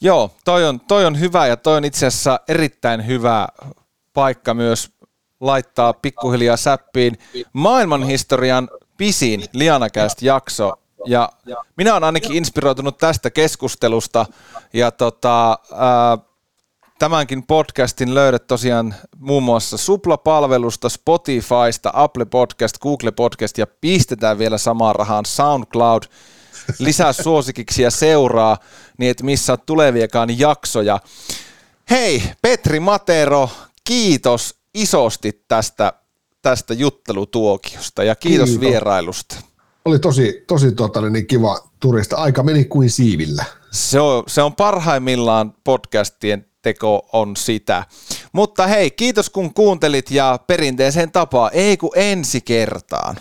Joo, 0.00 0.30
toi 0.44 0.64
on, 0.64 0.80
toi 0.80 1.04
on 1.04 1.20
hyvä 1.20 1.46
ja 1.46 1.56
toi 1.56 1.76
on 1.76 1.84
itse 1.84 2.06
asiassa 2.06 2.40
erittäin 2.48 3.06
hyvä 3.06 3.48
paikka 4.12 4.54
myös 4.54 4.90
laittaa 5.40 5.92
pikkuhiljaa 5.92 6.56
säppiin 6.56 7.18
maailmanhistorian 7.52 8.68
pisin 8.97 9.44
Lianakäst 9.52 10.23
jakso. 10.23 10.73
Ja 11.06 11.28
minä 11.77 11.93
olen 11.93 12.05
ainakin 12.05 12.32
inspiroitunut 12.32 12.98
tästä 12.98 13.31
keskustelusta. 13.31 14.27
Ja 14.73 14.90
tota, 14.90 15.59
ää, 15.73 16.18
tämänkin 16.98 17.47
podcastin 17.47 18.14
löydät 18.14 18.47
tosiaan 18.47 18.94
muun 19.18 19.43
muassa 19.43 19.77
Supla-palvelusta, 19.77 20.89
Spotifysta, 20.89 21.90
Apple 21.93 22.24
Podcast, 22.24 22.78
Google 22.78 23.12
Podcast 23.12 23.59
ja 23.59 23.66
pistetään 23.81 24.39
vielä 24.39 24.59
samaan 24.59 24.94
rahaan 24.94 25.27
SoundCloud. 25.27 26.02
Lisää 26.78 27.12
suosikiksi 27.23 27.82
ja 27.82 27.90
seuraa, 27.90 28.56
niin 28.98 29.10
et 29.10 29.23
missä 29.23 29.56
tuleviakaan 29.56 30.39
jaksoja. 30.39 31.01
Hei, 31.90 32.23
Petri 32.43 32.81
Matero, 32.81 33.51
kiitos 33.85 34.55
isosti 34.74 35.44
tästä 35.48 35.93
tästä 36.47 36.74
juttelutuokiosta 36.74 38.05
ja 38.05 38.14
kiitos, 38.14 38.48
kiitos. 38.48 38.68
vierailusta. 38.68 39.36
Oli 39.85 39.98
tosi, 39.98 40.44
tosi 40.47 40.73
tota, 40.73 41.01
niin 41.01 41.27
kiva 41.27 41.68
turista. 41.81 42.16
Aika 42.16 42.43
meni 42.43 42.64
kuin 42.64 42.90
siivillä. 42.90 43.44
Se 43.70 44.01
on, 44.01 44.23
se 44.27 44.43
on 44.43 44.55
parhaimmillaan 44.55 45.55
podcastien 45.64 46.47
teko 46.62 47.09
on 47.12 47.36
sitä. 47.36 47.85
Mutta 48.32 48.66
hei, 48.66 48.90
kiitos 48.90 49.31
kun 49.31 49.55
kuuntelit 49.55 50.10
ja 50.10 50.39
perinteiseen 50.47 51.12
tapaan, 51.12 51.51
ei 51.55 51.77
kun 51.77 51.90
ensi 51.94 52.40
kertaan. 52.40 53.16